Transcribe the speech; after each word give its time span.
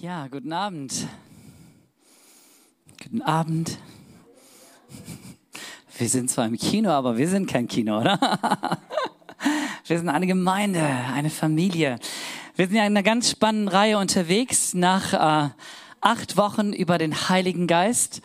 Ja, 0.00 0.26
guten 0.26 0.52
Abend. 0.52 1.06
Guten 3.02 3.22
Abend. 3.22 3.78
Wir 5.98 6.08
sind 6.08 6.30
zwar 6.30 6.46
im 6.46 6.56
Kino, 6.56 6.90
aber 6.90 7.18
wir 7.18 7.28
sind 7.28 7.46
kein 7.46 7.68
Kino, 7.68 8.00
oder? 8.00 8.18
Wir 9.86 9.98
sind 9.98 10.08
eine 10.08 10.26
Gemeinde, 10.28 10.80
eine 11.12 11.28
Familie. 11.28 11.98
Wir 12.56 12.66
sind 12.66 12.76
ja 12.76 12.82
in 12.82 12.92
einer 12.92 13.02
ganz 13.02 13.30
spannenden 13.30 13.68
Reihe 13.68 13.98
unterwegs 13.98 14.74
nach 14.74 15.12
äh, 15.12 15.50
acht 16.00 16.36
Wochen 16.36 16.72
über 16.72 16.98
den 16.98 17.28
Heiligen 17.28 17.66
Geist. 17.66 18.22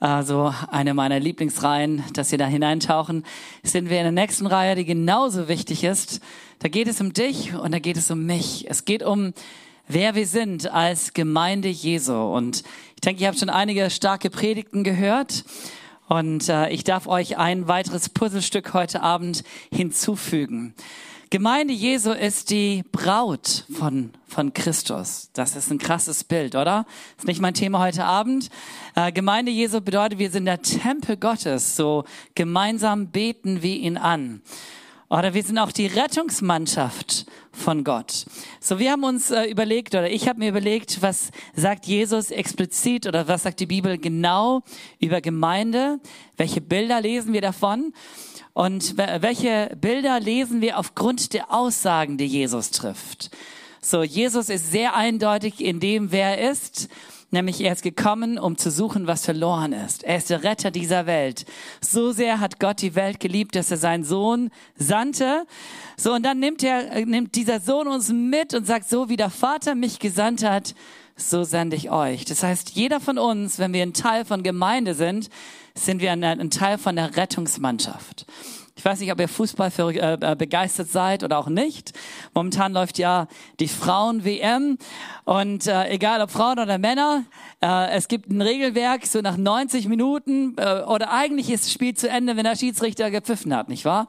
Also 0.00 0.52
eine 0.70 0.94
meiner 0.94 1.20
Lieblingsreihen, 1.20 2.02
dass 2.14 2.30
wir 2.30 2.38
da 2.38 2.46
hineintauchen, 2.46 3.24
sind 3.62 3.90
wir 3.90 3.98
in 3.98 4.04
der 4.04 4.12
nächsten 4.12 4.46
Reihe, 4.46 4.74
die 4.74 4.84
genauso 4.84 5.48
wichtig 5.48 5.84
ist. 5.84 6.20
Da 6.58 6.68
geht 6.68 6.88
es 6.88 7.00
um 7.00 7.12
dich 7.12 7.54
und 7.54 7.72
da 7.72 7.78
geht 7.78 7.98
es 7.98 8.10
um 8.10 8.24
mich. 8.26 8.66
Es 8.68 8.84
geht 8.84 9.02
um 9.02 9.34
wer 9.88 10.14
wir 10.14 10.26
sind 10.26 10.70
als 10.70 11.12
Gemeinde 11.14 11.68
Jesu. 11.68 12.14
Und 12.14 12.62
ich 12.94 13.00
denke, 13.00 13.22
ihr 13.22 13.28
habt 13.28 13.38
schon 13.38 13.50
einige 13.50 13.90
starke 13.90 14.30
Predigten 14.30 14.84
gehört. 14.84 15.44
Und 16.08 16.48
äh, 16.48 16.68
ich 16.70 16.84
darf 16.84 17.06
euch 17.06 17.38
ein 17.38 17.66
weiteres 17.66 18.08
Puzzlestück 18.08 18.74
heute 18.74 19.02
Abend 19.02 19.42
hinzufügen. 19.72 20.74
Gemeinde 21.30 21.72
Jesu 21.72 22.12
ist 22.12 22.50
die 22.50 22.84
Braut 22.92 23.64
von, 23.76 24.10
von 24.28 24.52
Christus. 24.52 25.30
Das 25.32 25.56
ist 25.56 25.70
ein 25.70 25.78
krasses 25.78 26.22
Bild, 26.22 26.54
oder? 26.54 26.86
ist 27.18 27.26
nicht 27.26 27.40
mein 27.40 27.54
Thema 27.54 27.80
heute 27.80 28.04
Abend. 28.04 28.50
Äh, 28.94 29.10
Gemeinde 29.10 29.50
Jesu 29.50 29.80
bedeutet, 29.80 30.18
wir 30.18 30.30
sind 30.30 30.44
der 30.44 30.62
Tempel 30.62 31.16
Gottes, 31.16 31.74
so 31.74 32.04
gemeinsam 32.34 33.08
beten 33.08 33.62
wir 33.62 33.74
ihn 33.74 33.96
an. 33.96 34.42
Oder 35.08 35.34
wir 35.34 35.42
sind 35.42 35.58
auch 35.58 35.72
die 35.72 35.86
Rettungsmannschaft 35.86 37.26
von 37.52 37.84
Gott. 37.84 38.24
So, 38.60 38.78
wir 38.78 38.90
haben 38.90 39.04
uns 39.04 39.30
äh, 39.30 39.44
überlegt, 39.44 39.94
oder 39.94 40.10
ich 40.10 40.28
habe 40.28 40.38
mir 40.38 40.48
überlegt, 40.48 41.02
was 41.02 41.30
sagt 41.54 41.86
Jesus 41.86 42.30
explizit 42.30 43.06
oder 43.06 43.28
was 43.28 43.44
sagt 43.44 43.60
die 43.60 43.66
Bibel 43.66 43.98
genau 43.98 44.62
über 44.98 45.20
Gemeinde? 45.20 46.00
Welche 46.36 46.60
Bilder 46.60 47.00
lesen 47.00 47.32
wir 47.32 47.42
davon? 47.42 47.92
Und 48.54 48.96
welche 48.96 49.76
Bilder 49.80 50.20
lesen 50.20 50.60
wir 50.60 50.78
aufgrund 50.78 51.32
der 51.32 51.52
Aussagen, 51.52 52.18
die 52.18 52.26
Jesus 52.26 52.70
trifft? 52.70 53.30
So, 53.80 54.04
Jesus 54.04 54.48
ist 54.48 54.70
sehr 54.70 54.94
eindeutig 54.94 55.60
in 55.60 55.80
dem, 55.80 56.12
wer 56.12 56.38
er 56.38 56.52
ist. 56.52 56.88
Nämlich 57.34 57.60
er 57.60 57.72
ist 57.72 57.82
gekommen, 57.82 58.38
um 58.38 58.56
zu 58.56 58.70
suchen, 58.70 59.08
was 59.08 59.24
verloren 59.24 59.72
ist. 59.72 60.04
Er 60.04 60.18
ist 60.18 60.30
der 60.30 60.44
Retter 60.44 60.70
dieser 60.70 61.06
Welt. 61.06 61.46
So 61.80 62.12
sehr 62.12 62.38
hat 62.38 62.60
Gott 62.60 62.80
die 62.80 62.94
Welt 62.94 63.18
geliebt, 63.18 63.56
dass 63.56 63.72
er 63.72 63.76
seinen 63.76 64.04
Sohn 64.04 64.50
sandte. 64.76 65.44
So, 65.96 66.12
und 66.12 66.22
dann 66.22 66.38
nimmt 66.38 66.62
er, 66.62 67.04
nimmt 67.04 67.34
dieser 67.34 67.58
Sohn 67.58 67.88
uns 67.88 68.10
mit 68.10 68.54
und 68.54 68.68
sagt, 68.68 68.88
so 68.88 69.08
wie 69.08 69.16
der 69.16 69.30
Vater 69.30 69.74
mich 69.74 69.98
gesandt 69.98 70.44
hat, 70.44 70.76
so 71.16 71.42
sende 71.42 71.74
ich 71.74 71.90
euch. 71.90 72.24
Das 72.24 72.44
heißt, 72.44 72.70
jeder 72.70 73.00
von 73.00 73.18
uns, 73.18 73.58
wenn 73.58 73.72
wir 73.72 73.82
ein 73.82 73.94
Teil 73.94 74.24
von 74.24 74.44
Gemeinde 74.44 74.94
sind, 74.94 75.28
sind 75.74 76.00
wir 76.00 76.12
ein, 76.12 76.22
ein 76.22 76.50
Teil 76.50 76.78
von 76.78 76.94
der 76.94 77.16
Rettungsmannschaft. 77.16 78.26
Ich 78.84 78.90
weiß 78.90 79.00
nicht, 79.00 79.12
ob 79.12 79.18
ihr 79.18 79.28
Fußball 79.28 79.70
für, 79.70 79.94
äh, 79.94 80.18
äh, 80.20 80.36
begeistert 80.36 80.90
seid 80.90 81.24
oder 81.24 81.38
auch 81.38 81.48
nicht. 81.48 81.94
Momentan 82.34 82.74
läuft 82.74 82.98
ja 82.98 83.28
die 83.58 83.66
Frauen-WM 83.66 84.76
und 85.24 85.66
äh, 85.66 85.88
egal 85.88 86.20
ob 86.20 86.30
Frauen 86.30 86.58
oder 86.58 86.76
Männer, 86.76 87.24
äh, 87.62 87.92
es 87.92 88.08
gibt 88.08 88.28
ein 88.28 88.42
Regelwerk, 88.42 89.06
so 89.06 89.22
nach 89.22 89.38
90 89.38 89.88
Minuten 89.88 90.54
äh, 90.58 90.82
oder 90.82 91.10
eigentlich 91.10 91.48
ist 91.48 91.64
das 91.64 91.72
Spiel 91.72 91.94
zu 91.94 92.10
Ende, 92.10 92.36
wenn 92.36 92.44
der 92.44 92.56
Schiedsrichter 92.56 93.10
gepfiffen 93.10 93.56
hat, 93.56 93.70
nicht 93.70 93.86
wahr? 93.86 94.06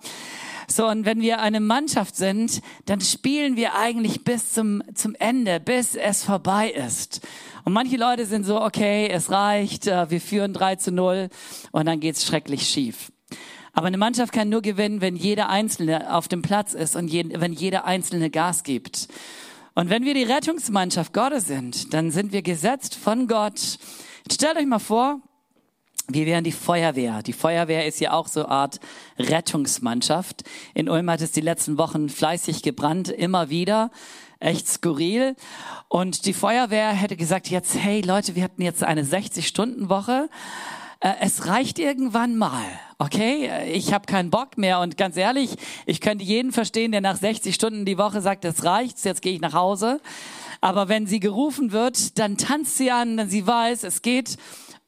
So, 0.68 0.90
und 0.90 1.06
wenn 1.06 1.22
wir 1.22 1.40
eine 1.40 1.62
Mannschaft 1.62 2.18
sind, 2.18 2.62
dann 2.86 3.00
spielen 3.00 3.56
wir 3.56 3.76
eigentlich 3.76 4.26
bis 4.26 4.52
zum, 4.52 4.84
zum 4.94 5.16
Ende, 5.16 5.62
bis 5.62 5.96
es 5.96 6.26
vorbei 6.26 6.70
ist. 6.70 7.26
Und 7.64 7.72
manche 7.72 7.96
Leute 7.96 8.26
sind 8.26 8.44
so, 8.44 8.62
okay, 8.62 9.08
es 9.08 9.32
reicht, 9.32 9.88
äh, 9.88 10.12
wir 10.12 10.20
führen 10.20 10.52
3 10.52 10.76
zu 10.76 10.92
0 10.92 11.30
und 11.72 11.86
dann 11.86 12.02
geht's 12.02 12.26
schrecklich 12.26 12.68
schief. 12.68 13.10
Aber 13.76 13.88
eine 13.88 13.98
Mannschaft 13.98 14.32
kann 14.32 14.48
nur 14.48 14.62
gewinnen, 14.62 15.02
wenn 15.02 15.18
jeder 15.18 15.50
Einzelne 15.50 16.16
auf 16.16 16.30
dem 16.30 16.42
Platz 16.42 16.74
ist 16.74 16.96
und 16.96 17.10
je, 17.10 17.26
wenn 17.34 17.52
jeder 17.52 17.84
Einzelne 17.84 18.30
Gas 18.30 18.64
gibt. 18.64 19.10
Und 19.74 19.90
wenn 19.90 20.06
wir 20.06 20.14
die 20.14 20.24
Rettungsmannschaft 20.24 21.14
Gottes 21.14 21.48
sind, 21.48 21.94
dann 21.94 22.10
sind 22.10 22.32
wir 22.32 22.42
gesetzt 22.42 22.96
von 22.96 23.28
Gott. 23.28 23.78
stellt 24.32 24.56
euch 24.56 24.66
mal 24.66 24.80
vor, 24.80 25.20
wir 26.08 26.26
wären 26.26 26.46
die 26.46 26.54
Feuerwehr. 26.54 27.22
Die 27.22 27.34
Feuerwehr 27.34 27.86
ist 27.86 28.00
ja 28.00 28.14
auch 28.14 28.28
so 28.28 28.46
eine 28.46 28.50
Art 28.50 28.80
Rettungsmannschaft. 29.20 30.44
In 30.74 30.88
Ulm 30.88 31.10
hat 31.10 31.20
es 31.20 31.34
die 31.34 31.42
letzten 31.42 31.78
Wochen 31.78 32.08
fleißig 32.08 32.62
gebrannt, 32.62 33.10
immer 33.10 33.50
wieder. 33.50 33.92
Echt 34.40 34.70
skurril. 34.70 35.36
Und 35.90 36.26
die 36.26 36.34
Feuerwehr 36.34 36.92
hätte 36.92 37.18
gesagt, 37.18 37.50
jetzt, 37.50 37.76
hey 37.76 38.00
Leute, 38.00 38.36
wir 38.36 38.44
hatten 38.44 38.62
jetzt 38.62 38.84
eine 38.84 39.04
60-Stunden-Woche. 39.04 40.30
Äh, 41.00 41.14
es 41.22 41.48
reicht 41.48 41.80
irgendwann 41.80 42.38
mal 42.38 42.66
okay, 42.98 43.50
ich 43.72 43.94
habe 43.94 44.06
keinen 44.06 44.30
Bock 44.30 44.58
mehr 44.58 44.80
und 44.80 44.98
ganz 44.98 45.18
ehrlich, 45.18 45.56
ich 45.86 46.02
könnte 46.02 46.24
jeden 46.24 46.52
verstehen, 46.52 46.92
der 46.92 47.02
nach 47.02 47.18
60 47.18 47.54
Stunden 47.54 47.86
die 47.86 47.98
Woche 47.98 48.22
sagt, 48.22 48.46
es 48.46 48.64
reicht, 48.64 49.04
jetzt 49.04 49.22
gehe 49.22 49.34
ich 49.34 49.42
nach 49.42 49.54
Hause. 49.54 50.00
Aber 50.62 50.88
wenn 50.88 51.06
sie 51.06 51.20
gerufen 51.20 51.72
wird, 51.72 52.18
dann 52.18 52.38
tanzt 52.38 52.78
sie 52.78 52.92
an, 52.92 53.18
denn 53.18 53.30
sie 53.30 53.46
weiß, 53.46 53.84
es 53.84 54.02
geht 54.02 54.38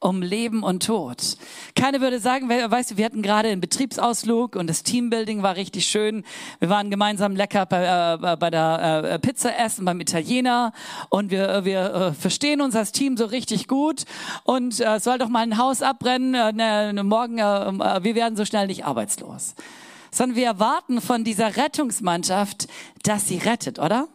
um 0.00 0.22
Leben 0.22 0.62
und 0.62 0.86
Tod. 0.86 1.36
Keine 1.74 2.00
würde 2.00 2.20
sagen, 2.20 2.48
weißt 2.48 2.92
du, 2.92 2.96
wir 2.96 3.04
hatten 3.04 3.22
gerade 3.22 3.48
einen 3.48 3.60
Betriebsausflug 3.60 4.54
und 4.54 4.68
das 4.68 4.84
Teambuilding 4.84 5.42
war 5.42 5.56
richtig 5.56 5.86
schön. 5.86 6.24
Wir 6.60 6.68
waren 6.68 6.90
gemeinsam 6.90 7.34
lecker 7.34 7.66
bei, 7.66 7.84
äh, 7.84 8.36
bei 8.36 8.50
der 8.50 9.10
äh, 9.12 9.18
Pizza 9.18 9.58
essen 9.58 9.84
beim 9.84 10.00
Italiener 10.00 10.72
und 11.10 11.30
wir, 11.30 11.48
äh, 11.48 11.64
wir 11.64 11.94
äh, 11.94 12.12
verstehen 12.12 12.60
uns 12.60 12.76
als 12.76 12.92
Team 12.92 13.16
so 13.16 13.24
richtig 13.24 13.66
gut 13.66 14.04
und 14.44 14.78
äh, 14.80 15.00
soll 15.00 15.18
doch 15.18 15.28
mal 15.28 15.40
ein 15.40 15.58
Haus 15.58 15.82
abbrennen, 15.82 16.34
äh, 16.34 16.52
ne, 16.52 16.92
ne, 16.92 17.02
morgen, 17.02 17.38
äh, 17.38 17.42
äh, 17.42 18.04
wir 18.04 18.14
werden 18.14 18.36
so 18.36 18.44
schnell 18.44 18.68
nicht 18.68 18.84
arbeitslos. 18.84 19.54
Sondern 20.12 20.36
wir 20.36 20.46
erwarten 20.46 21.00
von 21.00 21.24
dieser 21.24 21.56
Rettungsmannschaft, 21.56 22.68
dass 23.02 23.28
sie 23.28 23.38
rettet, 23.38 23.78
oder? 23.78 24.08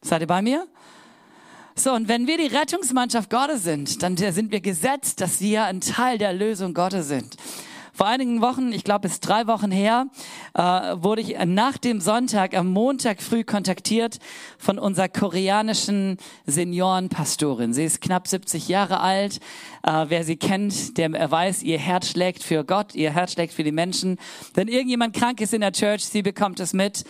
Seid 0.00 0.20
ihr 0.22 0.26
bei 0.26 0.42
mir? 0.42 0.66
So, 1.76 1.92
und 1.92 2.06
wenn 2.06 2.28
wir 2.28 2.38
die 2.38 2.46
Rettungsmannschaft 2.46 3.30
Gottes 3.30 3.64
sind, 3.64 4.00
dann 4.04 4.16
sind 4.16 4.52
wir 4.52 4.60
gesetzt, 4.60 5.20
dass 5.20 5.40
wir 5.40 5.64
ein 5.64 5.80
Teil 5.80 6.18
der 6.18 6.32
Lösung 6.32 6.72
Gottes 6.72 7.08
sind. 7.08 7.36
Vor 7.92 8.06
einigen 8.06 8.40
Wochen, 8.40 8.72
ich 8.72 8.84
glaube 8.84 9.08
es 9.08 9.18
drei 9.18 9.48
Wochen 9.48 9.72
her, 9.72 10.06
äh, 10.54 10.62
wurde 10.62 11.22
ich 11.22 11.36
nach 11.46 11.76
dem 11.76 12.00
Sonntag 12.00 12.56
am 12.56 12.68
Montag 12.68 13.20
früh 13.20 13.42
kontaktiert 13.42 14.18
von 14.56 14.78
unserer 14.78 15.08
koreanischen 15.08 16.18
Seniorenpastorin. 16.46 17.74
Sie 17.74 17.84
ist 17.84 18.00
knapp 18.00 18.28
70 18.28 18.68
Jahre 18.68 19.00
alt. 19.00 19.40
Äh, 19.82 20.06
wer 20.08 20.22
sie 20.22 20.36
kennt, 20.36 20.96
der 20.96 21.12
weiß, 21.28 21.64
ihr 21.64 21.78
Herz 21.78 22.08
schlägt 22.08 22.44
für 22.44 22.64
Gott, 22.64 22.94
ihr 22.94 23.12
Herz 23.12 23.32
schlägt 23.32 23.52
für 23.52 23.64
die 23.64 23.72
Menschen. 23.72 24.18
Wenn 24.54 24.68
irgendjemand 24.68 25.16
krank 25.16 25.40
ist 25.40 25.52
in 25.52 25.60
der 25.60 25.72
Church, 25.72 26.04
sie 26.04 26.22
bekommt 26.22 26.60
es 26.60 26.72
mit. 26.72 27.04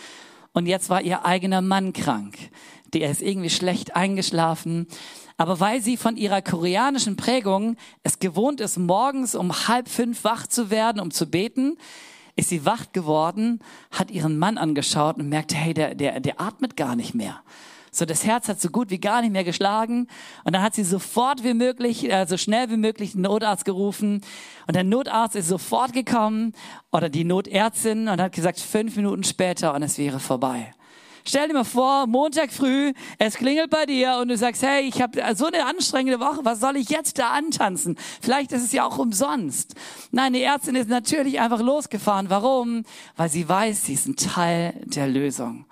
Und 0.53 0.65
jetzt 0.65 0.89
war 0.89 1.01
ihr 1.01 1.23
eigener 1.23 1.61
Mann 1.61 1.93
krank 1.93 2.35
der 2.99 3.11
ist 3.11 3.21
irgendwie 3.21 3.49
schlecht 3.49 3.95
eingeschlafen. 3.95 4.87
Aber 5.37 5.59
weil 5.59 5.81
sie 5.81 5.97
von 5.97 6.15
ihrer 6.15 6.41
koreanischen 6.41 7.17
Prägung 7.17 7.75
es 8.03 8.19
gewohnt 8.19 8.61
ist, 8.61 8.77
morgens 8.77 9.35
um 9.35 9.67
halb 9.67 9.89
fünf 9.89 10.23
wach 10.23 10.47
zu 10.47 10.69
werden, 10.69 11.01
um 11.01 11.11
zu 11.11 11.25
beten, 11.25 11.77
ist 12.37 12.49
sie 12.49 12.65
wach 12.65 12.85
geworden, 12.93 13.59
hat 13.91 14.11
ihren 14.11 14.37
Mann 14.39 14.57
angeschaut 14.57 15.17
und 15.17 15.27
merkte, 15.27 15.55
hey, 15.55 15.73
der, 15.73 15.95
der, 15.95 16.21
der 16.21 16.39
atmet 16.39 16.77
gar 16.77 16.95
nicht 16.95 17.15
mehr. 17.15 17.41
So, 17.91 18.05
das 18.05 18.25
Herz 18.25 18.49
hat 18.49 18.59
so 18.59 18.69
gut 18.69 18.89
wie 18.89 18.99
gar 18.99 19.21
nicht 19.21 19.31
mehr 19.31 19.45
geschlagen. 19.45 20.07
Und 20.43 20.53
dann 20.53 20.61
hat 20.61 20.75
sie 20.75 20.83
sofort 20.83 21.43
wie 21.45 21.53
möglich, 21.53 22.09
äh, 22.09 22.25
so 22.27 22.35
schnell 22.35 22.69
wie 22.69 22.77
möglich 22.77 23.13
den 23.13 23.21
Notarzt 23.21 23.63
gerufen. 23.63 24.21
Und 24.67 24.75
der 24.75 24.83
Notarzt 24.83 25.35
ist 25.35 25.47
sofort 25.47 25.93
gekommen 25.93 26.53
oder 26.91 27.07
die 27.07 27.23
Notärztin 27.23 28.09
und 28.09 28.21
hat 28.21 28.33
gesagt, 28.33 28.59
fünf 28.59 28.97
Minuten 28.97 29.23
später 29.23 29.73
und 29.73 29.83
es 29.83 29.97
wäre 29.97 30.19
vorbei. 30.19 30.73
Stell 31.27 31.47
dir 31.47 31.55
mal 31.55 31.63
vor, 31.63 32.05
Montag 32.05 32.51
früh, 32.51 32.93
es 33.17 33.33
klingelt 33.33 33.71
bei 33.71 33.87
dir 33.87 34.19
und 34.21 34.27
du 34.27 34.37
sagst, 34.37 34.61
hey, 34.61 34.87
ich 34.87 35.01
habe 35.01 35.19
so 35.35 35.47
eine 35.47 35.65
anstrengende 35.65 36.19
Woche, 36.19 36.41
was 36.43 36.59
soll 36.59 36.75
ich 36.75 36.89
jetzt 36.89 37.17
da 37.17 37.31
antanzen? 37.31 37.97
Vielleicht 38.21 38.51
ist 38.51 38.63
es 38.63 38.71
ja 38.71 38.85
auch 38.85 38.99
umsonst. 38.99 39.73
Nein, 40.11 40.33
die 40.33 40.43
Ärztin 40.43 40.75
ist 40.75 40.87
natürlich 40.87 41.39
einfach 41.39 41.61
losgefahren. 41.61 42.29
Warum? 42.29 42.83
Weil 43.15 43.29
sie 43.29 43.49
weiß, 43.49 43.85
sie 43.85 43.93
ist 43.93 44.07
ein 44.07 44.17
Teil 44.17 44.79
der 44.85 45.07
Lösung. 45.07 45.65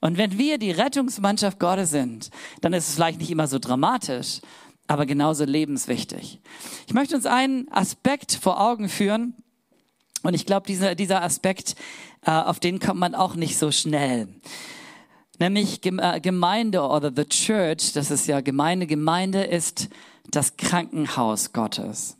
Und 0.00 0.16
wenn 0.16 0.38
wir 0.38 0.56
die 0.56 0.70
Rettungsmannschaft 0.70 1.58
Gottes 1.58 1.90
sind, 1.90 2.30
dann 2.62 2.72
ist 2.72 2.88
es 2.88 2.94
vielleicht 2.94 3.20
nicht 3.20 3.30
immer 3.30 3.48
so 3.48 3.58
dramatisch, 3.58 4.40
aber 4.86 5.04
genauso 5.04 5.44
lebenswichtig. 5.44 6.40
Ich 6.86 6.94
möchte 6.94 7.16
uns 7.16 7.26
einen 7.26 7.70
Aspekt 7.70 8.32
vor 8.32 8.60
Augen 8.60 8.88
führen, 8.88 9.34
und 10.22 10.34
ich 10.34 10.44
glaube, 10.44 10.66
dieser, 10.66 10.96
dieser 10.96 11.22
Aspekt, 11.22 11.76
äh, 12.24 12.32
auf 12.32 12.58
den 12.58 12.80
kommt 12.80 12.98
man 12.98 13.14
auch 13.14 13.36
nicht 13.36 13.58
so 13.58 13.70
schnell. 13.70 14.26
Nämlich 15.38 15.84
äh, 15.84 16.20
Gemeinde 16.20 16.82
oder 16.82 17.12
the 17.14 17.24
Church, 17.24 17.92
das 17.92 18.10
ist 18.10 18.26
ja 18.26 18.40
Gemeinde. 18.40 18.86
Gemeinde 18.86 19.44
ist 19.44 19.88
das 20.30 20.56
Krankenhaus 20.56 21.52
Gottes. 21.52 22.16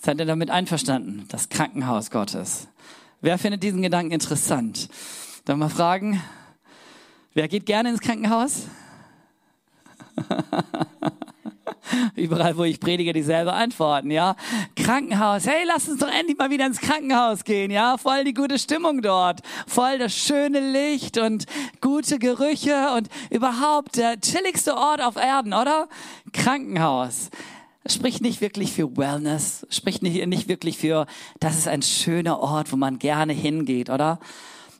Seid 0.00 0.18
ihr 0.18 0.26
damit 0.26 0.50
einverstanden? 0.50 1.26
Das 1.28 1.48
Krankenhaus 1.48 2.10
Gottes. 2.10 2.68
Wer 3.20 3.38
findet 3.38 3.62
diesen 3.62 3.82
Gedanken 3.82 4.12
interessant? 4.12 4.88
Darf 5.44 5.56
mal 5.56 5.70
fragen, 5.70 6.22
wer 7.32 7.48
geht 7.48 7.66
gerne 7.66 7.90
ins 7.90 8.00
Krankenhaus? 8.00 8.66
überall, 12.16 12.56
wo 12.56 12.64
ich 12.64 12.80
predige, 12.80 13.12
dieselbe 13.12 13.52
Antworten, 13.52 14.10
ja. 14.10 14.36
Krankenhaus, 14.76 15.46
hey, 15.46 15.64
lass 15.66 15.88
uns 15.88 16.00
doch 16.00 16.10
endlich 16.10 16.38
mal 16.38 16.50
wieder 16.50 16.66
ins 16.66 16.80
Krankenhaus 16.80 17.44
gehen, 17.44 17.70
ja. 17.70 17.96
Voll 17.96 18.24
die 18.24 18.34
gute 18.34 18.58
Stimmung 18.58 19.02
dort, 19.02 19.40
voll 19.66 19.98
das 19.98 20.14
schöne 20.14 20.60
Licht 20.60 21.18
und 21.18 21.46
gute 21.80 22.18
Gerüche 22.18 22.90
und 22.96 23.08
überhaupt 23.30 23.96
der 23.96 24.20
chilligste 24.20 24.76
Ort 24.76 25.02
auf 25.02 25.16
Erden, 25.16 25.54
oder? 25.54 25.88
Krankenhaus 26.32 27.30
spricht 27.86 28.22
nicht 28.22 28.40
wirklich 28.40 28.72
für 28.72 28.96
Wellness, 28.96 29.66
spricht 29.70 30.02
nicht, 30.02 30.26
nicht 30.26 30.48
wirklich 30.48 30.78
für, 30.78 31.06
das 31.40 31.58
ist 31.58 31.68
ein 31.68 31.82
schöner 31.82 32.40
Ort, 32.40 32.72
wo 32.72 32.76
man 32.76 32.98
gerne 32.98 33.32
hingeht, 33.32 33.90
oder? 33.90 34.18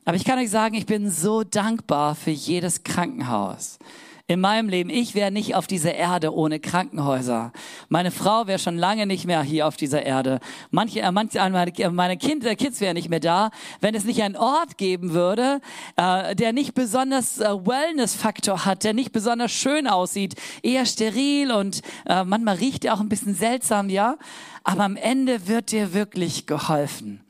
Aber 0.04 0.16
ich 0.16 0.24
kann 0.24 0.38
euch 0.38 0.50
sagen, 0.50 0.74
ich 0.74 0.86
bin 0.86 1.10
so 1.10 1.44
dankbar 1.44 2.14
für 2.14 2.30
jedes 2.30 2.84
Krankenhaus 2.84 3.78
in 4.26 4.40
meinem 4.40 4.70
Leben. 4.70 4.88
Ich 4.88 5.14
wäre 5.14 5.30
nicht 5.30 5.54
auf 5.54 5.66
dieser 5.66 5.94
Erde 5.94 6.34
ohne 6.34 6.58
Krankenhäuser. 6.58 7.52
Meine 7.90 8.10
Frau 8.10 8.46
wäre 8.46 8.58
schon 8.58 8.78
lange 8.78 9.06
nicht 9.06 9.26
mehr 9.26 9.42
hier 9.42 9.68
auf 9.68 9.76
dieser 9.76 10.02
Erde. 10.02 10.40
Manche, 10.70 11.00
äh, 11.00 11.12
manche 11.12 11.38
äh, 11.38 11.90
meine, 11.90 12.14
äh, 12.14 12.16
Kinder, 12.16 12.56
Kids 12.56 12.80
wären 12.80 12.94
nicht 12.94 13.10
mehr 13.10 13.20
da, 13.20 13.50
wenn 13.82 13.94
es 13.94 14.04
nicht 14.04 14.22
einen 14.22 14.36
Ort 14.36 14.78
geben 14.78 15.12
würde, 15.12 15.60
äh, 15.96 16.34
der 16.34 16.54
nicht 16.54 16.72
besonders 16.72 17.38
äh, 17.38 17.44
Wellness-Faktor 17.44 18.64
hat, 18.64 18.84
der 18.84 18.94
nicht 18.94 19.12
besonders 19.12 19.52
schön 19.52 19.86
aussieht, 19.86 20.36
eher 20.62 20.86
steril 20.86 21.52
und 21.52 21.82
äh, 22.06 22.24
manchmal 22.24 22.56
riecht 22.56 22.86
er 22.86 22.94
auch 22.94 23.00
ein 23.00 23.10
bisschen 23.10 23.34
seltsam, 23.34 23.90
ja. 23.90 24.16
Aber 24.62 24.84
am 24.84 24.96
Ende 24.96 25.48
wird 25.48 25.70
dir 25.70 25.92
wirklich 25.92 26.46
geholfen. 26.46 27.20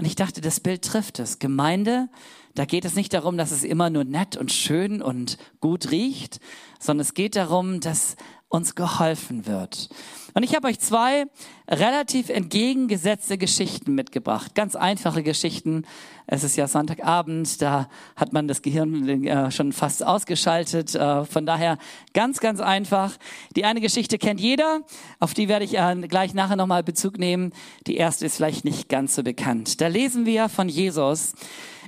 Und 0.00 0.06
ich 0.06 0.16
dachte, 0.16 0.40
das 0.40 0.58
Bild 0.58 0.82
trifft 0.82 1.18
es. 1.18 1.38
Gemeinde 1.38 2.08
da 2.54 2.64
geht 2.64 2.84
es 2.84 2.96
nicht 2.96 3.12
darum, 3.12 3.36
dass 3.36 3.52
es 3.52 3.62
immer 3.62 3.90
nur 3.90 4.04
nett 4.04 4.36
und 4.36 4.52
schön 4.52 5.02
und 5.02 5.38
gut 5.60 5.90
riecht, 5.90 6.40
sondern 6.80 7.02
es 7.02 7.14
geht 7.14 7.36
darum, 7.36 7.80
dass 7.80 8.16
uns 8.50 8.74
geholfen 8.74 9.46
wird. 9.46 9.88
Und 10.34 10.42
ich 10.42 10.54
habe 10.54 10.68
euch 10.68 10.78
zwei 10.80 11.26
relativ 11.68 12.28
entgegengesetzte 12.28 13.38
Geschichten 13.38 13.94
mitgebracht. 13.94 14.54
Ganz 14.54 14.76
einfache 14.76 15.22
Geschichten. 15.22 15.86
Es 16.26 16.44
ist 16.44 16.56
ja 16.56 16.66
Sonntagabend, 16.68 17.62
da 17.62 17.88
hat 18.16 18.32
man 18.32 18.48
das 18.48 18.62
Gehirn 18.62 19.24
äh, 19.24 19.50
schon 19.50 19.72
fast 19.72 20.04
ausgeschaltet. 20.04 20.94
Äh, 20.94 21.24
von 21.24 21.46
daher 21.46 21.78
ganz, 22.12 22.40
ganz 22.40 22.60
einfach. 22.60 23.16
Die 23.56 23.64
eine 23.64 23.80
Geschichte 23.80 24.18
kennt 24.18 24.40
jeder, 24.40 24.80
auf 25.20 25.32
die 25.32 25.48
werde 25.48 25.64
ich 25.64 25.78
äh, 25.78 25.96
gleich 26.08 26.34
nachher 26.34 26.56
nochmal 26.56 26.82
Bezug 26.82 27.18
nehmen. 27.18 27.52
Die 27.86 27.96
erste 27.96 28.26
ist 28.26 28.36
vielleicht 28.36 28.64
nicht 28.64 28.88
ganz 28.88 29.14
so 29.14 29.22
bekannt. 29.22 29.80
Da 29.80 29.86
lesen 29.86 30.26
wir 30.26 30.48
von 30.48 30.68
Jesus, 30.68 31.34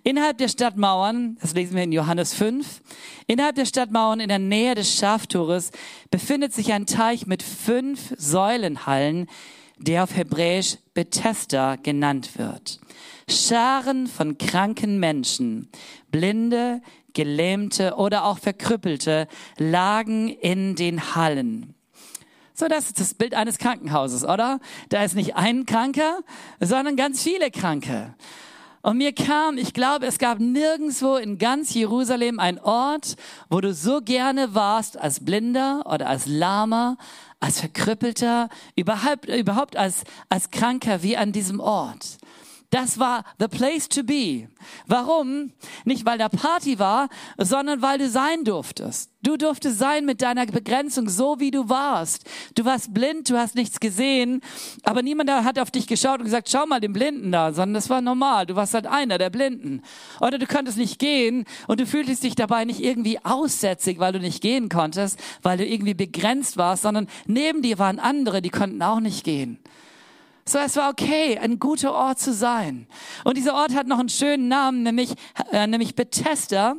Innerhalb 0.05 0.39
der 0.39 0.49
Stadtmauern, 0.49 1.37
das 1.41 1.55
lesen 1.55 1.77
wir 1.77 1.85
in 1.85 1.93
Johannes 1.93 2.35
5, 2.35 2.81
innerhalb 3.29 3.55
der 3.55 3.67
Stadtmauern 3.67 4.19
in 4.19 4.29
der 4.29 4.41
Nähe 4.41 4.75
des 4.75 4.97
Schaftores 4.97 5.71
befindet 6.11 6.53
sich 6.53 6.73
ein 6.73 6.87
Teich 6.87 7.27
mit 7.29 7.43
fünf 7.43 8.13
Säulenhallen, 8.19 9.29
der 9.79 10.03
auf 10.03 10.17
Hebräisch 10.17 10.79
Bethesda 10.93 11.77
genannt 11.77 12.37
wird. 12.37 12.81
Scharen 13.29 14.09
von 14.09 14.39
kranken 14.39 14.99
Menschen, 14.99 15.69
Blinde, 16.11 16.83
Gelähmte 17.15 17.95
oder 17.95 18.25
auch 18.25 18.39
Verkrüppelte 18.39 19.29
lagen 19.57 20.29
in 20.29 20.75
den 20.75 21.15
Hallen. 21.15 21.75
So, 22.55 22.67
das 22.67 22.87
ist 22.87 23.01
das 23.01 23.15
Bild 23.15 23.35
eines 23.35 23.59
Krankenhauses, 23.59 24.25
oder? 24.25 24.59
Da 24.89 25.05
ist 25.05 25.15
nicht 25.15 25.37
ein 25.37 25.65
Kranker, 25.65 26.21
sondern 26.59 26.97
ganz 26.97 27.23
viele 27.23 27.53
Kranke. 27.53 28.15
Und 28.83 28.99
mir 28.99 29.15
kam, 29.15 29.59
ich 29.59 29.75
glaube, 29.75 30.07
es 30.07 30.19
gab 30.19 30.41
nirgendswo 30.41 31.15
in 31.15 31.39
ganz 31.39 31.73
Jerusalem 31.73 32.41
ein 32.41 32.59
Ort, 32.59 33.15
wo 33.49 33.61
du 33.61 33.73
so 33.73 34.01
gerne 34.01 34.57
warst 34.57 34.99
als 34.99 35.25
Blinder 35.25 35.85
oder 35.87 36.09
als 36.09 36.27
Lahmer, 36.27 36.97
als 37.39 37.61
Verkrüppelter, 37.61 38.49
überhaupt, 38.75 39.29
überhaupt 39.29 39.77
als, 39.77 40.03
als 40.29 40.51
Kranker 40.51 41.05
wie 41.05 41.17
an 41.17 41.31
diesem 41.31 41.61
Ort. 41.61 42.19
Das 42.73 42.99
war 42.99 43.25
the 43.39 43.49
place 43.49 43.87
to 43.91 44.03
be. 44.03 44.49
Warum? 44.87 45.53
Nicht 45.85 46.07
weil 46.07 46.17
da 46.17 46.31
Party 46.31 46.79
war, 46.79 47.11
sondern 47.37 47.83
weil 47.83 47.99
du 47.99 48.09
sein 48.09 48.45
durftest. 48.45 49.11
Du 49.23 49.37
durftest 49.37 49.79
sein 49.79 50.07
mit 50.07 50.23
deiner 50.23 50.47
Begrenzung, 50.47 51.11
so 51.11 51.39
wie 51.39 51.51
du 51.51 51.69
warst. 51.69 52.25
Du 52.55 52.65
warst 52.65 52.95
blind, 52.95 53.29
du 53.29 53.37
hast 53.37 53.57
nichts 53.57 53.79
gesehen, 53.79 54.41
aber 54.85 55.03
niemand 55.03 55.31
hat 55.31 55.59
auf 55.59 55.71
dich 55.71 55.87
geschaut 55.87 56.21
und 56.21 56.25
gesagt, 56.25 56.49
schau 56.49 56.65
mal 56.65 56.81
den 56.81 56.95
Blinden 56.95 57.31
da, 57.31 57.53
sondern 57.53 57.75
das 57.75 57.91
war 57.91 58.01
normal. 58.01 58.47
Du 58.47 58.57
warst 58.57 58.73
halt 58.73 58.87
einer 58.87 59.19
der 59.19 59.29
Blinden. 59.29 59.83
Oder 60.19 60.39
du 60.39 60.47
konntest 60.47 60.79
nicht 60.79 60.99
gehen 60.99 61.45
und 61.67 61.79
du 61.79 61.87
fühltest 61.87 62.23
dich 62.23 62.37
dabei 62.37 62.65
nicht 62.65 62.81
irgendwie 62.81 63.23
aussätzig, 63.23 63.99
weil 63.99 64.15
du 64.15 64.19
nicht 64.19 64.41
gehen 64.41 64.71
konntest, 64.71 65.21
weil 65.43 65.59
du 65.59 65.67
irgendwie 65.67 65.95
begrenzt 65.95 66.57
warst, 66.57 66.85
sondern 66.85 67.07
neben 67.27 67.61
dir 67.61 67.79
waren 67.79 67.99
andere, 67.99 68.41
die 68.41 68.49
konnten 68.49 68.81
auch 68.81 69.01
nicht 69.01 69.25
gehen. 69.25 69.59
So, 70.45 70.59
es 70.59 70.77
war 70.77 70.91
okay, 70.91 71.39
ein 71.39 71.59
guter 71.59 71.95
Ort 71.95 72.19
zu 72.19 72.33
sein. 72.33 72.87
Und 73.25 73.37
dieser 73.37 73.55
Ort 73.55 73.75
hat 73.75 73.87
noch 73.87 73.99
einen 73.99 74.09
schönen 74.09 74.49
Namen, 74.49 74.83
nämlich, 74.83 75.15
äh, 75.53 75.67
nämlich 75.67 75.95
Bethesda. 75.95 76.77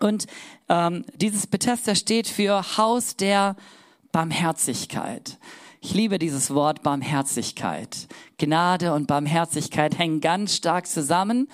Und 0.00 0.26
ähm, 0.68 1.04
dieses 1.16 1.46
Bethesda 1.46 1.94
steht 1.94 2.28
für 2.28 2.76
Haus 2.76 3.16
der 3.16 3.56
Barmherzigkeit. 4.12 5.38
Ich 5.80 5.94
liebe 5.94 6.18
dieses 6.18 6.52
Wort 6.52 6.82
Barmherzigkeit. 6.82 8.08
Gnade 8.36 8.92
und 8.92 9.06
Barmherzigkeit 9.06 9.98
hängen 9.98 10.20
ganz 10.20 10.54
stark 10.54 10.86
zusammen 10.86 11.48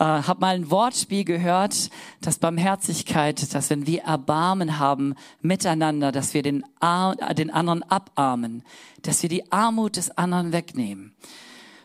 äh, 0.00 0.02
habe 0.02 0.40
mal 0.40 0.54
ein 0.54 0.70
Wortspiel 0.70 1.24
gehört, 1.24 1.90
dass 2.22 2.38
Barmherzigkeit, 2.38 3.54
dass 3.54 3.68
wenn 3.68 3.86
wir 3.86 4.02
Erbarmen 4.02 4.78
haben 4.78 5.14
miteinander, 5.42 6.10
dass 6.10 6.32
wir 6.32 6.42
den, 6.42 6.64
Ar 6.80 7.16
den 7.34 7.50
anderen 7.50 7.82
abarmen, 7.82 8.62
dass 9.02 9.22
wir 9.22 9.28
die 9.28 9.52
Armut 9.52 9.96
des 9.96 10.10
anderen 10.16 10.52
wegnehmen. 10.52 11.12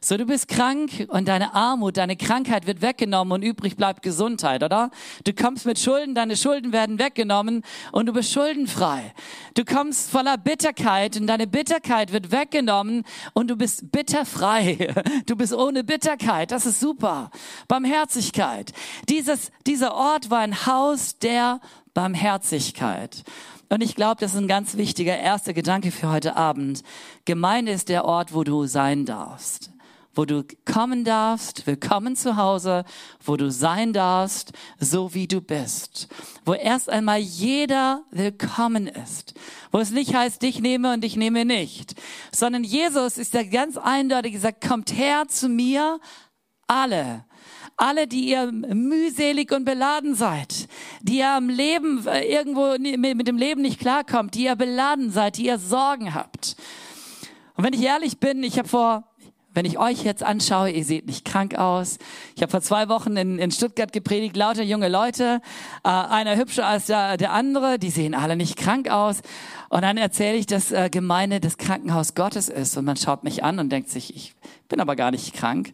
So, 0.06 0.18
du 0.18 0.26
bist 0.28 0.48
krank 0.48 1.08
und 1.08 1.28
deine 1.28 1.56
Armut, 1.56 1.98
deine 1.98 2.16
Krankheit 2.16 2.68
wird 2.68 2.84
weggenommen 2.84 3.32
und 3.32 3.42
übrig 3.42 3.76
bleibt 3.76 4.04
Gesundheit, 4.04 4.62
oder? 4.62 4.92
Du 5.24 5.34
kommst 5.34 5.66
mit 5.66 5.80
Schulden, 5.80 6.14
deine 6.14 6.38
Schulden 6.38 6.72
werden 6.72 7.00
weggenommen 7.00 7.64
und 7.92 8.06
du 8.06 8.14
bist 8.14 8.32
schuldenfrei. 8.32 9.16
Du 9.56 9.66
kommst 9.66 10.12
voller 10.12 10.38
Bitterkeit 10.38 11.18
und 11.20 11.26
deine 11.26 11.48
Bitterkeit 11.48 12.14
wird 12.14 12.32
weggenommen 12.32 13.04
und 13.34 13.50
du 13.50 13.56
bist 13.56 13.92
bitterfrei. 13.92 14.94
Du 15.26 15.36
bist 15.36 15.54
ohne 15.54 15.84
Bitterkeit. 15.84 16.52
Das 16.52 16.68
ist 16.68 16.80
super. 16.80 17.32
Barmherzigkeit. 17.68 18.74
Dieses, 19.10 19.52
dieser 19.66 19.96
Ort 19.96 20.30
war 20.30 20.40
ein 20.40 20.68
Haus 20.68 21.18
der 21.18 21.60
Barmherzigkeit. 21.96 23.24
Und 23.70 23.82
ich 23.82 23.96
glaube, 23.96 24.18
das 24.20 24.34
ist 24.34 24.40
ein 24.40 24.48
ganz 24.48 24.78
wichtiger 24.78 25.18
erster 25.18 25.54
Gedanke 25.54 25.90
für 25.90 26.12
heute 26.12 26.36
Abend. 26.36 26.84
Gemeinde 27.26 27.72
ist 27.72 27.90
der 27.90 28.06
Ort, 28.06 28.36
wo 28.36 28.44
du 28.44 28.68
sein 28.68 29.06
darfst 29.06 29.75
wo 30.16 30.24
du 30.24 30.46
kommen 30.64 31.04
darfst, 31.04 31.68
willkommen 31.68 32.16
zu 32.16 32.38
Hause, 32.38 32.86
wo 33.24 33.36
du 33.36 33.52
sein 33.52 33.92
darfst, 33.92 34.54
so 34.80 35.14
wie 35.14 35.28
du 35.28 35.42
bist. 35.42 36.08
Wo 36.46 36.54
erst 36.54 36.90
einmal 36.90 37.20
jeder 37.20 38.04
willkommen 38.12 38.88
ist. 38.88 39.34
Wo 39.72 39.80
es 39.80 39.92
nicht 39.92 40.16
heißt, 40.16 40.42
dich 40.42 40.62
nehme 40.62 40.94
und 40.94 41.04
ich 41.04 41.18
nehme 41.18 41.44
nicht. 41.44 41.96
Sondern 42.32 42.64
Jesus 42.64 43.18
ist 43.18 43.34
der 43.34 43.46
ganz 43.46 43.78
eindeutig 43.78 44.32
gesagt, 44.32 44.66
kommt 44.66 44.98
her 44.98 45.28
zu 45.28 45.50
mir, 45.50 46.00
alle. 46.66 47.26
Alle, 47.78 48.08
die 48.08 48.30
ihr 48.30 48.54
mühselig 48.54 49.52
und 49.52 49.66
beladen 49.66 50.16
seid, 50.16 50.70
die 51.02 51.18
ihr 51.18 51.32
am 51.32 51.50
Leben 51.50 52.08
äh, 52.08 52.22
irgendwo 52.22 52.78
mit 52.80 53.28
dem 53.28 53.36
Leben 53.36 53.62
nicht 53.62 53.82
klarkommt, 53.82 54.34
die 54.34 54.46
ihr 54.46 54.56
beladen 54.56 55.12
seid, 55.12 55.36
die 55.36 55.48
ihr 55.48 55.60
Sorgen 55.60 56.14
habt. 56.14 56.56
Und 57.58 57.66
wenn 57.66 57.74
ich 57.74 57.82
ehrlich 57.82 58.18
bin, 58.20 58.44
ich 58.44 58.58
habe 58.58 58.70
vor 58.70 59.15
wenn 59.56 59.66
ich 59.66 59.80
euch 59.80 60.04
jetzt 60.04 60.22
anschaue, 60.22 60.70
ihr 60.70 60.84
seht 60.84 61.08
nicht 61.08 61.26
krank 61.26 61.56
aus. 61.56 61.98
Ich 62.36 62.42
habe 62.42 62.52
vor 62.52 62.62
zwei 62.62 62.90
Wochen 62.90 63.16
in, 63.18 63.40
in 63.40 63.52
Stuttgart 63.52 63.94
gepredigt, 63.94 64.36
lauter 64.36 64.64
junge 64.64 64.90
Leute, 64.90 65.42
äh, 65.84 65.90
einer 65.90 66.36
hübscher 66.36 66.68
als 66.68 66.88
der, 66.88 67.18
der 67.18 67.32
andere, 67.32 67.80
die 67.80 67.90
sehen 67.90 68.14
alle 68.14 68.36
nicht 68.36 68.58
krank 68.58 68.90
aus. 68.90 69.22
Und 69.70 69.82
dann 69.82 69.98
erzähle 69.98 70.38
ich, 70.38 70.46
dass 70.46 70.72
äh, 70.72 70.90
Gemeinde 70.90 71.40
das 71.40 71.58
Krankenhaus 71.58 72.14
Gottes 72.16 72.50
ist. 72.50 72.78
Und 72.78 72.86
man 72.86 72.98
schaut 72.98 73.24
mich 73.24 73.44
an 73.44 73.60
und 73.60 73.72
denkt 73.72 73.90
sich, 73.90 74.16
ich 74.16 74.36
bin 74.68 74.80
aber 74.80 74.96
gar 74.96 75.12
nicht 75.12 75.34
krank. 75.34 75.72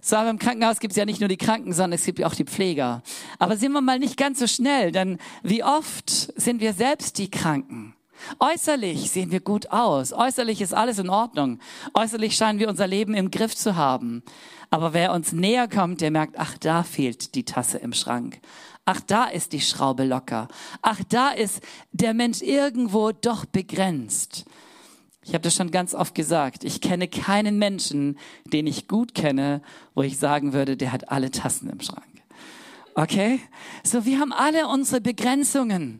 So, 0.00 0.16
aber 0.16 0.28
im 0.28 0.38
Krankenhaus 0.38 0.80
gibt 0.80 0.92
es 0.92 0.96
ja 0.96 1.06
nicht 1.06 1.20
nur 1.20 1.28
die 1.28 1.38
Kranken, 1.38 1.72
sondern 1.72 1.94
es 1.94 2.04
gibt 2.04 2.18
ja 2.18 2.26
auch 2.26 2.34
die 2.34 2.44
Pfleger. 2.44 3.02
Aber 3.38 3.56
sind 3.56 3.72
wir 3.72 3.80
mal 3.80 3.98
nicht 3.98 4.18
ganz 4.18 4.38
so 4.38 4.46
schnell, 4.46 4.92
denn 4.92 5.18
wie 5.42 5.64
oft 5.64 6.10
sind 6.10 6.60
wir 6.60 6.74
selbst 6.74 7.16
die 7.16 7.30
Kranken? 7.30 7.94
Äußerlich 8.40 9.10
sehen 9.10 9.30
wir 9.30 9.40
gut 9.40 9.70
aus. 9.70 10.12
Äußerlich 10.12 10.60
ist 10.60 10.74
alles 10.74 10.98
in 10.98 11.10
Ordnung. 11.10 11.58
Äußerlich 11.94 12.36
scheinen 12.36 12.58
wir 12.58 12.68
unser 12.68 12.86
Leben 12.86 13.14
im 13.14 13.30
Griff 13.30 13.54
zu 13.54 13.76
haben. 13.76 14.22
Aber 14.70 14.92
wer 14.92 15.12
uns 15.12 15.32
näher 15.32 15.68
kommt, 15.68 16.00
der 16.00 16.10
merkt, 16.10 16.38
ach, 16.38 16.58
da 16.58 16.82
fehlt 16.82 17.34
die 17.34 17.44
Tasse 17.44 17.78
im 17.78 17.92
Schrank. 17.92 18.40
Ach, 18.86 19.00
da 19.00 19.24
ist 19.24 19.52
die 19.52 19.60
Schraube 19.60 20.04
locker. 20.04 20.48
Ach, 20.82 21.00
da 21.08 21.30
ist 21.30 21.62
der 21.92 22.12
Mensch 22.12 22.42
irgendwo 22.42 23.12
doch 23.12 23.44
begrenzt. 23.44 24.44
Ich 25.22 25.32
habe 25.32 25.42
das 25.42 25.54
schon 25.54 25.70
ganz 25.70 25.94
oft 25.94 26.14
gesagt. 26.14 26.64
Ich 26.64 26.82
kenne 26.82 27.08
keinen 27.08 27.58
Menschen, 27.58 28.18
den 28.44 28.66
ich 28.66 28.88
gut 28.88 29.14
kenne, 29.14 29.62
wo 29.94 30.02
ich 30.02 30.18
sagen 30.18 30.52
würde, 30.52 30.76
der 30.76 30.92
hat 30.92 31.08
alle 31.10 31.30
Tassen 31.30 31.70
im 31.70 31.80
Schrank. 31.80 32.13
Okay? 32.94 33.40
So, 33.82 34.04
wir 34.04 34.20
haben 34.20 34.32
alle 34.32 34.68
unsere 34.68 35.00
Begrenzungen. 35.00 35.98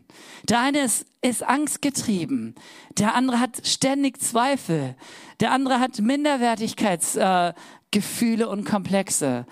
Der 0.48 0.60
eine 0.60 0.78
ist, 0.80 1.06
ist 1.22 1.42
angstgetrieben. 1.42 2.54
Der 2.98 3.16
andere 3.16 3.40
hat 3.40 3.66
ständig 3.66 4.20
Zweifel. 4.20 4.94
Der 5.40 5.50
andere 5.50 5.80
hat 5.80 6.00
Minderwertigkeitsgefühle 6.00 8.44
äh, 8.44 8.46
und 8.46 8.64
Komplexe. 8.64 9.44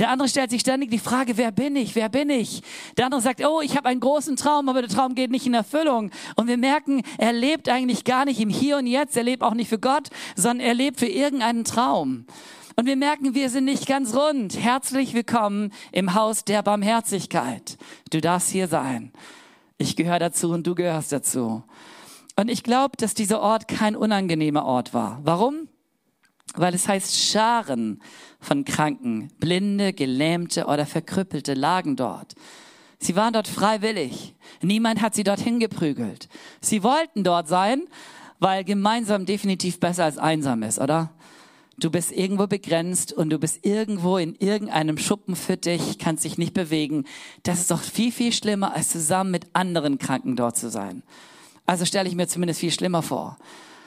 Der 0.00 0.10
andere 0.10 0.28
stellt 0.28 0.50
sich 0.50 0.60
ständig 0.60 0.90
die 0.90 0.98
Frage, 0.98 1.36
wer 1.36 1.52
bin 1.52 1.76
ich? 1.76 1.94
Wer 1.96 2.08
bin 2.08 2.30
ich? 2.30 2.62
Der 2.96 3.04
andere 3.06 3.20
sagt, 3.20 3.44
oh, 3.44 3.60
ich 3.60 3.76
habe 3.76 3.88
einen 3.88 4.00
großen 4.00 4.36
Traum, 4.36 4.68
aber 4.68 4.80
der 4.80 4.90
Traum 4.90 5.14
geht 5.14 5.30
nicht 5.30 5.46
in 5.46 5.54
Erfüllung. 5.54 6.10
Und 6.36 6.46
wir 6.46 6.56
merken, 6.56 7.02
er 7.18 7.32
lebt 7.32 7.68
eigentlich 7.68 8.04
gar 8.04 8.24
nicht 8.24 8.40
im 8.40 8.48
Hier 8.48 8.78
und 8.78 8.86
Jetzt. 8.86 9.16
Er 9.16 9.24
lebt 9.24 9.42
auch 9.42 9.54
nicht 9.54 9.68
für 9.68 9.80
Gott, 9.80 10.08
sondern 10.36 10.66
er 10.66 10.74
lebt 10.74 11.00
für 11.00 11.06
irgendeinen 11.06 11.64
Traum. 11.64 12.26
Und 12.78 12.86
wir 12.86 12.94
merken, 12.94 13.34
wir 13.34 13.50
sind 13.50 13.64
nicht 13.64 13.88
ganz 13.88 14.14
rund. 14.14 14.56
Herzlich 14.56 15.12
willkommen 15.12 15.72
im 15.90 16.14
Haus 16.14 16.44
der 16.44 16.62
Barmherzigkeit. 16.62 17.76
Du 18.10 18.20
darfst 18.20 18.50
hier 18.50 18.68
sein. 18.68 19.12
Ich 19.78 19.96
gehöre 19.96 20.20
dazu 20.20 20.52
und 20.52 20.64
du 20.64 20.76
gehörst 20.76 21.10
dazu. 21.10 21.64
Und 22.36 22.48
ich 22.48 22.62
glaube, 22.62 22.96
dass 22.96 23.14
dieser 23.14 23.40
Ort 23.40 23.66
kein 23.66 23.96
unangenehmer 23.96 24.64
Ort 24.64 24.94
war. 24.94 25.18
Warum? 25.24 25.66
Weil 26.54 26.72
es 26.72 26.86
heißt, 26.86 27.18
Scharen 27.18 28.00
von 28.38 28.64
Kranken, 28.64 29.32
Blinde, 29.40 29.92
Gelähmte 29.92 30.66
oder 30.66 30.86
Verkrüppelte 30.86 31.54
lagen 31.54 31.96
dort. 31.96 32.36
Sie 33.00 33.16
waren 33.16 33.32
dort 33.32 33.48
freiwillig. 33.48 34.36
Niemand 34.62 35.02
hat 35.02 35.16
sie 35.16 35.24
dorthin 35.24 35.58
geprügelt. 35.58 36.28
Sie 36.60 36.84
wollten 36.84 37.24
dort 37.24 37.48
sein, 37.48 37.88
weil 38.38 38.62
gemeinsam 38.62 39.26
definitiv 39.26 39.80
besser 39.80 40.04
als 40.04 40.16
einsam 40.16 40.62
ist, 40.62 40.78
oder? 40.78 41.10
Du 41.80 41.90
bist 41.90 42.10
irgendwo 42.10 42.48
begrenzt 42.48 43.12
und 43.12 43.30
du 43.30 43.38
bist 43.38 43.64
irgendwo 43.64 44.18
in 44.18 44.34
irgendeinem 44.34 44.98
Schuppen 44.98 45.36
für 45.36 45.56
dich, 45.56 45.98
kannst 45.98 46.24
dich 46.24 46.36
nicht 46.36 46.52
bewegen. 46.52 47.04
Das 47.44 47.60
ist 47.60 47.70
doch 47.70 47.80
viel, 47.80 48.10
viel 48.10 48.32
schlimmer, 48.32 48.74
als 48.74 48.88
zusammen 48.88 49.30
mit 49.30 49.46
anderen 49.52 49.98
Kranken 49.98 50.34
dort 50.34 50.56
zu 50.56 50.70
sein. 50.70 51.04
Also 51.66 51.84
stelle 51.84 52.08
ich 52.08 52.16
mir 52.16 52.26
zumindest 52.26 52.58
viel 52.58 52.72
schlimmer 52.72 53.02
vor. 53.02 53.38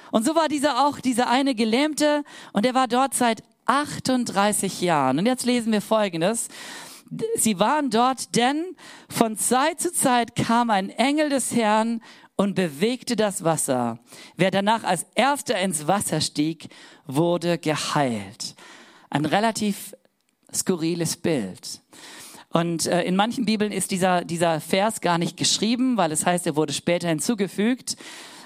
Und 0.09 0.25
so 0.25 0.35
war 0.35 0.47
dieser 0.47 0.87
auch, 0.87 1.01
dieser 1.01 1.29
eine 1.29 1.53
Gelähmte 1.53 2.23
und 2.53 2.65
er 2.65 2.75
war 2.75 2.87
dort 2.87 3.13
seit 3.13 3.43
38 3.65 4.79
Jahren. 4.79 5.19
Und 5.19 5.25
jetzt 5.25 5.45
lesen 5.45 5.73
wir 5.73 5.81
Folgendes. 5.81 6.47
Sie 7.35 7.59
waren 7.59 7.89
dort, 7.89 8.37
denn 8.37 8.77
von 9.09 9.35
Zeit 9.37 9.81
zu 9.81 9.91
Zeit 9.91 10.37
kam 10.37 10.69
ein 10.69 10.89
Engel 10.89 11.27
des 11.27 11.53
Herrn 11.53 12.01
und 12.41 12.55
bewegte 12.55 13.15
das 13.15 13.43
Wasser. 13.43 13.99
Wer 14.35 14.49
danach 14.49 14.83
als 14.83 15.05
erster 15.13 15.59
ins 15.59 15.85
Wasser 15.85 16.21
stieg, 16.21 16.69
wurde 17.05 17.59
geheilt. 17.59 18.55
Ein 19.11 19.25
relativ 19.25 19.95
skurriles 20.51 21.17
Bild. 21.17 21.81
Und 22.49 22.87
äh, 22.87 23.03
in 23.03 23.15
manchen 23.15 23.45
Bibeln 23.45 23.71
ist 23.71 23.91
dieser, 23.91 24.25
dieser 24.25 24.59
Vers 24.59 25.01
gar 25.01 25.19
nicht 25.19 25.37
geschrieben, 25.37 25.97
weil 25.97 26.11
es 26.11 26.25
heißt, 26.25 26.47
er 26.47 26.55
wurde 26.55 26.73
später 26.73 27.09
hinzugefügt. 27.09 27.95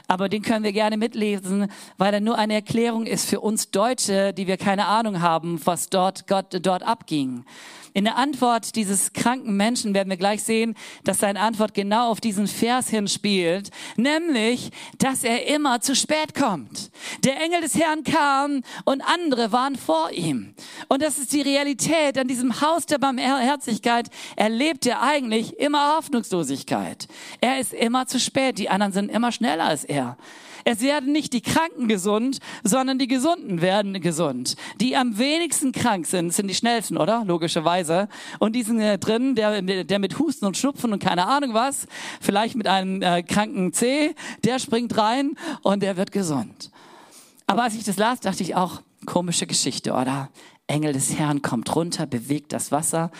Aber 0.07 0.27
den 0.27 0.41
können 0.41 0.65
wir 0.65 0.73
gerne 0.73 0.97
mitlesen, 0.97 1.71
weil 1.97 2.13
er 2.13 2.19
nur 2.19 2.37
eine 2.37 2.55
Erklärung 2.55 3.05
ist 3.05 3.29
für 3.29 3.39
uns 3.39 3.71
Deutsche, 3.71 4.33
die 4.33 4.45
wir 4.45 4.57
keine 4.57 4.87
Ahnung 4.87 5.21
haben, 5.21 5.61
was 5.63 5.89
dort 5.89 6.27
Gott 6.27 6.59
dort 6.61 6.83
abging. 6.83 7.45
In 7.95 8.03
der 8.03 8.17
Antwort 8.17 8.75
dieses 8.75 9.13
kranken 9.13 9.55
Menschen 9.55 9.93
werden 9.93 10.09
wir 10.09 10.17
gleich 10.17 10.43
sehen, 10.43 10.75
dass 11.05 11.19
seine 11.19 11.39
Antwort 11.39 11.73
genau 11.73 12.11
auf 12.11 12.19
diesen 12.19 12.45
Vers 12.45 12.89
hinspielt, 12.89 13.69
nämlich, 13.95 14.71
dass 14.97 15.23
er 15.23 15.47
immer 15.47 15.79
zu 15.79 15.95
spät 15.95 16.35
kommt. 16.35 16.91
Der 17.23 17.41
Engel 17.41 17.61
des 17.61 17.75
Herrn 17.75 18.03
kam 18.03 18.63
und 18.83 19.01
andere 19.01 19.53
waren 19.53 19.77
vor 19.77 20.11
ihm. 20.11 20.55
Und 20.89 21.01
das 21.01 21.17
ist 21.17 21.31
die 21.31 21.41
Realität 21.41 22.17
an 22.17 22.27
diesem 22.27 22.59
Haus 22.59 22.85
der 22.85 22.97
Barmherzigkeit. 22.97 24.09
Erlebt 24.35 24.85
er 24.85 25.01
eigentlich 25.01 25.57
immer 25.57 25.95
Hoffnungslosigkeit. 25.95 27.07
Er 27.39 27.61
ist 27.61 27.73
immer 27.73 28.07
zu 28.07 28.19
spät. 28.19 28.57
Die 28.57 28.67
anderen 28.67 28.91
sind 28.91 29.09
immer 29.09 29.31
schneller 29.31 29.63
als 29.63 29.85
er. 29.85 30.17
Es 30.67 30.81
werden 30.81 31.11
nicht 31.11 31.31
die 31.33 31.41
Kranken 31.41 31.87
gesund, 31.87 32.39
sondern 32.63 32.97
die 32.97 33.07
Gesunden 33.07 33.61
werden 33.61 34.01
gesund. 34.01 34.55
Die 34.81 34.97
am 34.97 35.19
wenigsten 35.19 35.71
krank 35.71 36.07
sind, 36.07 36.33
sind 36.33 36.47
die 36.47 36.55
schnellsten, 36.55 36.97
oder? 36.97 37.23
Logischerweise. 37.23 38.09
Und 38.39 38.55
die 38.55 38.63
sind 38.63 38.79
äh, 38.79 38.97
drin, 38.97 39.35
der, 39.35 39.61
der 39.61 39.99
mit 39.99 40.17
Husten 40.17 40.45
und 40.45 40.57
Schnupfen 40.57 40.91
und 40.91 40.97
keine 40.97 41.27
Ahnung 41.27 41.53
was, 41.53 41.85
vielleicht 42.19 42.55
mit 42.55 42.67
einem 42.67 43.03
äh, 43.03 43.21
kranken 43.21 43.73
C, 43.73 44.15
der 44.43 44.57
springt 44.57 44.97
rein 44.97 45.35
und 45.61 45.83
der 45.83 45.97
wird 45.97 46.11
gesund. 46.11 46.71
Aber 47.45 47.61
als 47.63 47.75
ich 47.75 47.83
das 47.83 47.97
las, 47.97 48.19
dachte 48.21 48.41
ich 48.41 48.55
auch, 48.55 48.81
komische 49.05 49.45
Geschichte, 49.45 49.93
oder? 49.93 50.29
Engel 50.65 50.93
des 50.93 51.15
Herrn 51.15 51.43
kommt 51.43 51.75
runter, 51.75 52.07
bewegt 52.07 52.53
das 52.53 52.71
Wasser. 52.71 53.11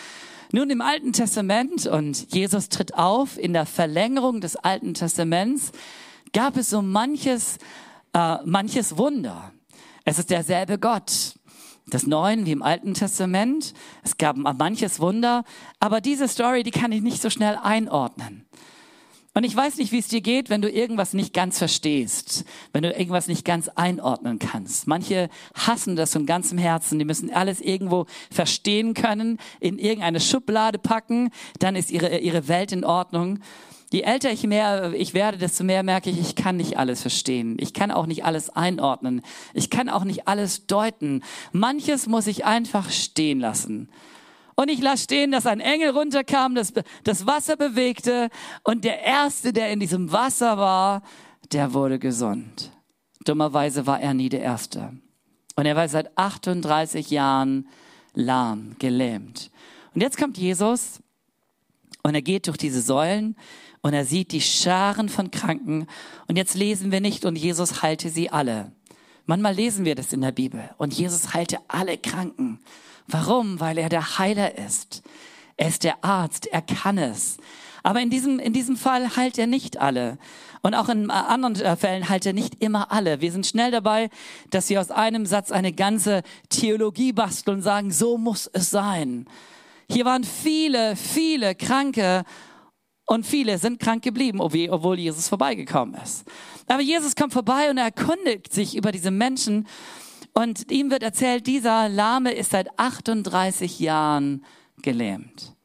Nun 0.52 0.72
im 0.72 0.82
Alten 0.82 1.14
Testament 1.14 1.86
und 1.86 2.34
Jesus 2.34 2.70
tritt 2.70 2.96
auf 2.96 3.38
in 3.38 3.54
der 3.54 3.68
Verlängerung 3.68 4.42
des 4.42 4.56
Alten 4.56 4.96
Testaments 4.96 5.72
gab 6.36 6.58
es 6.58 6.70
so 6.70 6.82
manches, 6.82 7.58
äh, 8.14 8.38
manches 8.44 8.98
Wunder. 8.98 9.54
Es 10.04 10.20
ist 10.20 10.30
derselbe 10.30 10.78
Gott. 10.78 11.36
Das 11.88 12.06
Neuen 12.06 12.46
wie 12.46 12.52
im 12.52 12.62
Alten 12.62 12.94
Testament. 12.94 13.74
Es 14.04 14.18
gab 14.18 14.36
manches 14.36 15.00
Wunder. 15.00 15.46
Aber 15.80 16.02
diese 16.02 16.28
Story, 16.28 16.64
die 16.64 16.72
kann 16.72 16.92
ich 16.92 17.02
nicht 17.02 17.22
so 17.22 17.30
schnell 17.30 17.58
einordnen. 17.64 18.46
Und 19.34 19.46
ich 19.46 19.56
weiß 19.56 19.78
nicht, 19.78 19.94
wie 19.94 20.00
es 20.00 20.10
dir 20.10 20.20
geht, 20.20 20.50
wenn 20.50 20.62
du 20.62 20.70
irgendwas 20.70 21.14
nicht 21.14 21.34
ganz 21.34 21.58
verstehst, 21.58 22.44
wenn 22.74 22.84
du 22.84 22.92
irgendwas 22.92 23.28
nicht 23.28 23.46
ganz 23.46 23.70
einordnen 23.70 24.38
kannst. 24.38 24.88
Manche 24.88 25.30
hassen 25.54 25.96
das 25.96 26.12
von 26.12 26.26
ganzem 26.26 26.58
Herzen. 26.58 27.00
Die 27.00 27.06
müssen 27.06 27.32
alles 27.34 27.62
irgendwo 27.62 28.08
verstehen 28.30 28.94
können, 28.94 29.40
in 29.62 29.78
irgendeine 29.78 30.20
Schublade 30.20 30.80
packen, 30.80 31.32
dann 31.60 31.78
ist 31.78 31.92
ihre, 31.92 32.18
ihre 32.18 32.50
Welt 32.50 32.74
in 32.74 32.84
Ordnung. 32.84 33.40
Je 33.92 34.02
älter 34.02 34.32
ich 34.32 34.44
mehr 34.44 34.94
ich 34.94 35.14
werde, 35.14 35.38
desto 35.38 35.64
mehr 35.64 35.84
merke 35.84 36.10
ich, 36.10 36.20
ich 36.20 36.36
kann 36.36 36.58
nicht 36.58 36.78
alles 36.78 37.02
verstehen. 37.02 37.58
Ich 37.60 37.74
kann 37.74 37.92
auch 37.92 38.06
nicht 38.08 38.26
alles 38.26 38.50
einordnen. 38.50 39.22
Ich 39.54 39.70
kann 39.70 39.90
auch 39.90 40.04
nicht 40.04 40.28
alles 40.28 40.66
deuten. 40.68 41.24
Manches 41.52 42.08
muss 42.08 42.28
ich 42.28 42.46
einfach 42.46 42.90
stehen 42.90 43.40
lassen. 43.40 43.90
Und 44.56 44.70
ich 44.70 44.82
lasse 44.82 45.04
stehen, 45.04 45.32
dass 45.32 45.46
ein 45.46 45.60
Engel 45.60 45.90
runterkam, 45.90 46.56
das, 46.56 46.74
das 47.04 47.28
Wasser 47.28 47.58
bewegte 47.58 48.30
und 48.64 48.86
der 48.86 49.02
Erste, 49.02 49.52
der 49.52 49.72
in 49.72 49.82
diesem 49.82 50.12
Wasser 50.12 50.58
war, 50.58 51.04
der 51.52 51.74
wurde 51.74 52.00
gesund. 52.00 52.72
Dummerweise 53.26 53.86
war 53.86 54.00
er 54.00 54.14
nie 54.14 54.30
der 54.30 54.42
Erste. 54.42 54.94
Und 55.56 55.66
er 55.66 55.76
war 55.76 55.88
seit 55.90 56.18
38 56.18 57.10
Jahren 57.10 57.68
lahm, 58.14 58.76
gelähmt. 58.80 59.52
Und 59.94 60.02
jetzt 60.02 60.18
kommt 60.18 60.38
Jesus 60.38 61.02
und 62.04 62.16
er 62.16 62.22
geht 62.22 62.48
durch 62.48 62.58
diese 62.58 62.82
Säulen 62.82 63.36
und 63.86 63.94
er 63.94 64.04
sieht 64.04 64.32
die 64.32 64.42
Scharen 64.42 65.10
von 65.10 65.30
Kranken. 65.30 65.86
Und 66.26 66.38
jetzt 66.38 66.56
lesen 66.56 66.92
wir 66.92 67.02
nicht, 67.02 67.24
und 67.24 67.36
Jesus 67.36 67.84
heilte 67.84 68.10
sie 68.10 68.32
alle. 68.32 68.72
Manchmal 69.28 69.54
lesen 69.54 69.86
wir 69.86 69.94
das 69.94 70.12
in 70.12 70.22
der 70.22 70.32
Bibel. 70.32 70.72
Und 70.80 70.92
Jesus 70.92 71.36
heilte 71.36 71.60
alle 71.68 72.00
Kranken. 72.00 72.58
Warum? 73.06 73.60
Weil 73.60 73.78
er 73.78 73.90
der 73.90 74.18
Heiler 74.18 74.58
ist. 74.58 75.04
Er 75.56 75.68
ist 75.68 75.84
der 75.84 76.04
Arzt. 76.04 76.48
Er 76.48 76.64
kann 76.64 76.98
es. 76.98 77.38
Aber 77.84 78.02
in 78.02 78.10
diesem, 78.10 78.40
in 78.40 78.54
diesem 78.54 78.76
Fall 78.76 79.18
heilt 79.18 79.38
er 79.38 79.46
nicht 79.46 79.78
alle. 79.78 80.18
Und 80.64 80.74
auch 80.74 80.90
in 80.90 81.12
anderen 81.12 81.56
äh, 81.62 81.76
Fällen 81.76 82.10
heilt 82.10 82.26
er 82.26 82.34
nicht 82.34 82.64
immer 82.64 82.92
alle. 82.92 83.22
Wir 83.22 83.32
sind 83.32 83.46
schnell 83.46 83.70
dabei, 83.70 84.10
dass 84.50 84.68
wir 84.72 84.82
aus 84.82 84.90
einem 84.90 85.28
Satz 85.28 85.52
eine 85.52 85.74
ganze 85.74 86.24
Theologie 86.50 87.14
basteln 87.14 87.58
und 87.58 87.62
sagen, 87.62 87.92
so 87.92 88.18
muss 88.18 88.50
es 88.52 88.72
sein. 88.72 89.28
Hier 89.88 90.06
waren 90.06 90.24
viele, 90.24 90.96
viele 90.96 91.54
Kranke 91.54 92.24
und 93.06 93.26
viele 93.26 93.58
sind 93.58 93.80
krank 93.80 94.04
geblieben, 94.04 94.42
obwohl 94.42 95.00
Jesus 95.00 95.28
vorbeigekommen 95.28 95.96
ist. 96.02 96.26
Aber 96.68 96.82
Jesus 96.82 97.16
kommt 97.16 97.34
vorbei 97.34 97.70
und 97.70 97.78
er 97.78 97.86
erkundigt 97.86 98.52
sich 98.52 98.76
über 98.76 98.92
diese 98.92 99.12
Menschen. 99.12 99.68
Und 100.34 100.72
ihm 100.72 100.90
wird 100.90 101.04
erzählt, 101.04 101.46
dieser 101.46 101.88
Lahme 101.88 102.34
ist 102.34 102.52
seit 102.52 102.80
38 102.80 103.80
Jahren 103.80 104.44
gelähmt. 104.82 105.56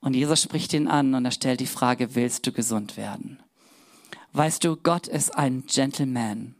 Und 0.00 0.14
Jesus 0.14 0.42
spricht 0.42 0.72
ihn 0.72 0.88
an 0.88 1.14
und 1.14 1.24
er 1.24 1.30
stellt 1.30 1.60
die 1.60 1.66
Frage, 1.66 2.14
willst 2.14 2.46
du 2.46 2.52
gesund 2.52 2.96
werden? 2.96 3.40
Weißt 4.32 4.64
du, 4.64 4.76
Gott 4.76 5.06
ist 5.06 5.36
ein 5.36 5.64
Gentleman. 5.66 6.54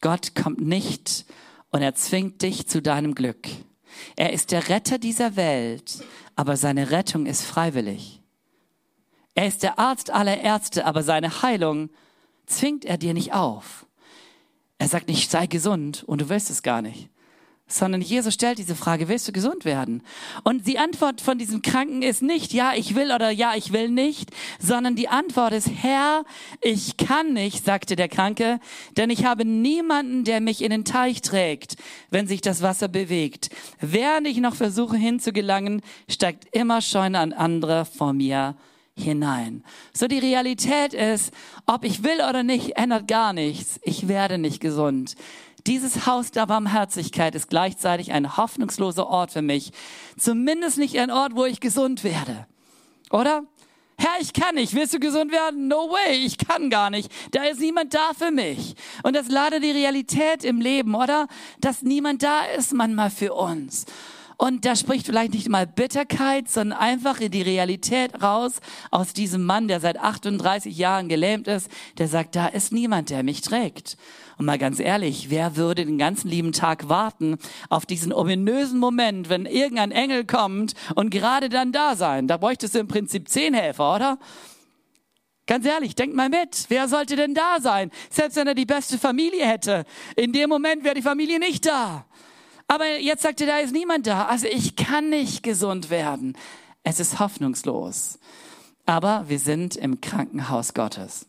Gott 0.00 0.34
kommt 0.34 0.60
nicht 0.60 1.26
und 1.70 1.82
er 1.82 1.94
zwingt 1.94 2.42
dich 2.42 2.66
zu 2.66 2.82
deinem 2.82 3.14
Glück. 3.14 3.48
Er 4.16 4.32
ist 4.32 4.50
der 4.50 4.68
Retter 4.68 4.98
dieser 4.98 5.36
Welt, 5.36 6.04
aber 6.36 6.56
seine 6.56 6.90
Rettung 6.90 7.26
ist 7.26 7.42
freiwillig. 7.42 8.19
Er 9.40 9.46
ist 9.46 9.62
der 9.62 9.78
Arzt 9.78 10.10
aller 10.10 10.42
Ärzte, 10.42 10.84
aber 10.84 11.02
seine 11.02 11.40
Heilung 11.40 11.88
zwingt 12.44 12.84
er 12.84 12.98
dir 12.98 13.14
nicht 13.14 13.32
auf. 13.32 13.86
Er 14.76 14.86
sagt 14.86 15.08
nicht, 15.08 15.30
sei 15.30 15.46
gesund 15.46 16.04
und 16.04 16.20
du 16.20 16.28
willst 16.28 16.50
es 16.50 16.62
gar 16.62 16.82
nicht, 16.82 17.08
sondern 17.66 18.02
Jesus 18.02 18.34
stellt 18.34 18.58
diese 18.58 18.74
Frage, 18.74 19.08
willst 19.08 19.26
du 19.28 19.32
gesund 19.32 19.64
werden? 19.64 20.02
Und 20.44 20.66
die 20.66 20.78
Antwort 20.78 21.22
von 21.22 21.38
diesem 21.38 21.62
Kranken 21.62 22.02
ist 22.02 22.20
nicht, 22.20 22.52
ja, 22.52 22.74
ich 22.76 22.94
will 22.94 23.12
oder 23.12 23.30
ja, 23.30 23.54
ich 23.56 23.72
will 23.72 23.88
nicht, 23.88 24.30
sondern 24.58 24.94
die 24.94 25.08
Antwort 25.08 25.54
ist, 25.54 25.70
Herr, 25.70 26.26
ich 26.60 26.98
kann 26.98 27.32
nicht, 27.32 27.64
sagte 27.64 27.96
der 27.96 28.10
Kranke, 28.10 28.60
denn 28.98 29.08
ich 29.08 29.24
habe 29.24 29.46
niemanden, 29.46 30.24
der 30.24 30.42
mich 30.42 30.62
in 30.62 30.70
den 30.70 30.84
Teich 30.84 31.22
trägt, 31.22 31.76
wenn 32.10 32.26
sich 32.26 32.42
das 32.42 32.60
Wasser 32.60 32.88
bewegt. 32.88 33.48
Während 33.80 34.26
ich 34.26 34.36
noch 34.36 34.54
versuche 34.54 34.98
hinzugelangen, 34.98 35.80
steigt 36.10 36.54
immer 36.54 36.82
schon 36.82 37.14
ein 37.14 37.32
anderer 37.32 37.86
vor 37.86 38.12
mir 38.12 38.54
hinein. 39.02 39.64
So 39.92 40.06
die 40.06 40.18
Realität 40.18 40.94
ist, 40.94 41.32
ob 41.66 41.84
ich 41.84 42.02
will 42.02 42.20
oder 42.28 42.42
nicht, 42.42 42.76
ändert 42.76 43.08
gar 43.08 43.32
nichts. 43.32 43.80
Ich 43.82 44.08
werde 44.08 44.38
nicht 44.38 44.60
gesund. 44.60 45.14
Dieses 45.66 46.06
Haus 46.06 46.30
der 46.30 46.46
Barmherzigkeit 46.46 47.34
ist 47.34 47.48
gleichzeitig 47.48 48.12
ein 48.12 48.36
hoffnungsloser 48.36 49.06
Ort 49.06 49.32
für 49.32 49.42
mich. 49.42 49.72
Zumindest 50.18 50.78
nicht 50.78 50.98
ein 50.98 51.10
Ort, 51.10 51.34
wo 51.34 51.44
ich 51.44 51.60
gesund 51.60 52.02
werde. 52.04 52.46
Oder? 53.10 53.44
Herr, 53.98 54.18
ich 54.20 54.32
kann 54.32 54.54
nicht. 54.54 54.74
Willst 54.74 54.94
du 54.94 54.98
gesund 54.98 55.30
werden? 55.30 55.68
No 55.68 55.90
way. 55.90 56.24
Ich 56.24 56.38
kann 56.38 56.70
gar 56.70 56.88
nicht. 56.88 57.12
Da 57.32 57.44
ist 57.44 57.60
niemand 57.60 57.92
da 57.92 58.12
für 58.16 58.30
mich. 58.30 58.74
Und 59.02 59.14
das 59.14 59.28
leider 59.28 59.60
die 59.60 59.70
Realität 59.70 60.42
im 60.42 60.60
Leben, 60.62 60.94
oder? 60.94 61.26
Dass 61.60 61.82
niemand 61.82 62.22
da 62.22 62.44
ist 62.56 62.72
manchmal 62.72 63.10
für 63.10 63.34
uns. 63.34 63.84
Und 64.40 64.64
da 64.64 64.74
spricht 64.74 65.04
vielleicht 65.04 65.34
nicht 65.34 65.50
mal 65.50 65.66
Bitterkeit, 65.66 66.48
sondern 66.48 66.78
einfach 66.78 67.20
in 67.20 67.30
die 67.30 67.42
Realität 67.42 68.22
raus 68.22 68.60
aus 68.90 69.12
diesem 69.12 69.44
Mann, 69.44 69.68
der 69.68 69.80
seit 69.80 69.98
38 69.98 70.78
Jahren 70.78 71.10
gelähmt 71.10 71.46
ist, 71.46 71.70
der 71.98 72.08
sagt, 72.08 72.36
da 72.36 72.46
ist 72.46 72.72
niemand, 72.72 73.10
der 73.10 73.22
mich 73.22 73.42
trägt. 73.42 73.98
Und 74.38 74.46
mal 74.46 74.56
ganz 74.56 74.80
ehrlich, 74.80 75.28
wer 75.28 75.56
würde 75.56 75.84
den 75.84 75.98
ganzen 75.98 76.30
lieben 76.30 76.52
Tag 76.52 76.88
warten 76.88 77.36
auf 77.68 77.84
diesen 77.84 78.14
ominösen 78.14 78.78
Moment, 78.78 79.28
wenn 79.28 79.44
irgendein 79.44 79.92
Engel 79.92 80.24
kommt 80.24 80.72
und 80.94 81.10
gerade 81.10 81.50
dann 81.50 81.70
da 81.70 81.94
sein? 81.94 82.26
Da 82.26 82.38
bräuchtest 82.38 82.74
du 82.74 82.78
im 82.78 82.88
Prinzip 82.88 83.28
zehn 83.28 83.52
Helfer, 83.52 83.94
oder? 83.94 84.18
Ganz 85.46 85.66
ehrlich, 85.66 85.96
denk 85.96 86.14
mal 86.14 86.30
mit. 86.30 86.64
Wer 86.70 86.88
sollte 86.88 87.14
denn 87.14 87.34
da 87.34 87.60
sein? 87.60 87.90
Selbst 88.08 88.36
wenn 88.36 88.46
er 88.46 88.54
die 88.54 88.64
beste 88.64 88.96
Familie 88.96 89.46
hätte. 89.46 89.84
In 90.16 90.32
dem 90.32 90.48
Moment 90.48 90.82
wäre 90.82 90.94
die 90.94 91.02
Familie 91.02 91.38
nicht 91.38 91.66
da. 91.66 92.06
Aber 92.70 93.00
jetzt 93.00 93.22
sagt 93.24 93.40
er, 93.40 93.48
da 93.48 93.58
ist 93.58 93.72
niemand 93.72 94.06
da. 94.06 94.26
Also 94.26 94.46
ich 94.46 94.76
kann 94.76 95.10
nicht 95.10 95.42
gesund 95.42 95.90
werden. 95.90 96.36
Es 96.84 97.00
ist 97.00 97.18
hoffnungslos. 97.18 98.20
Aber 98.86 99.24
wir 99.26 99.40
sind 99.40 99.74
im 99.74 100.00
Krankenhaus 100.00 100.72
Gottes. 100.72 101.26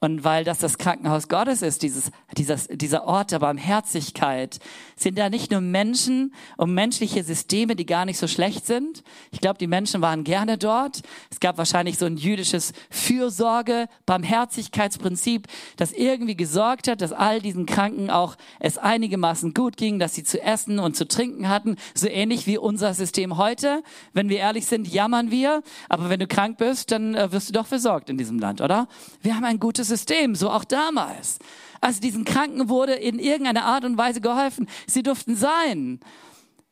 Und 0.00 0.22
weil 0.22 0.44
das 0.44 0.58
das 0.58 0.78
Krankenhaus 0.78 1.28
Gottes 1.28 1.60
ist, 1.60 1.82
dieses, 1.82 2.12
dieses, 2.36 2.68
dieser 2.68 3.04
Ort 3.04 3.32
der 3.32 3.40
Barmherzigkeit, 3.40 4.60
sind 4.94 5.18
da 5.18 5.28
nicht 5.28 5.50
nur 5.50 5.60
Menschen 5.60 6.32
und 6.56 6.72
menschliche 6.72 7.24
Systeme, 7.24 7.74
die 7.74 7.84
gar 7.84 8.04
nicht 8.04 8.18
so 8.18 8.28
schlecht 8.28 8.64
sind. 8.64 9.02
Ich 9.32 9.40
glaube, 9.40 9.58
die 9.58 9.66
Menschen 9.66 10.00
waren 10.00 10.22
gerne 10.22 10.56
dort. 10.56 11.02
Es 11.30 11.40
gab 11.40 11.58
wahrscheinlich 11.58 11.98
so 11.98 12.06
ein 12.06 12.16
jüdisches 12.16 12.72
Fürsorge, 12.90 13.88
Barmherzigkeitsprinzip, 14.06 15.48
das 15.76 15.92
irgendwie 15.92 16.36
gesorgt 16.36 16.86
hat, 16.86 17.00
dass 17.00 17.12
all 17.12 17.40
diesen 17.40 17.66
Kranken 17.66 18.08
auch 18.08 18.36
es 18.60 18.78
einigermaßen 18.78 19.52
gut 19.52 19.76
ging, 19.76 19.98
dass 19.98 20.14
sie 20.14 20.22
zu 20.22 20.40
essen 20.40 20.78
und 20.78 20.94
zu 20.94 21.08
trinken 21.08 21.48
hatten. 21.48 21.74
So 21.94 22.06
ähnlich 22.06 22.46
wie 22.46 22.56
unser 22.56 22.94
System 22.94 23.36
heute. 23.36 23.82
Wenn 24.12 24.28
wir 24.28 24.38
ehrlich 24.38 24.66
sind, 24.66 24.86
jammern 24.86 25.32
wir. 25.32 25.64
Aber 25.88 26.08
wenn 26.08 26.20
du 26.20 26.28
krank 26.28 26.56
bist, 26.56 26.92
dann 26.92 27.16
äh, 27.16 27.32
wirst 27.32 27.48
du 27.48 27.52
doch 27.52 27.66
versorgt 27.66 28.10
in 28.10 28.16
diesem 28.16 28.38
Land, 28.38 28.60
oder? 28.60 28.86
Wir 29.22 29.34
haben 29.34 29.44
ein 29.44 29.58
gutes 29.58 29.87
System, 29.88 30.34
so 30.34 30.50
auch 30.50 30.64
damals. 30.64 31.38
Also 31.80 32.00
diesen 32.00 32.24
Kranken 32.24 32.68
wurde 32.68 32.94
in 32.94 33.18
irgendeiner 33.18 33.64
Art 33.64 33.84
und 33.84 33.96
Weise 33.98 34.20
geholfen. 34.20 34.68
Sie 34.86 35.02
durften 35.02 35.36
sein, 35.36 36.00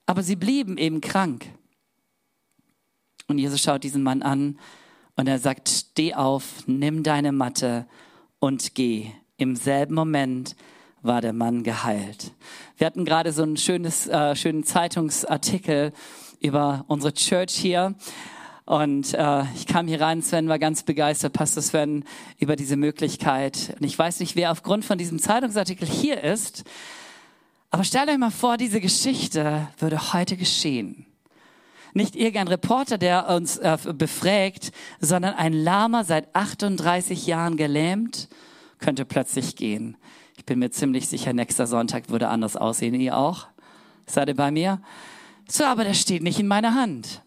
aber 0.07 0.23
sie 0.23 0.37
blieben 0.37 0.79
eben 0.79 1.01
krank. 1.01 1.47
Und 3.29 3.39
Jesus 3.39 3.61
schaut 3.61 3.83
diesen 3.83 4.03
Mann 4.03 4.23
an 4.23 4.59
und 5.17 5.27
er 5.27 5.39
sagt, 5.39 5.69
steh 5.69 6.15
auf, 6.15 6.65
nimm 6.67 7.03
deine 7.03 7.33
Matte 7.33 7.87
und 8.39 8.75
geh. 8.75 9.11
Im 9.37 9.57
selben 9.57 9.95
Moment 9.95 10.57
war 11.03 11.21
der 11.21 11.33
Mann 11.33 11.63
geheilt. 11.63 12.33
Wir 12.77 12.87
hatten 12.87 13.05
gerade 13.05 13.33
so 13.33 13.43
einen 13.43 13.57
schönes, 13.57 14.07
äh, 14.07 14.35
schönen 14.37 14.65
Zeitungsartikel 14.65 15.93
über 16.41 16.85
unsere 16.89 17.13
Church 17.13 17.55
hier. 17.55 17.95
Und 18.67 19.15
äh, 19.15 19.45
ich 19.55 19.67
kam 19.67 19.87
hier 19.87 20.01
rein, 20.01 20.23
Sven 20.23 20.49
war 20.49 20.59
ganz 20.59 20.83
begeistert, 20.83 21.33
Pastor 21.33 21.63
Sven, 21.63 22.05
über 22.39 22.57
diese 22.57 22.77
Möglichkeit. 22.77 23.77
Und 23.79 23.87
ich 23.87 23.97
weiß 23.97 24.19
nicht, 24.19 24.35
wer 24.35 24.51
aufgrund 24.51 24.85
von 24.85 24.99
diesem 24.99 25.21
Zeitungsartikel 25.21 25.89
hier 25.89 26.23
ist, 26.23 26.65
aber 27.71 27.85
stellt 27.85 28.09
euch 28.09 28.19
mal 28.19 28.31
vor, 28.31 28.57
diese 28.57 28.81
Geschichte 28.81 29.69
würde 29.79 30.13
heute 30.13 30.37
geschehen. 30.37 31.07
Nicht 31.95 32.17
irgendein 32.17 32.49
Reporter, 32.49 32.99
der 32.99 33.29
uns 33.29 33.57
äh, 33.59 33.79
befragt, 33.95 34.73
sondern 35.01 35.35
ein 35.35 35.53
Lama 35.53 36.03
seit 36.03 36.35
38 36.35 37.27
Jahren 37.27 37.57
gelähmt, 37.57 38.29
könnte 38.81 39.05
plötzlich 39.05 39.57
gehen. 39.57 39.97
Ich 40.37 40.45
bin 40.45 40.59
mir 40.59 40.71
ziemlich 40.71 41.09
sicher, 41.09 41.33
nächster 41.33 41.67
Sonntag 41.67 42.11
würde 42.11 42.29
anders 42.29 42.57
aussehen. 42.57 42.95
Ihr 42.95 43.17
auch? 43.17 43.47
Seid 44.07 44.29
ihr 44.29 44.37
bei 44.37 44.51
mir? 44.51 44.81
So, 45.49 45.65
aber 45.65 45.85
das 45.85 46.01
steht 46.01 46.23
nicht 46.23 46.41
in 46.41 46.49
meiner 46.49 46.75
Hand. 46.75 47.23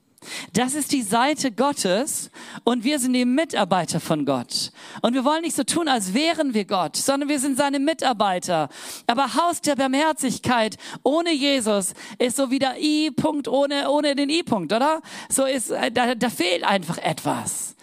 Das 0.54 0.74
ist 0.74 0.92
die 0.92 1.02
Seite 1.02 1.52
Gottes 1.52 2.30
und 2.64 2.84
wir 2.84 3.00
sind 3.00 3.14
die 3.14 3.26
Mitarbeiter 3.26 4.00
von 4.00 4.26
Gott. 4.26 4.72
Und 5.02 5.14
wir 5.14 5.24
wollen 5.24 5.42
nicht 5.42 5.56
so 5.56 5.64
tun, 5.64 5.88
als 5.88 6.14
wären 6.14 6.54
wir 6.54 6.66
Gott, 6.66 6.98
sondern 6.98 7.30
wir 7.30 7.40
sind 7.40 7.58
seine 7.58 7.80
Mitarbeiter. 7.80 8.70
Aber 9.08 9.36
Haus 9.36 9.62
der 9.62 9.76
Barmherzigkeit 9.76 10.78
ohne 11.04 11.32
Jesus 11.32 11.94
ist 12.18 12.36
so 12.36 12.52
wie 12.52 12.60
der 12.60 12.82
I-Punkt 12.82 13.48
ohne, 13.48 13.90
ohne 13.90 14.16
den 14.16 14.30
I-Punkt, 14.30 14.74
oder? 14.74 15.02
So 15.30 15.46
ist, 15.46 15.70
äh, 15.70 15.92
da, 15.92 16.16
da 16.16 16.30
fehlt 16.30 16.64
einfach 16.64 16.98
etwas. 16.98 17.76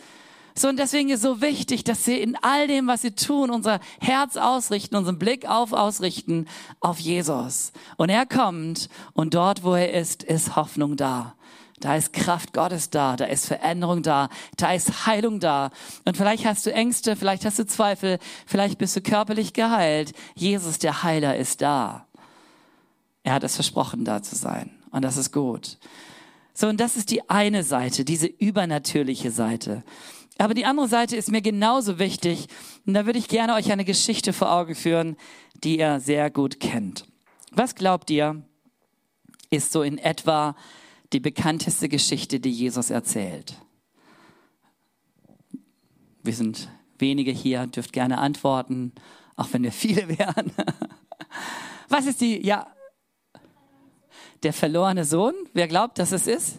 So, 0.58 0.68
und 0.68 0.78
deswegen 0.78 1.10
ist 1.10 1.20
so 1.20 1.42
wichtig, 1.42 1.84
dass 1.84 2.06
wir 2.06 2.20
in 2.20 2.34
all 2.40 2.66
dem, 2.66 2.86
was 2.86 3.02
wir 3.02 3.14
tun, 3.14 3.50
unser 3.50 3.78
Herz 4.00 4.38
ausrichten, 4.38 4.96
unseren 4.96 5.18
Blick 5.18 5.46
auf 5.46 5.74
ausrichten 5.74 6.48
auf 6.80 6.98
Jesus. 6.98 7.72
Und 7.98 8.08
er 8.08 8.24
kommt 8.24 8.88
und 9.12 9.34
dort, 9.34 9.64
wo 9.64 9.74
er 9.74 9.92
ist, 9.92 10.22
ist 10.22 10.56
Hoffnung 10.56 10.96
da. 10.96 11.35
Da 11.80 11.94
ist 11.96 12.12
Kraft 12.12 12.54
Gottes 12.54 12.88
da, 12.88 13.16
da 13.16 13.26
ist 13.26 13.46
Veränderung 13.46 14.02
da, 14.02 14.30
da 14.56 14.72
ist 14.72 15.06
Heilung 15.06 15.40
da. 15.40 15.70
Und 16.04 16.16
vielleicht 16.16 16.46
hast 16.46 16.64
du 16.64 16.72
Ängste, 16.72 17.16
vielleicht 17.16 17.44
hast 17.44 17.58
du 17.58 17.66
Zweifel, 17.66 18.18
vielleicht 18.46 18.78
bist 18.78 18.96
du 18.96 19.02
körperlich 19.02 19.52
geheilt. 19.52 20.12
Jesus, 20.34 20.78
der 20.78 21.02
Heiler, 21.02 21.36
ist 21.36 21.60
da. 21.60 22.06
Er 23.22 23.34
hat 23.34 23.44
es 23.44 23.56
versprochen, 23.56 24.04
da 24.04 24.22
zu 24.22 24.36
sein. 24.36 24.70
Und 24.90 25.02
das 25.02 25.18
ist 25.18 25.32
gut. 25.32 25.78
So, 26.54 26.68
und 26.68 26.80
das 26.80 26.96
ist 26.96 27.10
die 27.10 27.28
eine 27.28 27.62
Seite, 27.64 28.04
diese 28.04 28.26
übernatürliche 28.26 29.30
Seite. 29.30 29.82
Aber 30.38 30.54
die 30.54 30.64
andere 30.64 30.88
Seite 30.88 31.16
ist 31.16 31.30
mir 31.30 31.42
genauso 31.42 31.98
wichtig. 31.98 32.46
Und 32.86 32.94
da 32.94 33.04
würde 33.04 33.18
ich 33.18 33.28
gerne 33.28 33.54
euch 33.54 33.70
eine 33.70 33.84
Geschichte 33.84 34.32
vor 34.32 34.50
Augen 34.50 34.74
führen, 34.74 35.16
die 35.62 35.78
ihr 35.78 36.00
sehr 36.00 36.30
gut 36.30 36.60
kennt. 36.60 37.06
Was 37.52 37.74
glaubt 37.74 38.10
ihr, 38.10 38.42
ist 39.50 39.72
so 39.72 39.82
in 39.82 39.98
etwa 39.98 40.56
die 41.12 41.20
bekannteste 41.20 41.88
Geschichte, 41.88 42.40
die 42.40 42.50
Jesus 42.50 42.90
erzählt? 42.90 43.54
Wir 46.22 46.34
sind 46.34 46.68
wenige 46.98 47.30
hier, 47.30 47.66
dürft 47.66 47.92
gerne 47.92 48.18
antworten, 48.18 48.92
auch 49.36 49.48
wenn 49.52 49.62
wir 49.62 49.72
viele 49.72 50.08
wären. 50.18 50.52
Was 51.88 52.06
ist 52.06 52.20
die, 52.20 52.44
ja, 52.44 52.66
der 54.42 54.52
verlorene 54.52 55.04
Sohn? 55.04 55.34
Wer 55.52 55.68
glaubt, 55.68 55.98
dass 55.98 56.12
es 56.12 56.26
ist? 56.26 56.58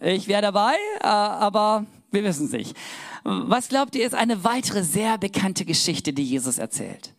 Ich 0.00 0.26
wäre 0.28 0.42
dabei, 0.42 0.74
äh, 1.00 1.06
aber 1.06 1.86
wir 2.10 2.24
wissen 2.24 2.46
es 2.46 2.52
nicht. 2.52 2.76
Was 3.24 3.68
glaubt 3.68 3.94
ihr, 3.96 4.06
ist 4.06 4.14
eine 4.14 4.44
weitere 4.44 4.82
sehr 4.82 5.18
bekannte 5.18 5.64
Geschichte, 5.64 6.12
die 6.12 6.24
Jesus 6.24 6.58
erzählt? 6.58 7.14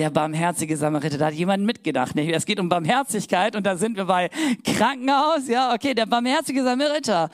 Der 0.00 0.08
barmherzige 0.08 0.78
Samariter. 0.78 1.18
Da 1.18 1.26
hat 1.26 1.34
jemand 1.34 1.62
mitgedacht. 1.64 2.14
Nicht? 2.14 2.34
Es 2.34 2.46
geht 2.46 2.58
um 2.58 2.70
Barmherzigkeit 2.70 3.54
und 3.54 3.66
da 3.66 3.76
sind 3.76 3.98
wir 3.98 4.06
bei 4.06 4.30
Krankenhaus. 4.64 5.46
Ja, 5.46 5.74
okay, 5.74 5.92
der 5.92 6.06
barmherzige 6.06 6.64
Samariter. 6.64 7.28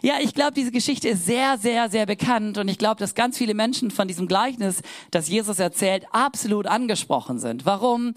Ja, 0.00 0.14
ich 0.22 0.32
glaube, 0.32 0.52
diese 0.54 0.70
Geschichte 0.72 1.08
ist 1.10 1.26
sehr, 1.26 1.58
sehr, 1.58 1.90
sehr 1.90 2.06
bekannt 2.06 2.56
und 2.56 2.68
ich 2.68 2.78
glaube, 2.78 2.98
dass 2.98 3.14
ganz 3.14 3.36
viele 3.36 3.52
Menschen 3.52 3.90
von 3.90 4.08
diesem 4.08 4.28
Gleichnis, 4.28 4.80
das 5.10 5.28
Jesus 5.28 5.58
erzählt, 5.58 6.06
absolut 6.10 6.66
angesprochen 6.66 7.38
sind. 7.38 7.66
Warum? 7.66 8.14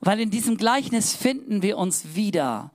Weil 0.00 0.20
in 0.20 0.30
diesem 0.30 0.58
Gleichnis 0.58 1.16
finden 1.16 1.62
wir 1.62 1.78
uns 1.78 2.14
wieder. 2.14 2.70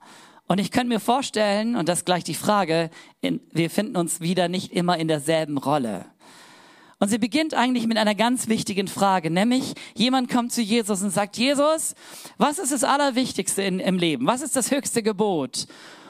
Und 0.48 0.58
ich 0.58 0.72
könnte 0.72 0.88
mir 0.88 1.00
vorstellen, 1.00 1.76
und 1.76 1.88
das 1.88 2.00
ist 2.00 2.04
gleich 2.04 2.24
die 2.24 2.34
Frage, 2.34 2.90
wir 3.20 3.70
finden 3.70 3.96
uns 3.96 4.20
wieder 4.20 4.48
nicht 4.48 4.72
immer 4.72 4.98
in 4.98 5.06
derselben 5.06 5.56
Rolle. 5.56 6.06
Und 7.04 7.10
sie 7.10 7.18
beginnt 7.18 7.52
eigentlich 7.52 7.86
mit 7.86 7.98
einer 7.98 8.14
ganz 8.14 8.48
wichtigen 8.48 8.88
Frage, 8.88 9.30
nämlich 9.30 9.74
jemand 9.94 10.30
kommt 10.30 10.52
zu 10.52 10.62
Jesus 10.62 11.02
und 11.02 11.10
sagt, 11.10 11.36
Jesus, 11.36 11.94
was 12.38 12.58
ist 12.58 12.72
das 12.72 12.82
Allerwichtigste 12.82 13.62
in, 13.62 13.78
im 13.78 13.98
Leben? 13.98 14.26
Was 14.26 14.40
ist 14.40 14.56
das 14.56 14.70
höchste 14.70 15.02
Gebot? 15.02 15.66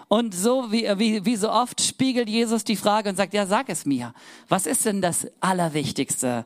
Und 0.06 0.36
so 0.36 0.70
wie, 0.70 0.84
wie, 0.96 1.24
wie 1.24 1.34
so 1.34 1.50
oft 1.50 1.80
spiegelt 1.80 2.28
Jesus 2.28 2.62
die 2.62 2.76
Frage 2.76 3.08
und 3.08 3.16
sagt, 3.16 3.34
ja, 3.34 3.44
sag 3.44 3.70
es 3.70 3.86
mir. 3.86 4.14
Was 4.48 4.66
ist 4.66 4.86
denn 4.86 5.02
das 5.02 5.26
Allerwichtigste? 5.40 6.44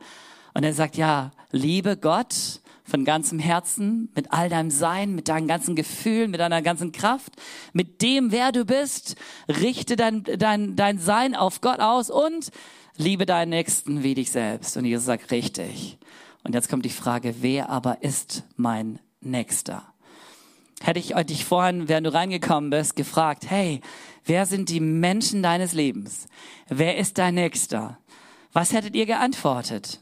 Und 0.55 0.65
er 0.65 0.73
sagt, 0.73 0.97
ja, 0.97 1.33
liebe 1.51 1.99
Gott 1.99 2.63
von 2.85 3.05
ganzem 3.05 3.39
Herzen, 3.39 4.11
mit 4.15 4.33
all 4.33 4.49
deinem 4.49 4.71
Sein, 4.71 5.15
mit 5.15 5.29
deinen 5.29 5.47
ganzen 5.47 5.77
Gefühlen, 5.77 6.31
mit 6.31 6.41
deiner 6.41 6.63
ganzen 6.63 6.93
Kraft, 6.93 7.35
mit 7.75 8.01
dem, 8.01 8.33
wer 8.33 8.51
du 8.51 8.65
bist. 8.65 9.17
Richte 9.47 9.95
dein, 9.95 10.25
dein, 10.25 10.75
dein 10.75 10.99
Sein 10.99 11.37
auf 11.37 11.61
Gott 11.61 11.81
aus 11.81 12.09
und 12.09 12.51
liebe 12.99 13.25
deinen 13.25 13.51
Nächsten 13.51 14.03
wie 14.03 14.15
dich 14.15 14.31
selbst. 14.31 14.77
Und 14.77 14.85
Jesus 14.85 15.07
sagt, 15.07 15.31
richtig. 15.31 15.97
Und 16.45 16.55
jetzt 16.55 16.69
kommt 16.69 16.85
die 16.85 16.91
Frage, 16.91 17.37
wer 17.41 17.71
aber 17.71 18.03
ist 18.03 18.45
mein 18.57 18.99
Nächster? 19.21 19.83
Hätte 20.81 21.01
ich 21.01 21.15
dich 21.15 21.45
vorhin, 21.45 21.89
während 21.89 22.07
du 22.07 22.13
reingekommen 22.13 22.71
bist, 22.71 22.95
gefragt, 22.95 23.49
hey, 23.49 23.81
wer 24.25 24.47
sind 24.47 24.69
die 24.69 24.81
Menschen 24.81 25.43
deines 25.43 25.73
Lebens? 25.73 26.27
Wer 26.69 26.99
ist 26.99 27.19
dein 27.19 27.35
Nächster? 27.35 27.99
Was 28.53 28.73
hättet 28.73 28.95
ihr 28.95 29.07
geantwortet? 29.07 30.01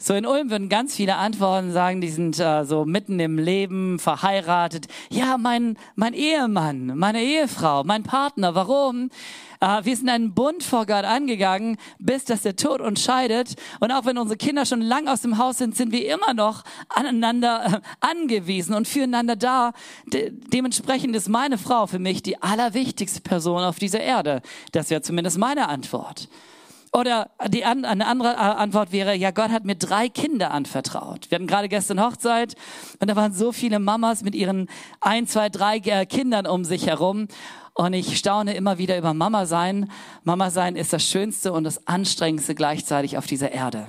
So 0.00 0.14
in 0.14 0.26
Ulm 0.26 0.48
würden 0.48 0.68
ganz 0.68 0.94
viele 0.94 1.16
Antworten 1.16 1.72
sagen, 1.72 2.00
die 2.00 2.08
sind 2.08 2.38
äh, 2.38 2.64
so 2.64 2.84
mitten 2.84 3.18
im 3.18 3.36
Leben, 3.36 3.98
verheiratet. 3.98 4.86
Ja, 5.10 5.38
mein, 5.38 5.76
mein 5.96 6.14
Ehemann, 6.14 6.96
meine 6.96 7.20
Ehefrau, 7.20 7.82
mein 7.82 8.04
Partner. 8.04 8.54
Warum? 8.54 9.10
Äh, 9.58 9.84
wir 9.84 9.96
sind 9.96 10.08
einen 10.08 10.34
Bund 10.34 10.62
vor 10.62 10.86
Gott 10.86 11.04
angegangen, 11.04 11.78
bis 11.98 12.24
dass 12.24 12.42
der 12.42 12.54
Tod 12.54 12.80
uns 12.80 13.02
scheidet. 13.02 13.56
Und 13.80 13.90
auch 13.90 14.04
wenn 14.04 14.18
unsere 14.18 14.36
Kinder 14.36 14.66
schon 14.66 14.82
lang 14.82 15.08
aus 15.08 15.22
dem 15.22 15.36
Haus 15.36 15.58
sind, 15.58 15.76
sind 15.76 15.90
wir 15.90 16.14
immer 16.14 16.32
noch 16.32 16.62
aneinander 16.88 17.64
äh, 17.66 17.80
angewiesen 17.98 18.74
und 18.74 18.86
füreinander 18.86 19.34
da. 19.34 19.72
De 20.06 20.30
dementsprechend 20.30 21.16
ist 21.16 21.28
meine 21.28 21.58
Frau 21.58 21.88
für 21.88 21.98
mich 21.98 22.22
die 22.22 22.40
allerwichtigste 22.40 23.20
Person 23.20 23.64
auf 23.64 23.80
dieser 23.80 24.00
Erde. 24.00 24.42
Das 24.70 24.90
wäre 24.90 25.02
zumindest 25.02 25.38
meine 25.38 25.68
Antwort. 25.68 26.28
Oder 26.92 27.30
die 27.48 27.64
eine 27.64 28.06
andere 28.06 28.38
Antwort 28.38 28.92
wäre, 28.92 29.14
ja, 29.14 29.30
Gott 29.30 29.50
hat 29.50 29.64
mir 29.64 29.74
drei 29.74 30.08
Kinder 30.08 30.50
anvertraut. 30.52 31.30
Wir 31.30 31.36
hatten 31.36 31.46
gerade 31.46 31.68
gestern 31.68 32.00
Hochzeit 32.00 32.54
und 33.00 33.10
da 33.10 33.16
waren 33.16 33.32
so 33.32 33.52
viele 33.52 33.78
Mamas 33.78 34.22
mit 34.22 34.34
ihren 34.34 34.68
ein, 35.00 35.26
zwei, 35.26 35.48
drei 35.48 35.78
äh, 35.78 36.06
Kindern 36.06 36.46
um 36.46 36.64
sich 36.64 36.86
herum. 36.86 37.28
Und 37.74 37.92
ich 37.92 38.18
staune 38.18 38.54
immer 38.54 38.78
wieder 38.78 38.98
über 38.98 39.14
Mama 39.14 39.46
sein. 39.46 39.90
Mama 40.24 40.50
sein 40.50 40.74
ist 40.74 40.92
das 40.92 41.04
Schönste 41.04 41.52
und 41.52 41.64
das 41.64 41.86
Anstrengendste 41.86 42.54
gleichzeitig 42.54 43.16
auf 43.16 43.26
dieser 43.26 43.52
Erde. 43.52 43.86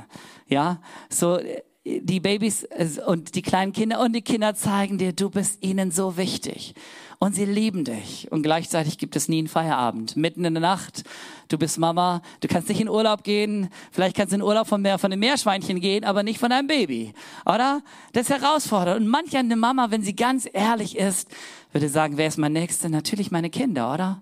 Ja, 0.47 0.79
so 1.09 1.39
die 1.85 2.19
Babys 2.19 2.67
und 3.07 3.33
die 3.35 3.41
kleinen 3.41 3.71
Kinder 3.71 3.99
und 4.01 4.13
die 4.13 4.21
Kinder 4.21 4.53
zeigen 4.53 4.97
dir, 4.97 5.13
du 5.13 5.29
bist 5.29 5.63
ihnen 5.63 5.91
so 5.91 6.17
wichtig 6.17 6.75
und 7.19 7.35
sie 7.35 7.45
lieben 7.45 7.83
dich. 7.83 8.31
Und 8.31 8.43
gleichzeitig 8.43 8.97
gibt 8.97 9.15
es 9.17 9.27
nie 9.27 9.39
einen 9.39 9.49
Feierabend. 9.49 10.15
Mitten 10.15 10.45
in 10.45 10.53
der 10.53 10.61
Nacht, 10.61 11.03
du 11.49 11.57
bist 11.57 11.77
Mama, 11.77 12.21
du 12.39 12.47
kannst 12.47 12.69
nicht 12.69 12.79
in 12.79 12.87
Urlaub 12.87 13.23
gehen, 13.23 13.69
vielleicht 13.91 14.15
kannst 14.15 14.31
du 14.31 14.37
in 14.37 14.41
Urlaub 14.41 14.67
von, 14.67 14.81
mehr, 14.81 14.97
von 14.97 15.11
den 15.11 15.19
Meerschweinchen 15.19 15.81
gehen, 15.81 16.05
aber 16.05 16.23
nicht 16.23 16.39
von 16.39 16.49
deinem 16.49 16.67
Baby. 16.67 17.13
Oder? 17.45 17.81
Das 18.13 18.29
ist 18.29 18.41
herausfordernd. 18.41 19.01
Und 19.01 19.07
manch 19.09 19.35
eine 19.35 19.57
Mama, 19.57 19.91
wenn 19.91 20.01
sie 20.01 20.15
ganz 20.15 20.47
ehrlich 20.51 20.97
ist, 20.97 21.29
würde 21.73 21.89
sagen, 21.89 22.15
wer 22.15 22.27
ist 22.27 22.37
mein 22.37 22.53
Nächster? 22.53 22.87
Natürlich 22.87 23.31
meine 23.31 23.49
Kinder, 23.49 23.93
oder? 23.93 24.21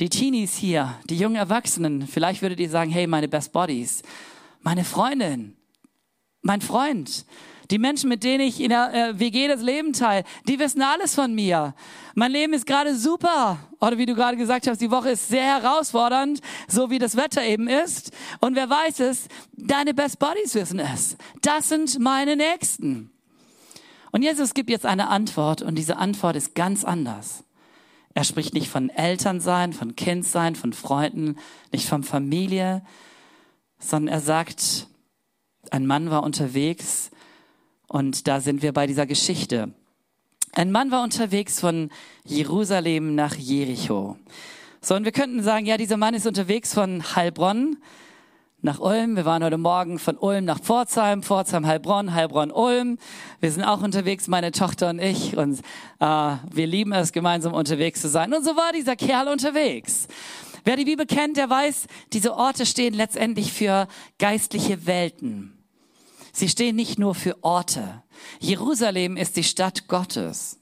Die 0.00 0.08
Teenies 0.08 0.56
hier, 0.56 0.94
die 1.08 1.16
jungen 1.16 1.36
Erwachsenen, 1.36 2.06
vielleicht 2.06 2.42
würdet 2.42 2.58
ihr 2.58 2.70
sagen, 2.70 2.90
hey, 2.90 3.06
meine 3.06 3.28
Best 3.28 3.52
Bodies, 3.52 4.02
meine 4.62 4.82
Freundin, 4.82 5.56
mein 6.42 6.62
Freund, 6.62 7.26
die 7.74 7.80
Menschen, 7.80 8.08
mit 8.08 8.22
denen 8.22 8.46
ich 8.46 8.60
in 8.60 8.68
der 8.68 8.94
äh, 8.94 9.18
WG 9.18 9.48
das 9.48 9.60
Leben 9.60 9.92
teile, 9.92 10.22
die 10.46 10.60
wissen 10.60 10.80
alles 10.80 11.16
von 11.16 11.34
mir. 11.34 11.74
Mein 12.14 12.30
Leben 12.30 12.52
ist 12.52 12.66
gerade 12.66 12.94
super. 12.94 13.58
Oder 13.80 13.98
wie 13.98 14.06
du 14.06 14.14
gerade 14.14 14.36
gesagt 14.36 14.68
hast, 14.68 14.80
die 14.80 14.92
Woche 14.92 15.10
ist 15.10 15.26
sehr 15.26 15.60
herausfordernd, 15.60 16.40
so 16.68 16.90
wie 16.90 17.00
das 17.00 17.16
Wetter 17.16 17.42
eben 17.42 17.66
ist. 17.66 18.12
Und 18.40 18.54
wer 18.54 18.70
weiß 18.70 19.00
es, 19.00 19.26
deine 19.56 19.92
Best 19.92 20.20
Buddies 20.20 20.54
wissen 20.54 20.78
es. 20.78 21.16
Das 21.42 21.68
sind 21.68 21.98
meine 21.98 22.36
Nächsten. 22.36 23.10
Und 24.12 24.22
Jesus 24.22 24.54
gibt 24.54 24.70
jetzt 24.70 24.86
eine 24.86 25.08
Antwort 25.08 25.60
und 25.60 25.74
diese 25.74 25.96
Antwort 25.96 26.36
ist 26.36 26.54
ganz 26.54 26.84
anders. 26.84 27.42
Er 28.14 28.22
spricht 28.22 28.54
nicht 28.54 28.68
von 28.68 28.88
Elternsein, 28.88 29.72
von 29.72 29.96
Kindsein, 29.96 30.54
von 30.54 30.72
Freunden, 30.72 31.38
nicht 31.72 31.88
von 31.88 32.04
Familie, 32.04 32.84
sondern 33.80 34.14
er 34.14 34.20
sagt, 34.20 34.86
ein 35.72 35.88
Mann 35.88 36.10
war 36.10 36.22
unterwegs 36.22 37.10
und 37.94 38.26
da 38.26 38.40
sind 38.40 38.60
wir 38.62 38.72
bei 38.72 38.88
dieser 38.88 39.06
Geschichte. 39.06 39.72
Ein 40.50 40.72
Mann 40.72 40.90
war 40.90 41.04
unterwegs 41.04 41.60
von 41.60 41.90
Jerusalem 42.24 43.14
nach 43.14 43.36
Jericho. 43.36 44.16
So, 44.80 44.96
und 44.96 45.04
wir 45.04 45.12
könnten 45.12 45.44
sagen, 45.44 45.64
ja, 45.64 45.76
dieser 45.76 45.96
Mann 45.96 46.12
ist 46.12 46.26
unterwegs 46.26 46.74
von 46.74 47.14
Heilbronn 47.14 47.76
nach 48.62 48.80
Ulm. 48.80 49.14
Wir 49.14 49.24
waren 49.24 49.44
heute 49.44 49.58
Morgen 49.58 50.00
von 50.00 50.16
Ulm 50.16 50.44
nach 50.44 50.58
Pforzheim, 50.58 51.22
Pforzheim, 51.22 51.68
Heilbronn, 51.68 52.12
Heilbronn, 52.12 52.50
Ulm. 52.50 52.98
Wir 53.38 53.52
sind 53.52 53.62
auch 53.62 53.80
unterwegs, 53.80 54.26
meine 54.26 54.50
Tochter 54.50 54.90
und 54.90 54.98
ich. 54.98 55.36
Und 55.36 55.60
äh, 56.00 56.36
wir 56.50 56.66
lieben 56.66 56.90
es, 56.92 57.12
gemeinsam 57.12 57.52
unterwegs 57.54 58.00
zu 58.00 58.08
sein. 58.08 58.34
Und 58.34 58.44
so 58.44 58.56
war 58.56 58.72
dieser 58.72 58.96
Kerl 58.96 59.28
unterwegs. 59.28 60.08
Wer 60.64 60.74
die 60.74 60.84
Bibel 60.84 61.06
kennt, 61.06 61.36
der 61.36 61.48
weiß, 61.48 61.86
diese 62.12 62.34
Orte 62.34 62.66
stehen 62.66 62.94
letztendlich 62.94 63.52
für 63.52 63.86
geistliche 64.18 64.84
Welten. 64.84 65.53
Sie 66.34 66.48
stehen 66.48 66.74
nicht 66.74 66.98
nur 66.98 67.14
für 67.14 67.42
Orte. 67.44 68.02
Jerusalem 68.40 69.16
ist 69.16 69.36
die 69.36 69.44
Stadt 69.44 69.86
Gottes. 69.86 70.58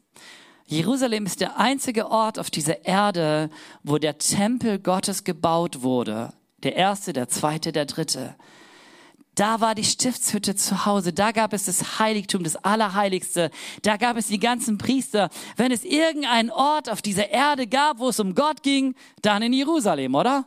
Jerusalem 0.67 1.25
ist 1.25 1.41
der 1.41 1.59
einzige 1.59 2.11
Ort 2.11 2.39
auf 2.39 2.51
dieser 2.51 2.85
Erde, 2.85 3.49
wo 3.83 3.97
der 3.97 4.19
Tempel 4.19 4.79
Gottes 4.79 5.25
gebaut 5.25 5.83
wurde. 5.83 6.35
Der 6.63 6.77
erste, 6.77 7.15
der 7.15 7.31
zweite, 7.31 7.73
der 7.73 7.87
dritte. 7.87 8.37
Da 9.35 9.63
war 9.63 9.75
die 9.75 9.85
Stiftshütte 9.85 10.55
zu 10.57 10.85
Hause. 10.85 11.15
Da 11.15 11.33
gab 11.33 11.55
es 11.55 11.65
das 11.65 11.99
Heiligtum, 11.99 12.45
das 12.45 12.57
Allerheiligste. 12.57 13.51
Da 13.81 13.97
gab 13.97 14.19
es 14.19 14.27
die 14.27 14.39
ganzen 14.39 14.77
Priester. 14.77 15.31
Wenn 15.57 15.73
es 15.73 15.85
irgendeinen 15.85 16.51
Ort 16.51 16.91
auf 16.91 17.01
dieser 17.01 17.31
Erde 17.31 17.67
gab, 17.67 17.99
wo 17.99 18.11
es 18.11 18.21
um 18.21 18.35
Gott 18.35 18.63
ging, 18.63 18.95
dann 19.23 19.41
in 19.41 19.55
Jerusalem, 19.55 20.15
oder? 20.15 20.45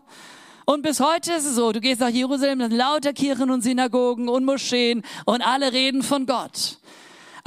Und 0.66 0.82
bis 0.82 1.00
heute 1.00 1.34
ist 1.34 1.46
es 1.46 1.56
so, 1.56 1.72
du 1.72 1.80
gehst 1.80 2.02
nach 2.02 2.10
Jerusalem, 2.10 2.60
dann 2.60 2.72
lauter 2.72 3.14
Kirchen 3.14 3.52
und 3.52 3.62
Synagogen 3.62 4.28
und 4.28 4.46
Moscheen 4.46 5.04
und 5.26 5.42
alle 5.42 5.72
reden 5.72 6.02
von 6.02 6.26
Gott. 6.26 6.80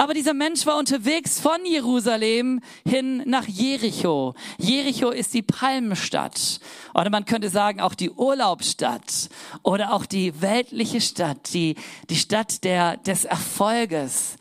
Aber 0.01 0.13
dieser 0.13 0.33
Mensch 0.33 0.65
war 0.65 0.77
unterwegs 0.77 1.41
von 1.41 1.65
Jerusalem 1.65 2.61
hin 2.87 3.21
nach 3.25 3.45
Jericho. 3.45 4.33
Jericho 4.57 5.09
ist 5.09 5.33
die 5.33 5.41
Palmenstadt. 5.41 6.61
Oder 6.93 7.09
man 7.09 7.25
könnte 7.25 7.49
sagen 7.49 7.81
auch 7.81 7.93
die 7.93 8.09
Urlaubsstadt. 8.09 9.27
Oder 9.61 9.91
auch 9.91 10.05
die 10.05 10.41
weltliche 10.41 11.01
Stadt. 11.01 11.53
Die, 11.53 11.75
die 12.09 12.15
Stadt 12.15 12.63
der, 12.63 12.95
des 12.95 13.25
Erfolges. 13.25 14.37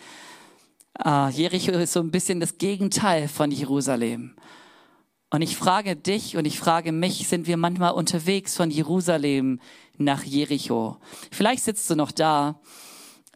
Uh, 1.05 1.29
Jericho 1.29 1.73
ist 1.73 1.93
so 1.93 2.01
ein 2.01 2.13
bisschen 2.13 2.39
das 2.39 2.59
Gegenteil 2.59 3.27
von 3.27 3.51
Jerusalem. 3.51 4.35
Und 5.31 5.43
ich 5.43 5.57
frage 5.57 5.95
dich 5.95 6.37
und 6.37 6.47
ich 6.47 6.59
frage 6.59 6.91
mich, 6.91 7.29
sind 7.29 7.47
wir 7.47 7.59
manchmal 7.59 7.93
unterwegs 7.93 8.57
von 8.57 8.71
Jerusalem 8.71 9.61
nach 9.99 10.25
Jericho? 10.25 10.97
Vielleicht 11.31 11.65
sitzt 11.65 11.91
du 11.91 11.97
noch 11.97 12.13
da, 12.13 12.61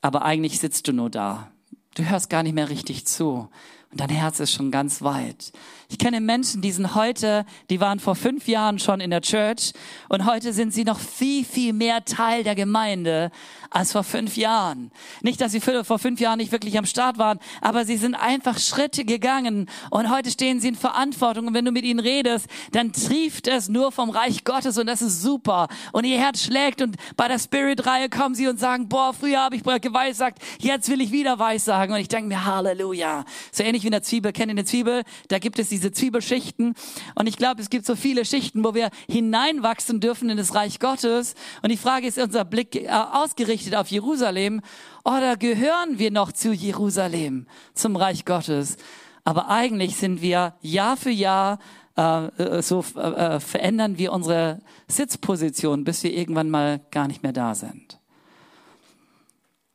aber 0.01 0.23
eigentlich 0.23 0.59
sitzt 0.59 0.89
du 0.89 0.93
nur 0.93 1.11
da. 1.11 1.53
Du 1.95 2.05
hörst 2.09 2.31
gar 2.31 2.43
nicht 2.43 2.55
mehr 2.55 2.71
richtig 2.71 3.07
zu 3.07 3.51
und 3.93 4.01
dein 4.01 4.09
Herz 4.09 4.41
ist 4.41 4.53
schon 4.53 4.71
ganz 4.71 5.03
weit. 5.03 5.53
Ich 5.91 5.99
kenne 5.99 6.21
Menschen, 6.23 6.63
die 6.63 6.73
sind 6.73 6.95
heute, 6.95 7.45
die 7.69 7.79
waren 7.79 8.01
vor 8.01 8.15
fünf 8.15 8.49
Jahren 8.49 8.79
schon 8.79 9.01
in 9.01 9.11
der 9.11 9.21
Church 9.21 9.73
und 10.09 10.25
heute 10.25 10.55
sind 10.55 10.73
sie 10.73 10.85
noch 10.85 10.99
viel, 10.99 11.45
viel 11.45 11.75
mehr 11.75 12.03
Teil 12.07 12.43
der 12.43 12.55
Gemeinde 12.55 13.31
als 13.69 13.93
vor 13.93 14.03
fünf 14.03 14.39
Jahren. 14.39 14.91
Nicht, 15.21 15.43
dass 15.43 15.53
sie 15.53 15.61
vor 15.61 15.99
fünf 15.99 16.21
Jahren 16.21 16.39
nicht 16.39 16.53
wirklich 16.53 16.79
am 16.79 16.87
Start 16.87 17.19
waren, 17.19 17.39
aber 17.61 17.85
sie 17.85 17.99
sind 17.99 18.15
einfach 18.15 18.59
Schritte 18.59 19.05
gegangen 19.05 19.69
und 19.91 20.11
heute 20.11 20.31
stehen 20.31 20.61
sie 20.61 20.69
in 20.69 20.75
Verantwortung 20.75 21.49
und 21.49 21.55
wenn 21.55 21.67
du 21.67 21.73
mit 21.73 21.85
ihnen 21.85 22.01
redest, 22.01 22.47
dann 22.71 22.95
trieft 22.95 23.47
es 23.47 23.69
nur 23.69 23.93
vom 23.93 24.09
Reich 24.09 24.45
Gottes 24.45 24.79
und 24.79 24.87
das 24.87 25.03
ist 25.03 25.21
super 25.21 25.69
und 25.93 26.05
ihr 26.05 26.19
Herz 26.19 26.43
schlägt 26.43 26.81
und 26.81 26.97
bei 27.19 27.29
der 27.29 27.39
Spirit-Reihe 27.39 28.09
kommen 28.09 28.35
sie 28.35 28.49
und 28.49 28.59
sagen, 28.59 28.89
boah, 28.89 29.13
früher 29.13 29.41
habe 29.41 29.57
ich 29.57 29.63
geweissagt, 29.63 30.39
jetzt 30.59 30.89
will 30.89 31.03
ich 31.03 31.13
wieder 31.13 31.39
weissagen 31.39 31.95
und 31.95 32.01
ich 32.01 32.09
denke 32.09 32.29
mir, 32.29 32.47
Halleluja. 32.47 33.27
So 33.51 33.63
ähnlich 33.63 33.82
wie 33.83 33.89
in 33.89 33.93
der 33.93 34.03
Zwiebel, 34.03 34.33
kennt 34.33 34.49
ihr 34.49 34.53
eine 34.53 34.65
Zwiebel? 34.65 35.03
Da 35.29 35.39
gibt 35.39 35.59
es 35.59 35.69
diese 35.69 35.93
Zwiebelschichten. 35.93 36.75
Und 37.15 37.27
ich 37.27 37.37
glaube, 37.37 37.61
es 37.61 37.71
gibt 37.71 37.87
so 37.87 37.97
viele 37.97 38.25
Schichten, 38.25 38.65
wo 38.65 38.75
wir 38.75 38.91
hineinwachsen 39.09 40.01
dürfen 40.01 40.31
in 40.31 40.37
das 40.37 40.55
Reich 40.55 40.81
Gottes. 40.81 41.35
Und 41.63 41.71
die 41.71 41.77
Frage 41.77 42.07
ist, 42.07 42.19
unser 42.19 42.45
Blick 42.45 42.75
äh, 42.77 42.89
ausgerichtet 42.89 43.75
auf 43.75 43.89
Jerusalem 43.89 44.61
oder 45.05 45.37
gehören 45.37 45.99
wir 45.99 46.11
noch 46.11 46.33
zu 46.33 46.53
Jerusalem, 46.53 47.47
zum 47.75 47.97
Reich 47.97 48.25
Gottes? 48.25 48.77
Aber 49.25 49.49
eigentlich 49.49 49.97
sind 49.97 50.23
wir 50.23 50.55
Jahr 50.61 50.97
für 50.97 51.11
Jahr 51.11 51.59
äh, 51.97 52.27
äh 52.27 52.63
so 52.63 52.85
äh, 52.97 53.01
äh, 53.01 53.41
verändern 53.41 53.99
wir 53.99 54.13
unsere 54.13 54.61
Sitzposition, 54.89 55.85
bis 55.85 56.03
wir 56.03 56.13
irgendwann 56.13 56.51
mal 56.51 56.81
gar 56.91 57.07
nicht 57.07 57.23
mehr 57.23 57.33
da 57.33 57.55
sind. 57.55 57.99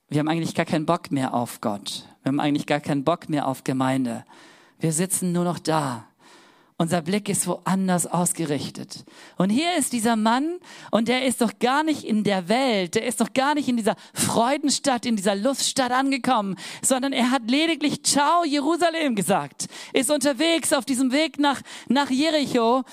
Wir 0.09 0.19
haben 0.19 0.27
eigentlich 0.29 0.55
gar 0.55 0.65
keinen 0.65 0.85
Bock 0.85 1.11
mehr 1.11 1.33
auf 1.33 1.59
Gott. 1.59 2.05
Wir 2.27 2.31
haben 2.31 2.41
eigentlich 2.41 2.65
gar 2.65 2.81
keinen 2.81 3.05
Bock 3.05 3.29
mehr 3.29 3.47
auf 3.47 3.63
Gemeinde. 3.63 4.25
Wir 4.79 4.91
sitzen 4.91 5.31
nur 5.31 5.45
noch 5.45 5.59
da. 5.59 6.09
Unser 6.77 7.01
Blick 7.01 7.29
ist 7.29 7.47
woanders 7.47 8.05
ausgerichtet. 8.05 9.05
Und 9.37 9.49
hier 9.49 9.77
ist 9.77 9.93
dieser 9.93 10.17
Mann 10.17 10.57
und 10.91 11.07
der 11.07 11.23
ist 11.25 11.39
doch 11.39 11.57
gar 11.57 11.83
nicht 11.83 12.03
in 12.03 12.25
der 12.25 12.49
Welt, 12.49 12.95
der 12.95 13.05
ist 13.05 13.21
doch 13.21 13.31
gar 13.31 13.55
nicht 13.55 13.69
in 13.69 13.77
dieser 13.77 13.95
Freudenstadt, 14.13 15.05
in 15.05 15.15
dieser 15.15 15.35
Luststadt 15.35 15.93
angekommen, 15.93 16.57
sondern 16.81 17.13
er 17.13 17.31
hat 17.31 17.49
lediglich 17.49 18.03
Ciao 18.03 18.43
Jerusalem 18.43 19.15
gesagt, 19.15 19.69
ist 19.93 20.11
unterwegs 20.11 20.73
auf 20.73 20.83
diesem 20.83 21.13
Weg 21.13 21.39
nach, 21.39 21.61
nach 21.87 22.09
Jericho, 22.09 22.83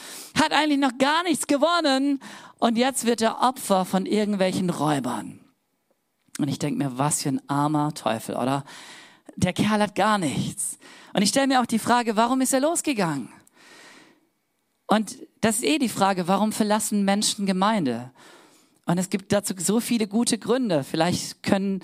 hat 0.41 0.53
eigentlich 0.53 0.79
noch 0.79 0.97
gar 0.97 1.25
nichts 1.25 1.49
gewonnen 1.49 2.21
und 2.61 2.79
jetzt 2.79 3.05
wird 3.05 3.21
er 3.21 3.41
Opfer 3.41 3.85
von 3.85 4.07
irgendwelchen 4.07 4.71
Räubern. 4.71 5.41
Und 6.39 6.47
ich 6.47 6.61
denke 6.61 6.79
mir, 6.79 6.99
was 6.99 7.23
für 7.23 7.31
ein 7.31 7.49
armer 7.49 7.95
Teufel, 7.95 8.37
oder? 8.37 8.63
Der 9.37 9.53
Kerl 9.53 9.81
hat 9.81 9.95
gar 9.95 10.19
nichts. 10.19 10.79
Und 11.13 11.23
ich 11.23 11.31
stelle 11.31 11.47
mir 11.47 11.61
auch 11.61 11.67
die 11.67 11.79
Frage, 11.79 12.17
warum 12.17 12.41
ist 12.41 12.53
er 12.53 12.61
losgegangen? 12.61 13.29
Und 14.87 15.17
das 15.41 15.57
ist 15.57 15.65
eh 15.65 15.79
die 15.79 15.89
Frage, 15.89 16.29
warum 16.29 16.53
verlassen 16.53 17.05
Menschen 17.05 17.47
Gemeinde? 17.47 18.11
Und 18.87 18.99
es 18.99 19.11
gibt 19.11 19.33
dazu 19.33 19.55
so 19.57 19.81
viele 19.81 20.07
gute 20.07 20.39
Gründe. 20.39 20.85
Vielleicht 20.85 21.43
können, 21.43 21.83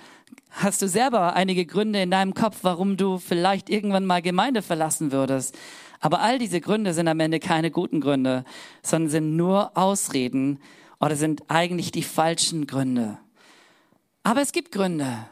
hast 0.51 0.83
du 0.83 0.89
selber 0.89 1.35
einige 1.35 1.65
Gründe 1.65 2.03
in 2.03 2.11
deinem 2.11 2.35
Kopf, 2.35 2.59
warum 2.63 2.97
du 2.97 3.19
vielleicht 3.19 3.71
irgendwann 3.71 4.05
mal 4.05 4.21
Gemeinde 4.21 4.63
verlassen 4.63 5.13
würdest. 5.13 5.57
Aber 6.01 6.21
all 6.21 6.39
diese 6.39 6.61
Gründe 6.61 6.95
sind 6.95 7.09
am 7.09 7.21
Ende 7.21 7.41
keine 7.41 7.71
guten 7.71 8.01
Gründe, 8.01 8.45
sondern 8.83 9.11
sind 9.11 9.37
nur 9.37 9.77
Ausreden 9.77 10.59
oder 10.99 11.17
sind 11.17 11.43
eigentlich 11.49 11.93
die 11.93 12.03
falschen 12.03 12.67
Gründe. 12.67 13.19
Aber 14.23 14.43
es 14.43 14.53
gibt 14.53 14.73
Gründe. 14.73 15.27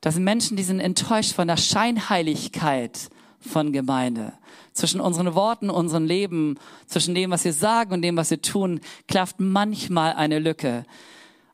Das 0.00 0.14
sind 0.14 0.24
Menschen, 0.24 0.56
die 0.56 0.62
sind 0.62 0.80
enttäuscht 0.80 1.32
von 1.32 1.48
der 1.48 1.56
Scheinheiligkeit 1.56 3.08
von 3.40 3.72
Gemeinde. 3.72 4.32
Zwischen 4.72 5.00
unseren 5.00 5.34
Worten, 5.34 5.70
unserem 5.70 6.04
Leben, 6.04 6.58
zwischen 6.86 7.14
dem, 7.14 7.30
was 7.30 7.44
wir 7.44 7.52
sagen 7.52 7.92
und 7.92 8.02
dem, 8.02 8.16
was 8.16 8.30
wir 8.30 8.42
tun, 8.42 8.80
klafft 9.08 9.40
manchmal 9.40 10.12
eine 10.12 10.38
Lücke. 10.38 10.84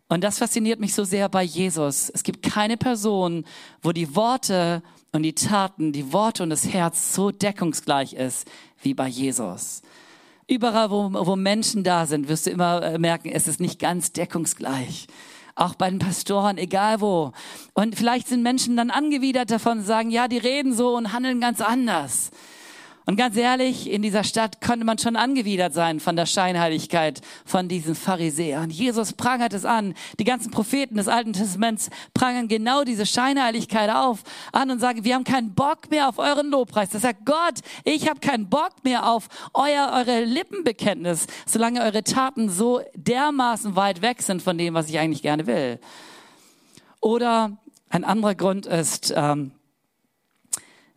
Und 0.08 0.24
das 0.24 0.38
fasziniert 0.38 0.80
mich 0.80 0.94
so 0.94 1.04
sehr 1.04 1.28
bei 1.28 1.42
Jesus. 1.42 2.10
Es 2.10 2.22
gibt 2.22 2.42
keine 2.42 2.76
Person, 2.76 3.44
wo 3.80 3.92
die 3.92 4.14
Worte 4.14 4.82
und 5.12 5.22
die 5.22 5.34
Taten, 5.34 5.92
die 5.92 6.12
Worte 6.12 6.42
und 6.42 6.50
das 6.50 6.66
Herz 6.66 7.14
so 7.14 7.30
deckungsgleich 7.30 8.14
ist 8.14 8.50
wie 8.82 8.94
bei 8.94 9.08
Jesus. 9.08 9.82
Überall, 10.48 10.90
wo, 10.90 11.10
wo 11.12 11.36
Menschen 11.36 11.84
da 11.84 12.06
sind, 12.06 12.28
wirst 12.28 12.46
du 12.46 12.50
immer 12.50 12.82
äh, 12.82 12.98
merken, 12.98 13.30
es 13.30 13.48
ist 13.48 13.60
nicht 13.60 13.78
ganz 13.78 14.12
deckungsgleich 14.12 15.06
auch 15.54 15.74
bei 15.74 15.90
den 15.90 15.98
Pastoren, 15.98 16.58
egal 16.58 17.00
wo. 17.00 17.32
Und 17.74 17.96
vielleicht 17.96 18.28
sind 18.28 18.42
Menschen 18.42 18.76
dann 18.76 18.90
angewidert 18.90 19.50
davon 19.50 19.82
sagen, 19.82 20.10
ja, 20.10 20.28
die 20.28 20.38
reden 20.38 20.74
so 20.74 20.96
und 20.96 21.12
handeln 21.12 21.40
ganz 21.40 21.60
anders. 21.60 22.30
Und 23.04 23.16
ganz 23.16 23.36
ehrlich, 23.36 23.90
in 23.90 24.02
dieser 24.02 24.22
Stadt 24.22 24.60
konnte 24.60 24.84
man 24.84 24.96
schon 24.98 25.16
angewidert 25.16 25.74
sein 25.74 25.98
von 25.98 26.14
der 26.14 26.26
Scheinheiligkeit 26.26 27.20
von 27.44 27.66
diesen 27.68 27.96
Pharisäern. 27.96 28.70
Jesus 28.70 29.12
prangert 29.12 29.52
es 29.54 29.64
an. 29.64 29.94
Die 30.20 30.24
ganzen 30.24 30.52
Propheten 30.52 30.96
des 30.96 31.08
Alten 31.08 31.32
Testaments 31.32 31.90
prangern 32.14 32.46
genau 32.46 32.84
diese 32.84 33.04
Scheinheiligkeit 33.04 33.90
auf, 33.90 34.22
an 34.52 34.70
und 34.70 34.78
sagen, 34.78 35.04
wir 35.04 35.16
haben 35.16 35.24
keinen 35.24 35.52
Bock 35.54 35.90
mehr 35.90 36.08
auf 36.08 36.18
euren 36.18 36.50
Lobpreis. 36.50 36.90
Das 36.90 37.02
sagt 37.02 37.26
Gott, 37.26 37.60
ich 37.84 38.08
habe 38.08 38.20
keinen 38.20 38.48
Bock 38.48 38.84
mehr 38.84 39.08
auf 39.10 39.28
euer, 39.52 39.92
eure 39.94 40.24
Lippenbekenntnis, 40.24 41.26
solange 41.44 41.82
eure 41.82 42.04
Taten 42.04 42.48
so 42.48 42.82
dermaßen 42.94 43.74
weit 43.74 44.00
weg 44.02 44.22
sind 44.22 44.42
von 44.42 44.56
dem, 44.56 44.74
was 44.74 44.88
ich 44.88 44.98
eigentlich 44.98 45.22
gerne 45.22 45.46
will. 45.48 45.80
Oder 47.00 47.56
ein 47.90 48.04
anderer 48.04 48.36
Grund 48.36 48.66
ist, 48.66 49.12
ähm, 49.16 49.50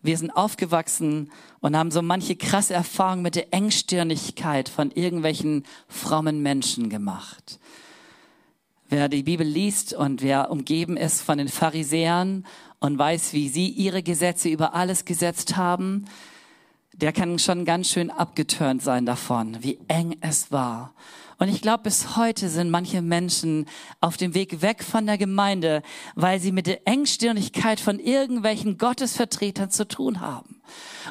wir 0.06 0.18
sind 0.18 0.32
aufgewachsen 0.32 1.32
und 1.60 1.76
haben 1.76 1.92
so 1.92 2.02
manche 2.02 2.36
krasse 2.36 2.74
Erfahrungen 2.74 3.24
mit 3.24 3.36
der 3.36 3.54
Engstirnigkeit 3.54 4.70
von 4.70 4.92
irgendwelchen 4.92 5.64
frommen 5.88 6.42
Menschen 6.42 6.90
gemacht. 6.90 7.60
Wer 8.88 9.10
die 9.10 9.24
Bibel 9.24 9.48
liest 9.48 9.94
und 9.94 10.22
wer 10.22 10.52
umgeben 10.52 10.96
ist 10.96 11.22
von 11.22 11.38
den 11.40 11.48
Pharisäern 11.48 12.46
und 12.80 13.00
weiß, 13.00 13.34
wie 13.34 13.50
sie 13.50 13.68
ihre 13.70 14.04
Gesetze 14.04 14.50
über 14.50 14.76
alles 14.76 15.06
gesetzt 15.06 15.58
haben, 15.58 16.06
der 16.94 17.12
kann 17.12 17.40
schon 17.40 17.66
ganz 17.66 17.90
schön 17.90 18.10
abgeturnt 18.10 18.82
sein 18.82 19.06
davon, 19.06 19.58
wie 19.64 19.80
eng 19.88 20.18
es 20.22 20.52
war. 20.52 20.94
Und 21.38 21.50
ich 21.50 21.62
glaube, 21.62 21.84
bis 21.84 22.16
heute 22.16 22.50
sind 22.50 22.70
manche 22.70 23.02
Menschen 23.02 23.66
auf 24.00 24.18
dem 24.18 24.34
Weg 24.34 24.62
weg 24.62 24.84
von 24.84 25.06
der 25.06 25.18
Gemeinde, 25.18 25.82
weil 26.16 26.40
sie 26.40 26.52
mit 26.52 26.68
der 26.68 26.88
Engstirnigkeit 26.88 27.80
von 27.80 28.00
irgendwelchen 28.00 28.78
Gottesvertretern 28.78 29.70
zu 29.70 29.88
tun 29.88 30.22
haben. 30.22 30.62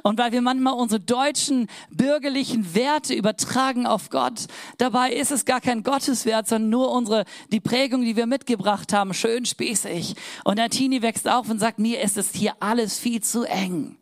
Und 0.03 0.19
weil 0.19 0.33
wir 0.33 0.43
manchmal 0.43 0.75
unsere 0.75 1.01
deutschen 1.01 1.69
bürgerlichen 1.91 2.75
Werte 2.75 3.15
übertragen 3.15 3.87
auf 3.87 4.11
Gott. 4.11 4.47
Dabei 4.79 5.13
ist 5.13 5.31
es 5.31 5.45
gar 5.45 5.61
kein 5.61 5.83
Gotteswert, 5.83 6.49
sondern 6.49 6.71
nur 6.71 6.91
unsere, 6.91 7.25
die 7.53 7.61
Prägung, 7.61 8.03
die 8.03 8.17
wir 8.17 8.27
mitgebracht 8.27 8.93
haben, 8.93 9.15
schön 9.15 9.47
spießig. 9.47 10.17
Und 10.45 10.59
der 10.59 10.71
Teenie 10.71 11.03
wächst 11.03 11.29
auf 11.29 11.49
und 11.49 11.59
sagt, 11.59 11.79
mir 11.79 12.01
ist 12.01 12.17
es 12.17 12.33
hier 12.33 12.55
alles 12.61 12.99
viel 12.99 13.23
zu 13.23 13.45
eng. 13.45 13.97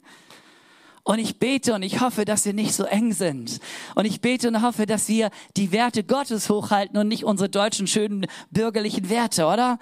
Und 1.05 1.19
ich 1.19 1.38
bete 1.38 1.75
und 1.75 1.83
ich 1.83 2.01
hoffe, 2.01 2.25
dass 2.25 2.45
wir 2.45 2.53
nicht 2.53 2.75
so 2.75 2.85
eng 2.85 3.12
sind. 3.12 3.59
Und 3.97 4.05
ich 4.05 4.21
bete 4.21 4.47
und 4.47 4.62
hoffe, 4.62 4.87
dass 4.87 5.09
wir 5.09 5.31
die 5.57 5.73
Werte 5.73 6.05
Gottes 6.05 6.49
hochhalten 6.49 6.97
und 6.97 7.09
nicht 7.09 7.25
unsere 7.25 7.49
deutschen 7.49 7.88
schönen 7.88 8.27
bürgerlichen 8.51 9.11
Werte, 9.11 9.47
oder? 9.47 9.81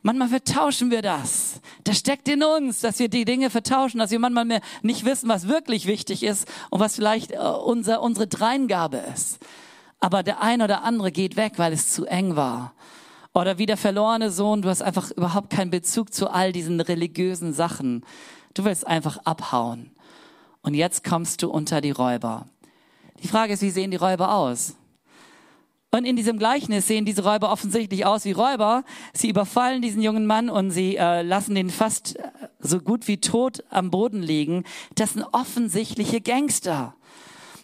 Manchmal 0.00 0.28
vertauschen 0.28 0.90
wir 0.90 1.02
das. 1.02 1.60
Das 1.84 1.98
steckt 1.98 2.26
in 2.26 2.42
uns, 2.42 2.80
dass 2.80 2.98
wir 2.98 3.08
die 3.08 3.26
Dinge 3.26 3.50
vertauschen, 3.50 3.98
dass 3.98 4.10
wir 4.10 4.18
manchmal 4.18 4.46
mehr 4.46 4.62
nicht 4.80 5.04
wissen, 5.04 5.28
was 5.28 5.46
wirklich 5.46 5.86
wichtig 5.86 6.22
ist 6.22 6.48
und 6.70 6.80
was 6.80 6.96
vielleicht 6.96 7.32
äh, 7.32 7.36
unser, 7.36 8.00
unsere 8.00 8.26
Dreingabe 8.26 8.96
ist. 9.14 9.38
Aber 10.00 10.22
der 10.22 10.40
ein 10.40 10.62
oder 10.62 10.82
andere 10.82 11.12
geht 11.12 11.36
weg, 11.36 11.52
weil 11.56 11.72
es 11.74 11.92
zu 11.92 12.06
eng 12.06 12.34
war. 12.34 12.72
Oder 13.34 13.58
wie 13.58 13.66
der 13.66 13.76
verlorene 13.76 14.30
Sohn, 14.30 14.62
du 14.62 14.70
hast 14.70 14.82
einfach 14.82 15.10
überhaupt 15.12 15.50
keinen 15.50 15.70
Bezug 15.70 16.12
zu 16.12 16.28
all 16.28 16.50
diesen 16.52 16.80
religiösen 16.80 17.52
Sachen. 17.52 18.04
Du 18.54 18.64
willst 18.64 18.86
einfach 18.86 19.18
abhauen 19.18 19.91
und 20.62 20.74
jetzt 20.74 21.04
kommst 21.04 21.42
du 21.42 21.50
unter 21.50 21.80
die 21.80 21.90
Räuber. 21.90 22.46
Die 23.22 23.28
Frage 23.28 23.52
ist, 23.52 23.62
wie 23.62 23.70
sehen 23.70 23.90
die 23.90 23.96
Räuber 23.96 24.34
aus? 24.34 24.74
Und 25.94 26.06
in 26.06 26.16
diesem 26.16 26.38
Gleichnis 26.38 26.86
sehen 26.86 27.04
diese 27.04 27.22
Räuber 27.22 27.52
offensichtlich 27.52 28.06
aus 28.06 28.24
wie 28.24 28.32
Räuber. 28.32 28.82
Sie 29.12 29.28
überfallen 29.28 29.82
diesen 29.82 30.00
jungen 30.00 30.24
Mann 30.24 30.48
und 30.48 30.70
sie 30.70 30.96
äh, 30.96 31.20
lassen 31.20 31.54
ihn 31.54 31.68
fast 31.68 32.16
äh, 32.16 32.22
so 32.60 32.80
gut 32.80 33.08
wie 33.08 33.18
tot 33.18 33.62
am 33.68 33.90
Boden 33.90 34.22
liegen. 34.22 34.64
Das 34.94 35.12
sind 35.12 35.26
offensichtliche 35.32 36.22
Gangster. 36.22 36.94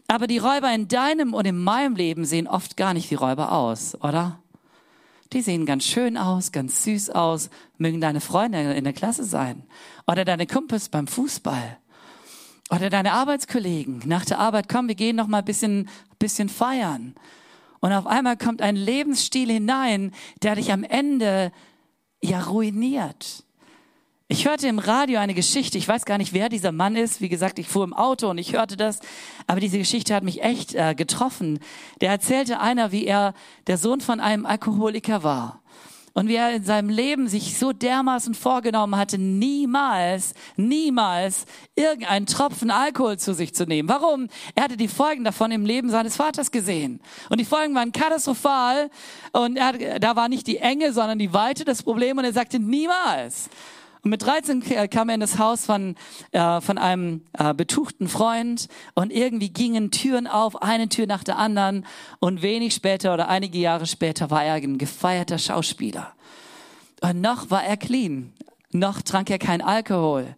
Aber 0.08 0.26
die 0.26 0.38
Räuber 0.38 0.70
in 0.74 0.88
deinem 0.88 1.32
und 1.32 1.46
in 1.46 1.56
meinem 1.56 1.96
Leben 1.96 2.26
sehen 2.26 2.46
oft 2.46 2.76
gar 2.76 2.92
nicht 2.92 3.11
wie 3.11 3.14
Räuber 3.14 3.52
aus, 3.52 3.94
oder? 3.94 4.40
Die 5.32 5.40
sehen 5.40 5.64
ganz 5.64 5.84
schön 5.84 6.18
aus, 6.18 6.52
ganz 6.52 6.84
süß 6.84 7.11
aus, 7.11 7.48
mögen 7.78 8.00
deine 8.00 8.20
Freunde 8.20 8.72
in 8.74 8.84
der 8.84 8.92
Klasse 8.92 9.24
sein 9.24 9.64
oder 10.06 10.26
deine 10.26 10.46
Kumpels 10.46 10.90
beim 10.90 11.06
Fußball. 11.06 11.78
Oder 12.70 12.90
deine 12.90 13.12
Arbeitskollegen 13.12 14.02
nach 14.04 14.24
der 14.24 14.38
Arbeit, 14.38 14.68
komm, 14.68 14.88
wir 14.88 14.94
gehen 14.94 15.16
noch 15.16 15.26
mal 15.26 15.38
ein 15.38 15.44
bisschen, 15.44 15.88
bisschen 16.18 16.48
feiern. 16.48 17.14
Und 17.81 17.92
auf 17.92 18.07
einmal 18.07 18.37
kommt 18.37 18.61
ein 18.61 18.76
Lebensstil 18.76 19.50
hinein, 19.50 20.12
der 20.42 20.57
dich 20.57 20.72
am 20.72 20.85
Ende 20.85 21.52
ja 22.20 22.40
ruiniert. 22.40 23.44
Ich 24.31 24.46
hörte 24.46 24.68
im 24.68 24.78
Radio 24.78 25.20
eine 25.20 25.33
Geschichte, 25.33 25.78
ich 25.78 25.88
weiß 25.88 26.04
gar 26.04 26.18
nicht, 26.18 26.35
wer 26.35 26.50
dieser 26.50 26.72
Mann 26.72 26.96
ist. 26.96 27.22
Wie 27.22 27.31
gesagt, 27.31 27.59
ich 27.59 27.66
fuhr 27.66 27.85
im 27.85 27.94
Auto 27.94 28.28
und 28.28 28.37
ich 28.37 28.52
hörte 28.52 28.76
das, 28.76 29.00
aber 29.46 29.61
diese 29.61 29.78
Geschichte 29.78 30.14
hat 30.14 30.22
mich 30.22 30.42
echt 30.42 30.74
äh, 30.74 30.94
getroffen. 30.94 31.61
Der 32.02 32.11
erzählte 32.11 32.61
einer, 32.61 32.92
wie 32.92 33.07
er 33.07 33.33
der 33.68 33.78
Sohn 33.78 34.02
von 34.02 34.20
einem 34.20 34.44
Alkoholiker 34.44 35.22
war 35.22 35.62
und 36.18 36.26
wie 36.26 36.35
er 36.35 36.52
in 36.52 36.64
seinem 36.64 36.88
Leben 36.88 37.28
sich 37.28 37.57
so 37.61 37.72
dermaßen 37.72 38.35
vorgenommen 38.35 38.96
hatte, 38.96 39.18
niemals, 39.18 40.35
niemals 40.57 41.44
irgendeinen 41.76 42.26
Tropfen 42.26 42.72
Alkohol 42.72 43.20
zu 43.20 43.35
sich 43.35 43.54
zu 43.54 43.66
nehmen. 43.66 43.88
Warum? 43.88 44.26
Er 44.57 44.64
hatte 44.64 44.76
die 44.76 44.88
Folgen 44.88 45.22
davon 45.22 45.52
im 45.52 45.64
Leben 45.64 45.90
seines 45.90 46.16
Vaters 46.16 46.50
gesehen. 46.50 47.00
Und 47.31 47.38
die 47.38 47.44
Folgen 47.44 47.72
waren 47.76 47.92
katastrophal. 47.92 48.90
Und 49.31 49.59
er, 49.59 50.00
da 50.00 50.16
war 50.16 50.28
nicht 50.28 50.48
die 50.48 50.57
Enge, 50.57 50.92
sondern 50.92 51.20
die 51.20 51.33
Weite 51.33 51.64
das 51.64 51.85
Problem. 51.85 52.18
Und 52.18 52.24
er 52.24 52.33
sagte, 52.33 52.59
niemals. 52.59 53.48
Und 54.02 54.11
mit 54.11 54.22
13 54.22 54.62
kam 54.90 55.08
er 55.08 55.14
in 55.14 55.20
das 55.20 55.38
Haus 55.38 55.66
von, 55.66 55.96
äh, 56.32 56.61
von 56.61 56.78
einem 56.78 57.22
äh, 57.37 57.52
betuchten 57.54 58.08
Freund 58.08 58.68
und 58.94 59.12
irgendwie 59.12 59.50
gingen 59.50 59.90
Türen 59.90 60.26
auf, 60.26 60.62
eine 60.62 60.88
Tür 60.88 61.06
nach 61.06 61.24
der 61.24 61.38
anderen. 61.38 61.84
Und 62.20 62.42
wenig 62.42 62.74
später 62.74 63.14
oder 63.14 63.28
einige 63.28 63.58
Jahre 63.58 63.87
später 63.87 64.30
war 64.30 64.44
er 64.44 64.54
ein 64.54 64.78
gefeierter 64.78 65.38
Schauspieler. 65.38 66.12
Und 67.00 67.20
noch 67.20 67.50
war 67.50 67.64
er 67.64 67.76
clean. 67.76 68.32
Noch 68.70 69.02
trank 69.02 69.30
er 69.30 69.38
kein 69.38 69.62
Alkohol. 69.62 70.34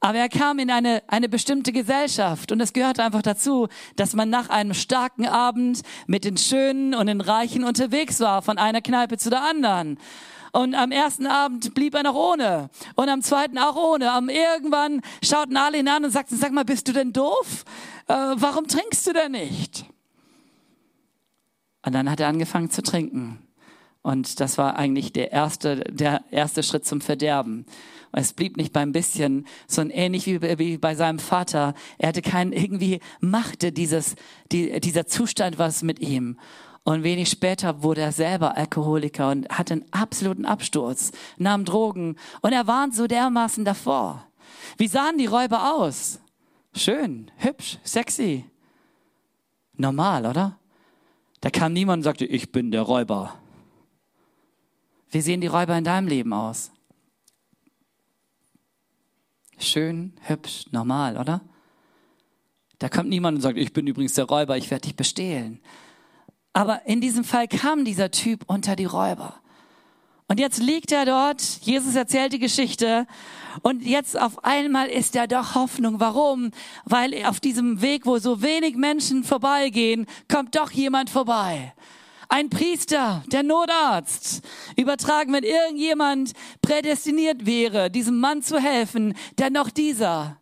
Aber 0.00 0.18
er 0.18 0.28
kam 0.28 0.60
in 0.60 0.70
eine, 0.70 1.02
eine 1.08 1.28
bestimmte 1.28 1.72
Gesellschaft 1.72 2.52
und 2.52 2.60
es 2.60 2.72
gehört 2.72 3.00
einfach 3.00 3.22
dazu, 3.22 3.66
dass 3.96 4.14
man 4.14 4.30
nach 4.30 4.48
einem 4.48 4.74
starken 4.74 5.26
Abend 5.26 5.82
mit 6.06 6.24
den 6.24 6.36
Schönen 6.36 6.94
und 6.94 7.08
den 7.08 7.20
Reichen 7.20 7.64
unterwegs 7.64 8.20
war, 8.20 8.42
von 8.42 8.58
einer 8.58 8.80
Kneipe 8.80 9.18
zu 9.18 9.28
der 9.28 9.42
anderen. 9.42 9.98
Und 10.52 10.74
am 10.74 10.92
ersten 10.92 11.26
Abend 11.26 11.74
blieb 11.74 11.94
er 11.94 12.02
noch 12.02 12.14
ohne. 12.14 12.70
Und 12.94 13.08
am 13.08 13.22
zweiten 13.22 13.58
auch 13.58 13.76
ohne. 13.76 14.12
Am 14.12 14.28
irgendwann 14.28 15.02
schauten 15.22 15.56
alle 15.56 15.78
ihn 15.78 15.88
an 15.88 16.04
und 16.04 16.10
sagten, 16.10 16.36
sag 16.36 16.52
mal, 16.52 16.64
bist 16.64 16.88
du 16.88 16.92
denn 16.92 17.12
doof? 17.12 17.64
Äh, 18.06 18.14
warum 18.14 18.66
trinkst 18.66 19.06
du 19.06 19.12
denn 19.12 19.32
nicht? 19.32 19.84
Und 21.84 21.94
dann 21.94 22.10
hat 22.10 22.20
er 22.20 22.28
angefangen 22.28 22.70
zu 22.70 22.82
trinken. 22.82 23.38
Und 24.02 24.40
das 24.40 24.58
war 24.58 24.76
eigentlich 24.76 25.12
der 25.12 25.32
erste, 25.32 25.76
der 25.76 26.22
erste 26.30 26.62
Schritt 26.62 26.86
zum 26.86 27.00
Verderben. 27.00 27.66
Es 28.12 28.32
blieb 28.32 28.56
nicht 28.56 28.72
beim 28.72 28.92
bisschen, 28.92 29.46
sondern 29.66 29.96
ähnlich 29.96 30.26
wie, 30.26 30.40
wie 30.58 30.78
bei 30.78 30.94
seinem 30.94 31.18
Vater. 31.18 31.74
Er 31.98 32.08
hatte 32.08 32.22
keinen, 32.22 32.52
irgendwie 32.52 33.00
machte 33.20 33.70
dieses, 33.70 34.16
die, 34.50 34.80
dieser 34.80 35.06
Zustand 35.06 35.58
was 35.58 35.82
mit 35.82 36.00
ihm. 36.00 36.38
Und 36.88 37.02
wenig 37.02 37.28
später 37.28 37.82
wurde 37.82 38.00
er 38.00 38.12
selber 38.12 38.56
Alkoholiker 38.56 39.30
und 39.30 39.46
hatte 39.50 39.74
einen 39.74 39.92
absoluten 39.92 40.46
Absturz, 40.46 41.12
nahm 41.36 41.66
Drogen 41.66 42.16
und 42.40 42.54
er 42.54 42.66
warnt 42.66 42.94
so 42.94 43.06
dermaßen 43.06 43.66
davor. 43.66 44.26
Wie 44.78 44.88
sahen 44.88 45.18
die 45.18 45.26
Räuber 45.26 45.74
aus? 45.74 46.18
Schön, 46.74 47.30
hübsch, 47.36 47.76
sexy. 47.84 48.46
Normal, 49.74 50.24
oder? 50.24 50.58
Da 51.42 51.50
kam 51.50 51.74
niemand 51.74 51.98
und 51.98 52.04
sagte, 52.04 52.24
ich 52.24 52.52
bin 52.52 52.70
der 52.70 52.80
Räuber. 52.80 53.34
Wie 55.10 55.20
sehen 55.20 55.42
die 55.42 55.46
Räuber 55.46 55.76
in 55.76 55.84
deinem 55.84 56.08
Leben 56.08 56.32
aus? 56.32 56.70
Schön, 59.58 60.14
hübsch, 60.22 60.64
normal, 60.70 61.18
oder? 61.18 61.42
Da 62.78 62.88
kommt 62.88 63.10
niemand 63.10 63.36
und 63.36 63.42
sagt, 63.42 63.58
ich 63.58 63.74
bin 63.74 63.86
übrigens 63.86 64.14
der 64.14 64.24
Räuber, 64.24 64.56
ich 64.56 64.70
werde 64.70 64.86
dich 64.86 64.96
bestehlen. 64.96 65.60
Aber 66.58 66.84
in 66.86 67.00
diesem 67.00 67.22
Fall 67.22 67.46
kam 67.46 67.84
dieser 67.84 68.10
Typ 68.10 68.42
unter 68.48 68.74
die 68.74 68.84
Räuber. 68.84 69.36
Und 70.26 70.40
jetzt 70.40 70.60
liegt 70.60 70.90
er 70.90 71.04
dort, 71.04 71.40
Jesus 71.60 71.94
erzählt 71.94 72.32
die 72.32 72.40
Geschichte 72.40 73.06
und 73.62 73.84
jetzt 73.84 74.20
auf 74.20 74.44
einmal 74.44 74.88
ist 74.88 75.14
er 75.14 75.28
doch 75.28 75.54
Hoffnung. 75.54 76.00
Warum? 76.00 76.50
Weil 76.84 77.24
auf 77.26 77.38
diesem 77.38 77.80
Weg, 77.80 78.06
wo 78.06 78.18
so 78.18 78.42
wenig 78.42 78.74
Menschen 78.74 79.22
vorbeigehen, 79.22 80.06
kommt 80.28 80.56
doch 80.56 80.72
jemand 80.72 81.10
vorbei. 81.10 81.74
Ein 82.28 82.50
Priester, 82.50 83.22
der 83.30 83.44
Notarzt. 83.44 84.42
Übertragen, 84.76 85.32
wenn 85.32 85.44
irgendjemand 85.44 86.32
prädestiniert 86.60 87.46
wäre, 87.46 87.88
diesem 87.88 88.18
Mann 88.18 88.42
zu 88.42 88.58
helfen, 88.58 89.14
dann 89.36 89.52
noch 89.52 89.70
dieser. 89.70 90.40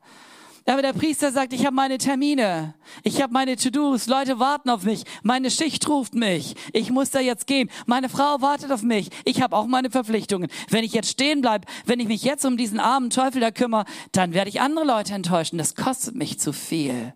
Aber 0.69 0.83
der 0.83 0.93
Priester 0.93 1.31
sagt, 1.31 1.53
ich 1.53 1.65
habe 1.65 1.77
meine 1.77 1.97
Termine, 1.97 2.75
ich 3.05 3.23
habe 3.23 3.33
meine 3.33 3.55
To-Dos, 3.55 4.09
Leute 4.09 4.41
warten 4.41 4.69
auf 4.69 4.83
mich, 4.83 5.05
meine 5.23 5.49
Schicht 5.49 5.89
ruft 5.89 6.15
mich, 6.15 6.57
ich 6.73 6.91
muss 6.91 7.11
da 7.11 7.21
jetzt 7.21 7.47
gehen, 7.47 7.71
meine 7.87 8.09
Frau 8.09 8.41
wartet 8.41 8.73
auf 8.73 8.83
mich, 8.83 9.11
ich 9.25 9.43
habe 9.43 9.57
auch 9.57 9.67
meine 9.67 9.91
Verpflichtungen. 9.91 10.49
Wenn 10.69 10.83
ich 10.83 10.93
jetzt 10.93 11.09
stehen 11.09 11.41
bleib, 11.41 11.67
wenn 11.85 12.01
ich 12.01 12.09
mich 12.09 12.25
jetzt 12.25 12.45
um 12.45 12.57
diesen 12.57 12.81
armen 12.81 13.11
Teufel 13.11 13.41
da 13.41 13.53
kümmere, 13.53 13.85
dann 14.11 14.35
werde 14.35 14.51
ich 14.51 14.61
andere 14.61 14.85
Leute 14.85 15.15
enttäuschen, 15.15 15.57
das 15.57 15.77
kostet 15.77 16.17
mich 16.17 16.41
zu 16.41 16.53
viel. 16.53 17.15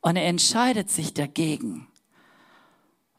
Und 0.00 0.16
er 0.16 0.26
entscheidet 0.26 0.90
sich 0.90 1.14
dagegen. 1.14 1.86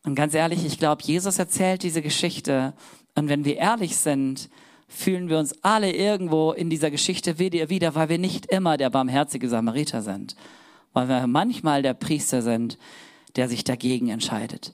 Und 0.03 0.15
ganz 0.15 0.33
ehrlich, 0.33 0.65
ich 0.65 0.77
glaube, 0.77 1.01
Jesus 1.03 1.39
erzählt 1.39 1.81
diese 1.81 2.01
Geschichte. 2.01 2.73
Und 3.15 3.29
wenn 3.29 3.45
wir 3.45 3.55
ehrlich 3.55 3.95
sind, 3.95 4.49
fühlen 4.87 5.29
wir 5.29 5.39
uns 5.39 5.53
alle 5.63 5.91
irgendwo 5.91 6.51
in 6.51 6.69
dieser 6.69 6.91
Geschichte 6.91 7.39
wieder, 7.39 7.95
weil 7.95 8.09
wir 8.09 8.17
nicht 8.17 8.45
immer 8.47 8.77
der 8.77 8.89
barmherzige 8.89 9.49
Samariter 9.49 10.01
sind, 10.01 10.35
weil 10.93 11.07
wir 11.07 11.27
manchmal 11.27 11.81
der 11.81 11.93
Priester 11.93 12.41
sind, 12.41 12.77
der 13.35 13.49
sich 13.49 13.63
dagegen 13.63 14.09
entscheidet. 14.09 14.73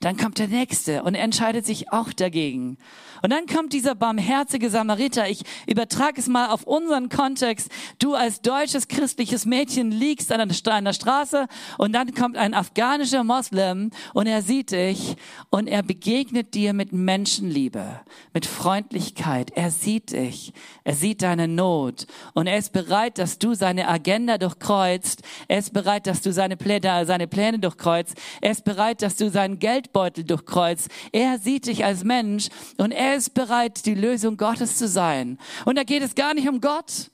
Dann 0.00 0.16
kommt 0.16 0.38
der 0.38 0.48
Nächste 0.48 1.02
und 1.02 1.14
entscheidet 1.14 1.66
sich 1.66 1.92
auch 1.92 2.12
dagegen. 2.12 2.78
Und 3.22 3.30
dann 3.30 3.46
kommt 3.46 3.72
dieser 3.72 3.94
barmherzige 3.94 4.70
Samariter. 4.70 5.28
Ich 5.28 5.42
übertrage 5.66 6.20
es 6.20 6.28
mal 6.28 6.48
auf 6.48 6.64
unseren 6.64 7.08
Kontext. 7.08 7.70
Du 7.98 8.14
als 8.14 8.40
deutsches 8.40 8.88
christliches 8.88 9.46
Mädchen 9.46 9.90
liegst 9.90 10.32
an 10.32 10.48
der 10.48 10.92
Straße 10.92 11.46
und 11.78 11.92
dann 11.92 12.14
kommt 12.14 12.36
ein 12.36 12.54
afghanischer 12.54 13.24
Moslem 13.24 13.90
und 14.14 14.26
er 14.26 14.42
sieht 14.42 14.70
dich 14.72 15.16
und 15.50 15.66
er 15.66 15.82
begegnet 15.82 16.54
dir 16.54 16.72
mit 16.72 16.92
Menschenliebe, 16.92 18.00
mit 18.32 18.46
Freundlichkeit. 18.46 19.50
Er 19.54 19.70
sieht 19.70 20.12
dich. 20.12 20.52
Er 20.84 20.94
sieht 20.94 21.22
deine 21.22 21.48
Not 21.48 22.06
und 22.34 22.46
er 22.46 22.58
ist 22.58 22.72
bereit, 22.72 23.18
dass 23.18 23.38
du 23.38 23.54
seine 23.54 23.88
Agenda 23.88 24.38
durchkreuzt. 24.38 25.22
Er 25.48 25.58
ist 25.58 25.72
bereit, 25.72 26.06
dass 26.06 26.22
du 26.22 26.32
seine 26.32 26.56
Pläne, 26.56 27.04
seine 27.06 27.26
Pläne 27.26 27.58
durchkreuzt. 27.58 28.14
Er 28.40 28.50
ist 28.50 28.64
bereit, 28.64 29.02
dass 29.02 29.16
du 29.16 29.30
seinen 29.30 29.58
Geldbeutel 29.58 30.24
durchkreuzt. 30.24 30.88
Er 31.12 31.38
sieht 31.38 31.66
dich 31.66 31.84
als 31.84 32.04
Mensch 32.04 32.48
und 32.76 32.92
er 32.92 33.09
er 33.10 33.16
ist 33.16 33.34
bereit, 33.34 33.86
die 33.86 33.94
Lösung 33.94 34.36
Gottes 34.36 34.76
zu 34.76 34.86
sein. 34.86 35.38
Und 35.64 35.76
da 35.76 35.84
geht 35.84 36.02
es 36.02 36.14
gar 36.14 36.32
nicht 36.32 36.48
um 36.48 36.60
Gott. 36.60 37.10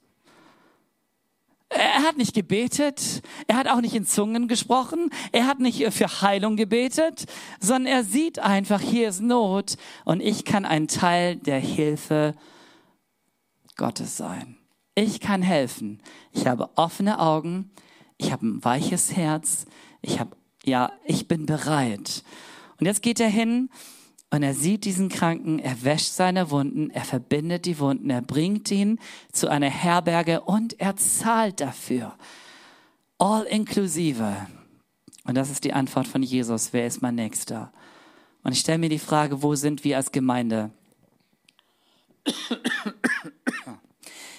Er 1.68 2.02
hat 2.04 2.16
nicht 2.16 2.34
gebetet, 2.34 3.22
er 3.48 3.56
hat 3.56 3.66
auch 3.66 3.80
nicht 3.80 3.94
in 3.94 4.06
Zungen 4.06 4.46
gesprochen, 4.46 5.10
er 5.32 5.46
hat 5.46 5.58
nicht 5.58 5.92
für 5.92 6.22
Heilung 6.22 6.56
gebetet, 6.56 7.26
sondern 7.60 7.92
er 7.92 8.04
sieht 8.04 8.38
einfach, 8.38 8.80
hier 8.80 9.08
ist 9.08 9.20
Not 9.20 9.76
und 10.04 10.20
ich 10.20 10.44
kann 10.44 10.64
ein 10.64 10.86
Teil 10.86 11.36
der 11.36 11.58
Hilfe 11.58 12.34
Gottes 13.76 14.16
sein. 14.16 14.58
Ich 14.94 15.18
kann 15.18 15.42
helfen. 15.42 16.00
Ich 16.30 16.46
habe 16.46 16.70
offene 16.76 17.18
Augen, 17.18 17.72
ich 18.16 18.30
habe 18.30 18.46
ein 18.46 18.64
weiches 18.64 19.16
Herz, 19.16 19.66
ich 20.02 20.20
habe, 20.20 20.36
ja, 20.64 20.92
ich 21.04 21.26
bin 21.26 21.46
bereit. 21.46 22.22
Und 22.78 22.86
jetzt 22.86 23.02
geht 23.02 23.18
er 23.18 23.28
hin 23.28 23.70
und 24.36 24.42
er 24.42 24.52
sieht 24.52 24.84
diesen 24.84 25.08
Kranken, 25.08 25.58
er 25.58 25.82
wäscht 25.82 26.12
seine 26.12 26.50
Wunden, 26.50 26.90
er 26.90 27.04
verbindet 27.04 27.64
die 27.64 27.78
Wunden, 27.78 28.10
er 28.10 28.20
bringt 28.20 28.70
ihn 28.70 28.98
zu 29.32 29.48
einer 29.48 29.70
Herberge 29.70 30.42
und 30.42 30.78
er 30.78 30.94
zahlt 30.96 31.62
dafür. 31.62 32.14
All 33.16 33.44
inklusive. 33.44 34.46
Und 35.24 35.36
das 35.36 35.48
ist 35.48 35.64
die 35.64 35.72
Antwort 35.72 36.06
von 36.06 36.22
Jesus. 36.22 36.74
Wer 36.74 36.86
ist 36.86 37.00
mein 37.00 37.14
Nächster? 37.14 37.72
Und 38.42 38.52
ich 38.52 38.60
stelle 38.60 38.76
mir 38.76 38.90
die 38.90 38.98
Frage, 38.98 39.42
wo 39.42 39.54
sind 39.54 39.84
wir 39.84 39.96
als 39.96 40.12
Gemeinde? 40.12 40.70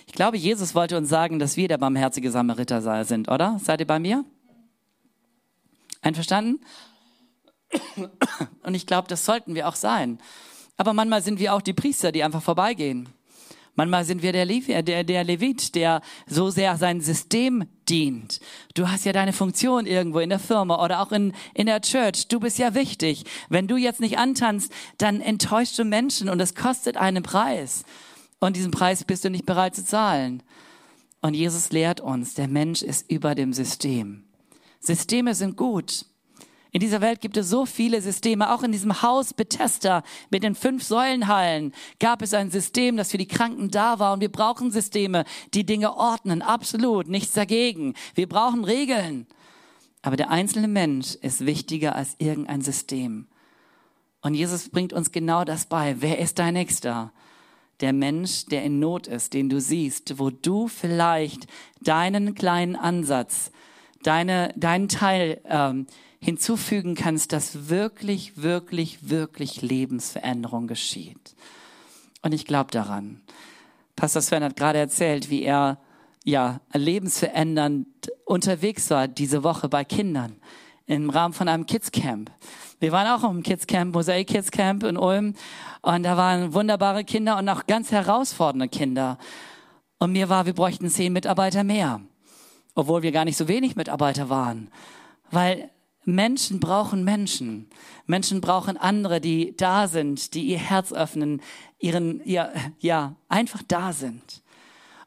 Ich 0.05 0.13
glaube, 0.13 0.37
Jesus 0.37 0.75
wollte 0.75 0.95
uns 0.95 1.09
sagen, 1.09 1.39
dass 1.39 1.57
wir 1.57 1.67
der 1.67 1.79
barmherzige 1.79 2.29
Samariter 2.29 3.03
sind, 3.03 3.29
oder? 3.29 3.59
Seid 3.63 3.79
ihr 3.79 3.87
bei 3.87 3.97
mir? 3.97 4.25
Einverstanden? 6.01 6.59
Und 8.63 8.75
ich 8.75 8.85
glaube, 8.85 9.07
das 9.07 9.25
sollten 9.25 9.55
wir 9.55 9.67
auch 9.67 9.75
sein. 9.75 10.19
Aber 10.77 10.93
manchmal 10.93 11.21
sind 11.21 11.39
wir 11.39 11.53
auch 11.53 11.61
die 11.61 11.73
Priester, 11.73 12.11
die 12.11 12.23
einfach 12.23 12.41
vorbeigehen. 12.41 13.09
Manchmal 13.77 14.05
sind 14.05 14.23
wir 14.23 14.31
der, 14.31 14.45
Levi, 14.45 14.81
der, 14.81 15.03
der 15.03 15.23
Levit, 15.23 15.75
der 15.75 16.01
so 16.25 16.49
sehr 16.49 16.77
sein 16.77 16.99
System 16.99 17.67
dient. 17.87 18.39
Du 18.73 18.89
hast 18.89 19.05
ja 19.05 19.13
deine 19.13 19.33
Funktion 19.33 19.85
irgendwo 19.85 20.17
in 20.17 20.29
der 20.29 20.39
Firma 20.39 20.83
oder 20.83 20.99
auch 20.99 21.11
in, 21.11 21.31
in 21.53 21.67
der 21.67 21.81
Church. 21.81 22.27
Du 22.27 22.39
bist 22.39 22.57
ja 22.57 22.73
wichtig. 22.73 23.23
Wenn 23.49 23.67
du 23.67 23.77
jetzt 23.77 23.99
nicht 23.99 24.17
antanzt, 24.17 24.71
dann 24.97 25.21
enttäuschst 25.21 25.77
du 25.77 25.83
Menschen 25.83 26.27
und 26.27 26.39
es 26.39 26.55
kostet 26.55 26.97
einen 26.97 27.21
Preis. 27.21 27.83
Und 28.39 28.55
diesen 28.55 28.71
Preis 28.71 29.03
bist 29.03 29.23
du 29.25 29.29
nicht 29.29 29.45
bereit 29.45 29.75
zu 29.75 29.85
zahlen. 29.85 30.41
Und 31.21 31.35
Jesus 31.35 31.71
lehrt 31.71 31.99
uns, 31.99 32.33
der 32.33 32.47
Mensch 32.47 32.81
ist 32.81 33.11
über 33.11 33.35
dem 33.35 33.53
System. 33.53 34.23
Systeme 34.79 35.35
sind 35.35 35.55
gut. 35.55 36.05
In 36.77 36.81
dieser 36.81 37.01
Welt 37.01 37.21
gibt 37.21 37.37
es 37.37 37.49
so 37.49 37.65
viele 37.65 38.03
Systeme. 38.03 38.53
Auch 38.53 38.61
in 38.61 38.71
diesem 38.71 39.01
Haus 39.01 39.33
Bethesda 39.33 40.03
mit 40.29 40.43
den 40.43 40.53
fünf 40.53 40.83
Säulenhallen 40.83 41.73
gab 41.99 42.21
es 42.21 42.35
ein 42.35 42.51
System, 42.51 42.97
das 42.97 43.09
für 43.09 43.17
die 43.17 43.27
Kranken 43.27 43.71
da 43.71 43.97
war. 43.97 44.13
Und 44.13 44.21
wir 44.21 44.31
brauchen 44.31 44.69
Systeme, 44.69 45.25
die 45.55 45.65
Dinge 45.65 45.97
ordnen. 45.97 46.43
Absolut. 46.43 47.07
Nichts 47.07 47.33
dagegen. 47.33 47.95
Wir 48.13 48.29
brauchen 48.29 48.63
Regeln. 48.63 49.25
Aber 50.03 50.17
der 50.17 50.29
einzelne 50.29 50.67
Mensch 50.67 51.15
ist 51.15 51.47
wichtiger 51.47 51.95
als 51.95 52.13
irgendein 52.19 52.61
System. 52.61 53.25
Und 54.21 54.35
Jesus 54.35 54.69
bringt 54.69 54.93
uns 54.93 55.11
genau 55.11 55.45
das 55.45 55.65
bei. 55.65 55.95
Wer 55.97 56.19
ist 56.19 56.37
dein 56.37 56.53
Nächster? 56.53 57.11
Der 57.79 57.91
Mensch, 57.91 58.45
der 58.45 58.63
in 58.63 58.77
Not 58.77 59.07
ist, 59.07 59.33
den 59.33 59.49
du 59.49 59.59
siehst, 59.59 60.19
wo 60.19 60.29
du 60.29 60.67
vielleicht 60.67 61.47
deinen 61.81 62.35
kleinen 62.35 62.75
Ansatz, 62.75 63.51
deine, 64.03 64.53
deinen 64.55 64.89
Teil 64.89 65.41
ähm, 65.45 65.87
hinzufügen 66.19 66.95
kannst, 66.95 67.31
dass 67.33 67.69
wirklich, 67.69 68.41
wirklich, 68.41 69.09
wirklich 69.09 69.61
Lebensveränderung 69.61 70.67
geschieht. 70.67 71.35
Und 72.21 72.33
ich 72.33 72.45
glaube 72.45 72.71
daran. 72.71 73.21
Pastor 73.95 74.21
Sven 74.21 74.43
hat 74.43 74.55
gerade 74.55 74.79
erzählt, 74.79 75.29
wie 75.29 75.43
er 75.43 75.79
ja 76.23 76.59
lebensverändernd 76.73 77.87
unterwegs 78.25 78.89
war 78.89 79.07
diese 79.07 79.43
Woche 79.43 79.69
bei 79.69 79.83
Kindern 79.85 80.35
im 80.85 81.09
Rahmen 81.09 81.33
von 81.33 81.47
einem 81.47 81.65
Kids 81.65 81.91
Camp. 81.91 82.31
Wir 82.79 82.91
waren 82.91 83.07
auch 83.07 83.29
im 83.29 83.43
Kids 83.43 83.67
Camp, 83.67 83.93
Mosaik 83.93 84.27
Kids 84.27 84.51
Camp 84.51 84.83
in 84.83 84.97
Ulm 84.97 85.35
und 85.81 86.03
da 86.03 86.17
waren 86.17 86.53
wunderbare 86.53 87.03
Kinder 87.03 87.37
und 87.37 87.47
auch 87.49 87.65
ganz 87.65 87.91
herausfordernde 87.91 88.69
Kinder. 88.69 89.17
Und 89.99 90.11
mir 90.11 90.29
war, 90.29 90.45
wir 90.45 90.53
bräuchten 90.53 90.89
zehn 90.89 91.11
Mitarbeiter 91.11 91.63
mehr. 91.63 92.01
Obwohl 92.75 93.01
wir 93.01 93.11
gar 93.11 93.25
nicht 93.25 93.37
so 93.37 93.47
wenig 93.47 93.75
Mitarbeiter 93.75 94.29
waren. 94.29 94.69
Weil 95.31 95.71
Menschen 96.07 96.61
brauchen 96.61 97.03
Menschen. 97.03 97.69
Menschen 98.05 98.39
brauchen 98.39 98.77
andere, 98.77 99.19
die 99.19 99.55
da 99.57 99.89
sind, 99.89 100.33
die 100.35 100.43
ihr 100.43 100.57
Herz 100.57 100.93
öffnen, 100.93 101.41
ihren, 101.79 102.21
ja, 102.23 102.49
ja, 102.79 103.17
einfach 103.27 103.61
da 103.67 103.91
sind. 103.91 104.41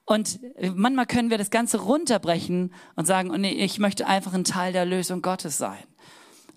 Und 0.05 0.41
manchmal 0.75 1.07
können 1.07 1.31
wir 1.31 1.39
das 1.39 1.49
Ganze 1.49 1.81
runterbrechen 1.81 2.75
und 2.97 3.07
sagen, 3.07 3.31
oh 3.31 3.39
nee, 3.39 3.53
ich 3.53 3.79
möchte 3.79 4.07
einfach 4.07 4.35
ein 4.35 4.45
Teil 4.45 4.75
der 4.75 4.85
Lösung 4.85 5.23
Gottes 5.23 5.57
sein. 5.57 5.83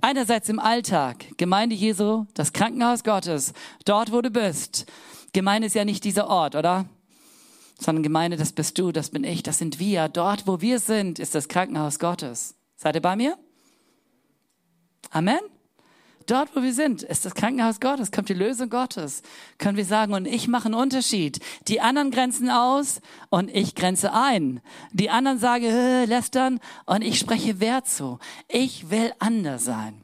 Einerseits 0.02 0.50
im 0.50 0.60
Alltag, 0.60 1.26
Gemeinde 1.38 1.76
Jesu, 1.76 2.26
das 2.34 2.52
Krankenhaus 2.52 3.06
Gottes, 3.06 3.54
dort 3.86 4.12
wo 4.12 4.22
du 4.22 4.30
bist. 4.30 4.86
Gemeinde 5.32 5.68
ist 5.68 5.76
ja 5.76 5.86
nicht 5.86 6.04
dieser 6.04 6.28
Ort, 6.28 6.56
oder? 6.56 6.86
Sondern 7.80 8.04
Gemeinde, 8.04 8.36
das 8.36 8.52
bist 8.52 8.78
du, 8.78 8.92
das 8.92 9.10
bin 9.10 9.24
ich, 9.24 9.42
das 9.42 9.58
sind 9.58 9.80
wir. 9.80 10.10
Dort 10.10 10.48
wo 10.48 10.60
wir 10.60 10.80
sind, 10.80 11.18
ist 11.18 11.34
das 11.34 11.48
Krankenhaus 11.48 11.98
Gottes. 11.98 12.56
Seid 12.76 12.96
ihr 12.96 13.02
bei 13.02 13.16
mir? 13.16 13.38
Amen? 15.14 15.40
Dort, 16.26 16.56
wo 16.56 16.64
wir 16.64 16.74
sind, 16.74 17.04
ist 17.04 17.26
das 17.26 17.36
Krankenhaus 17.36 17.80
Gottes, 17.80 18.12
kommt 18.12 18.30
die 18.30 18.34
Lösung 18.34 18.70
Gottes. 18.70 19.22
Können 19.58 19.78
wir 19.78 19.86
sagen, 19.86 20.14
und 20.14 20.26
ich 20.26 20.48
mache 20.48 20.66
einen 20.66 20.74
Unterschied. 20.74 21.40
Die 21.68 21.82
anderen 21.82 22.12
grenzen 22.12 22.50
aus 22.50 23.02
und 23.30 23.54
ich 23.54 23.76
grenze 23.76 24.14
ein. 24.14 24.62
Die 24.92 25.10
anderen 25.10 25.38
sagen, 25.38 25.66
äh, 25.66 26.06
lästern 26.06 26.60
und 26.86 27.04
ich 27.04 27.20
spreche 27.20 27.60
Wert 27.60 27.88
zu. 27.88 28.20
Ich 28.48 28.90
will 28.90 29.14
anders 29.20 29.66
sein. 29.66 30.04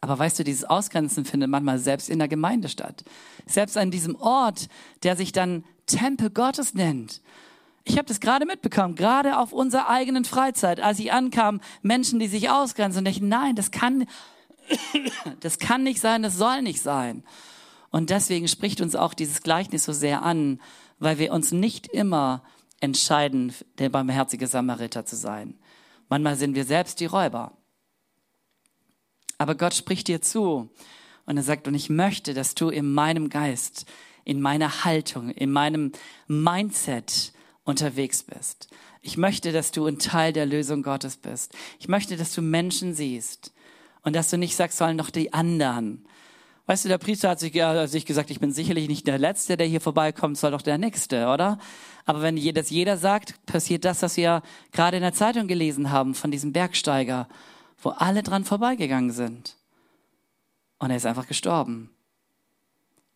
Aber 0.00 0.18
weißt 0.18 0.38
du, 0.38 0.44
dieses 0.44 0.64
Ausgrenzen 0.64 1.24
findet 1.24 1.50
manchmal 1.50 1.78
selbst 1.78 2.10
in 2.10 2.18
der 2.18 2.28
Gemeinde 2.28 2.68
statt. 2.68 3.04
Selbst 3.46 3.76
an 3.76 3.90
diesem 3.90 4.16
Ort, 4.16 4.68
der 5.02 5.16
sich 5.16 5.32
dann 5.32 5.64
Tempel 5.86 6.30
Gottes 6.30 6.74
nennt. 6.74 7.20
Ich 7.84 7.98
habe 7.98 8.08
das 8.08 8.20
gerade 8.20 8.46
mitbekommen, 8.46 8.94
gerade 8.94 9.38
auf 9.38 9.52
unserer 9.52 9.88
eigenen 9.88 10.24
Freizeit, 10.24 10.80
als 10.80 10.98
ich 10.98 11.12
ankam, 11.12 11.60
Menschen, 11.82 12.18
die 12.18 12.28
sich 12.28 12.48
ausgrenzen 12.48 13.00
und 13.00 13.06
ich, 13.06 13.20
nein, 13.20 13.56
das 13.56 13.70
kann, 13.70 14.06
das 15.40 15.58
kann 15.58 15.82
nicht 15.82 16.00
sein, 16.00 16.22
das 16.22 16.36
soll 16.36 16.62
nicht 16.62 16.80
sein. 16.80 17.24
Und 17.90 18.10
deswegen 18.10 18.48
spricht 18.48 18.80
uns 18.80 18.96
auch 18.96 19.12
dieses 19.12 19.42
Gleichnis 19.42 19.84
so 19.84 19.92
sehr 19.92 20.22
an, 20.22 20.60
weil 20.98 21.18
wir 21.18 21.32
uns 21.32 21.52
nicht 21.52 21.86
immer 21.86 22.42
entscheiden, 22.80 23.52
der 23.78 23.90
barmherzige 23.90 24.46
Samariter 24.46 25.04
zu 25.04 25.16
sein. 25.16 25.58
Manchmal 26.08 26.36
sind 26.36 26.54
wir 26.54 26.64
selbst 26.64 27.00
die 27.00 27.06
Räuber. 27.06 27.52
Aber 29.36 29.54
Gott 29.54 29.74
spricht 29.74 30.08
dir 30.08 30.22
zu 30.22 30.70
und 31.26 31.36
er 31.36 31.42
sagt, 31.42 31.68
und 31.68 31.74
ich 31.74 31.90
möchte, 31.90 32.32
dass 32.32 32.54
du 32.54 32.70
in 32.70 32.92
meinem 32.92 33.28
Geist, 33.28 33.84
in 34.24 34.40
meiner 34.40 34.84
Haltung, 34.84 35.30
in 35.30 35.52
meinem 35.52 35.92
Mindset 36.28 37.33
unterwegs 37.64 38.22
bist. 38.22 38.68
Ich 39.02 39.16
möchte, 39.16 39.52
dass 39.52 39.70
du 39.70 39.86
ein 39.86 39.98
Teil 39.98 40.32
der 40.32 40.46
Lösung 40.46 40.82
Gottes 40.82 41.16
bist. 41.16 41.54
Ich 41.78 41.88
möchte, 41.88 42.16
dass 42.16 42.34
du 42.34 42.42
Menschen 42.42 42.94
siehst 42.94 43.52
und 44.02 44.14
dass 44.14 44.30
du 44.30 44.38
nicht 44.38 44.56
sagst, 44.56 44.78
sollen 44.78 44.98
doch 44.98 45.10
die 45.10 45.32
anderen. 45.32 46.06
Weißt 46.66 46.84
du, 46.84 46.88
der 46.88 46.98
Priester 46.98 47.28
hat 47.28 47.40
sich, 47.40 47.54
ja, 47.54 47.86
sich 47.86 48.06
gesagt, 48.06 48.30
ich 48.30 48.40
bin 48.40 48.50
sicherlich 48.50 48.88
nicht 48.88 49.06
der 49.06 49.18
Letzte, 49.18 49.58
der 49.58 49.66
hier 49.66 49.82
vorbeikommt, 49.82 50.38
soll 50.38 50.52
doch 50.52 50.62
der 50.62 50.78
Nächste, 50.78 51.26
oder? 51.28 51.58
Aber 52.06 52.22
wenn 52.22 52.36
das 52.54 52.70
jeder 52.70 52.96
sagt, 52.96 53.44
passiert 53.44 53.84
das, 53.84 54.00
was 54.02 54.16
wir 54.16 54.42
gerade 54.72 54.96
in 54.96 55.02
der 55.02 55.12
Zeitung 55.12 55.46
gelesen 55.46 55.90
haben 55.90 56.14
von 56.14 56.30
diesem 56.30 56.52
Bergsteiger, 56.52 57.28
wo 57.82 57.90
alle 57.90 58.22
dran 58.22 58.44
vorbeigegangen 58.44 59.10
sind. 59.10 59.56
Und 60.78 60.90
er 60.90 60.96
ist 60.96 61.06
einfach 61.06 61.26
gestorben. 61.26 61.90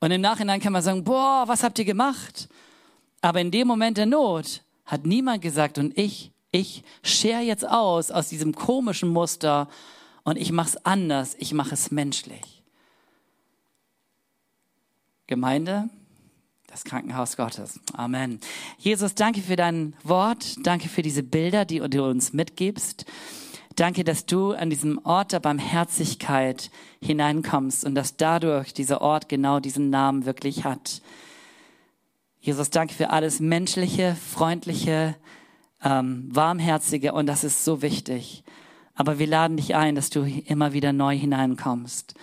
Und 0.01 0.11
im 0.11 0.21
Nachhinein 0.21 0.61
kann 0.61 0.73
man 0.73 0.83
sagen, 0.83 1.05
boah, 1.05 1.45
was 1.47 1.63
habt 1.63 1.79
ihr 1.79 1.85
gemacht? 1.85 2.49
Aber 3.21 3.41
in 3.41 3.51
dem 3.51 3.67
Moment 3.67 3.99
der 3.99 4.07
Not 4.07 4.63
hat 4.85 5.07
niemand 5.07 5.43
gesagt, 5.43 5.79
und 5.79 5.97
ich, 5.99 6.33
ich 6.51 6.83
schere 7.03 7.43
jetzt 7.43 7.69
aus 7.69 8.11
aus 8.11 8.29
diesem 8.29 8.55
komischen 8.55 9.11
Muster 9.11 9.69
und 10.25 10.37
ich 10.37 10.53
mache 10.53 10.69
es 10.69 10.85
anders, 10.85 11.35
ich 11.39 11.53
mache 11.53 11.75
es 11.75 11.91
menschlich. 11.91 12.63
Gemeinde, 15.27 15.91
das 16.69 16.85
Krankenhaus 16.85 17.37
Gottes. 17.37 17.81
Amen. 17.93 18.41
Jesus, 18.79 19.15
danke 19.15 19.43
für 19.43 19.57
dein 19.57 19.95
Wort, 20.05 20.57
danke 20.67 20.89
für 20.89 21.03
diese 21.03 21.23
Bilder, 21.23 21.65
die 21.65 21.81
du 21.81 22.05
uns 22.05 22.33
mitgibst. 22.33 23.05
Danke, 23.75 24.05
dass 24.05 24.27
du 24.27 24.53
an 24.53 24.71
diesem 24.71 24.99
Ort 25.05 25.33
der 25.33 25.41
Barmherzigkeit 25.41 26.71
hineinkommst 27.01 27.85
und 27.85 27.95
dass 27.95 28.17
dadurch 28.17 28.75
dieser 28.75 29.01
Ort 29.01 29.29
genau 29.29 29.61
diesen 29.61 29.91
Namen 29.91 30.25
wirklich 30.25 30.65
hat. 30.65 31.01
Jesus, 32.49 32.71
danke 32.71 32.95
für 32.95 33.11
alles 33.11 33.41
Menschliche, 33.41 34.17
Freundliche, 34.17 35.17
ähm, 35.85 36.35
Warmherzige 36.35 37.13
und 37.13 37.27
das 37.27 37.45
ist 37.45 37.63
so 37.63 37.83
wichtig. 37.83 38.43
Aber 38.95 39.19
wir 39.19 39.27
laden 39.27 39.59
dich 39.59 39.75
ein, 39.75 39.95
dass 39.95 40.09
du 40.09 40.23
immer 40.23 40.73
wieder 40.73 40.95
neu 40.95 41.15
hineinkommst. 41.15 42.15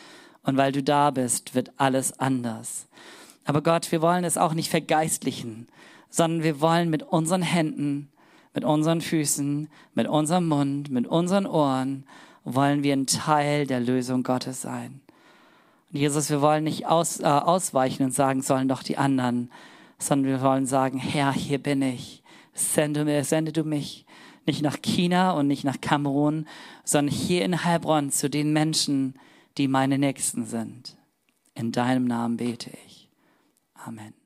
Und 0.41 0.57
weil 0.57 0.71
du 0.71 0.81
da 0.81 1.11
bist, 1.11 1.53
wird 1.53 1.73
alles 1.77 2.19
anders. 2.19 2.87
Aber 3.45 3.61
Gott, 3.61 3.91
wir 3.91 4.01
wollen 4.01 4.23
es 4.23 4.35
auch 4.35 4.55
nicht 4.55 4.71
vergeistlichen, 4.71 5.67
sondern 6.09 6.41
wir 6.41 6.59
wollen 6.59 6.89
mit 6.89 7.03
unseren 7.03 7.43
Händen, 7.43 8.09
mit 8.55 8.65
unseren 8.65 9.01
Füßen, 9.01 9.69
mit 9.93 10.07
unserem 10.07 10.47
Mund, 10.47 10.89
mit 10.89 11.05
unseren 11.05 11.45
Ohren, 11.45 12.03
wollen 12.43 12.81
wir 12.81 12.93
ein 12.93 13.05
Teil 13.05 13.67
der 13.67 13.79
Lösung 13.79 14.23
Gottes 14.23 14.63
sein. 14.63 15.01
Und 15.93 15.99
Jesus, 15.99 16.31
wir 16.31 16.41
wollen 16.41 16.63
nicht 16.63 16.87
aus, 16.87 17.19
äh, 17.19 17.25
ausweichen 17.25 18.05
und 18.05 18.11
sagen, 18.11 18.41
sollen 18.41 18.67
doch 18.67 18.81
die 18.81 18.97
anderen, 18.97 19.51
sondern 19.97 20.31
wir 20.31 20.41
wollen 20.41 20.65
sagen, 20.65 20.97
Herr, 20.97 21.33
hier 21.33 21.59
bin 21.59 21.81
ich. 21.81 22.23
Sende, 22.53 23.23
sende 23.23 23.51
du 23.51 23.63
mich 23.63 24.05
nicht 24.45 24.61
nach 24.61 24.81
China 24.81 25.31
und 25.31 25.47
nicht 25.47 25.63
nach 25.63 25.81
Kamerun, 25.81 26.47
sondern 26.83 27.13
hier 27.13 27.43
in 27.43 27.63
Heilbronn 27.63 28.11
zu 28.11 28.29
den 28.29 28.53
Menschen, 28.53 29.15
die 29.57 29.67
meine 29.67 29.97
Nächsten 29.97 30.45
sind. 30.45 30.97
In 31.53 31.71
deinem 31.71 32.05
Namen 32.05 32.37
bete 32.37 32.71
ich. 32.85 33.09
Amen. 33.73 34.24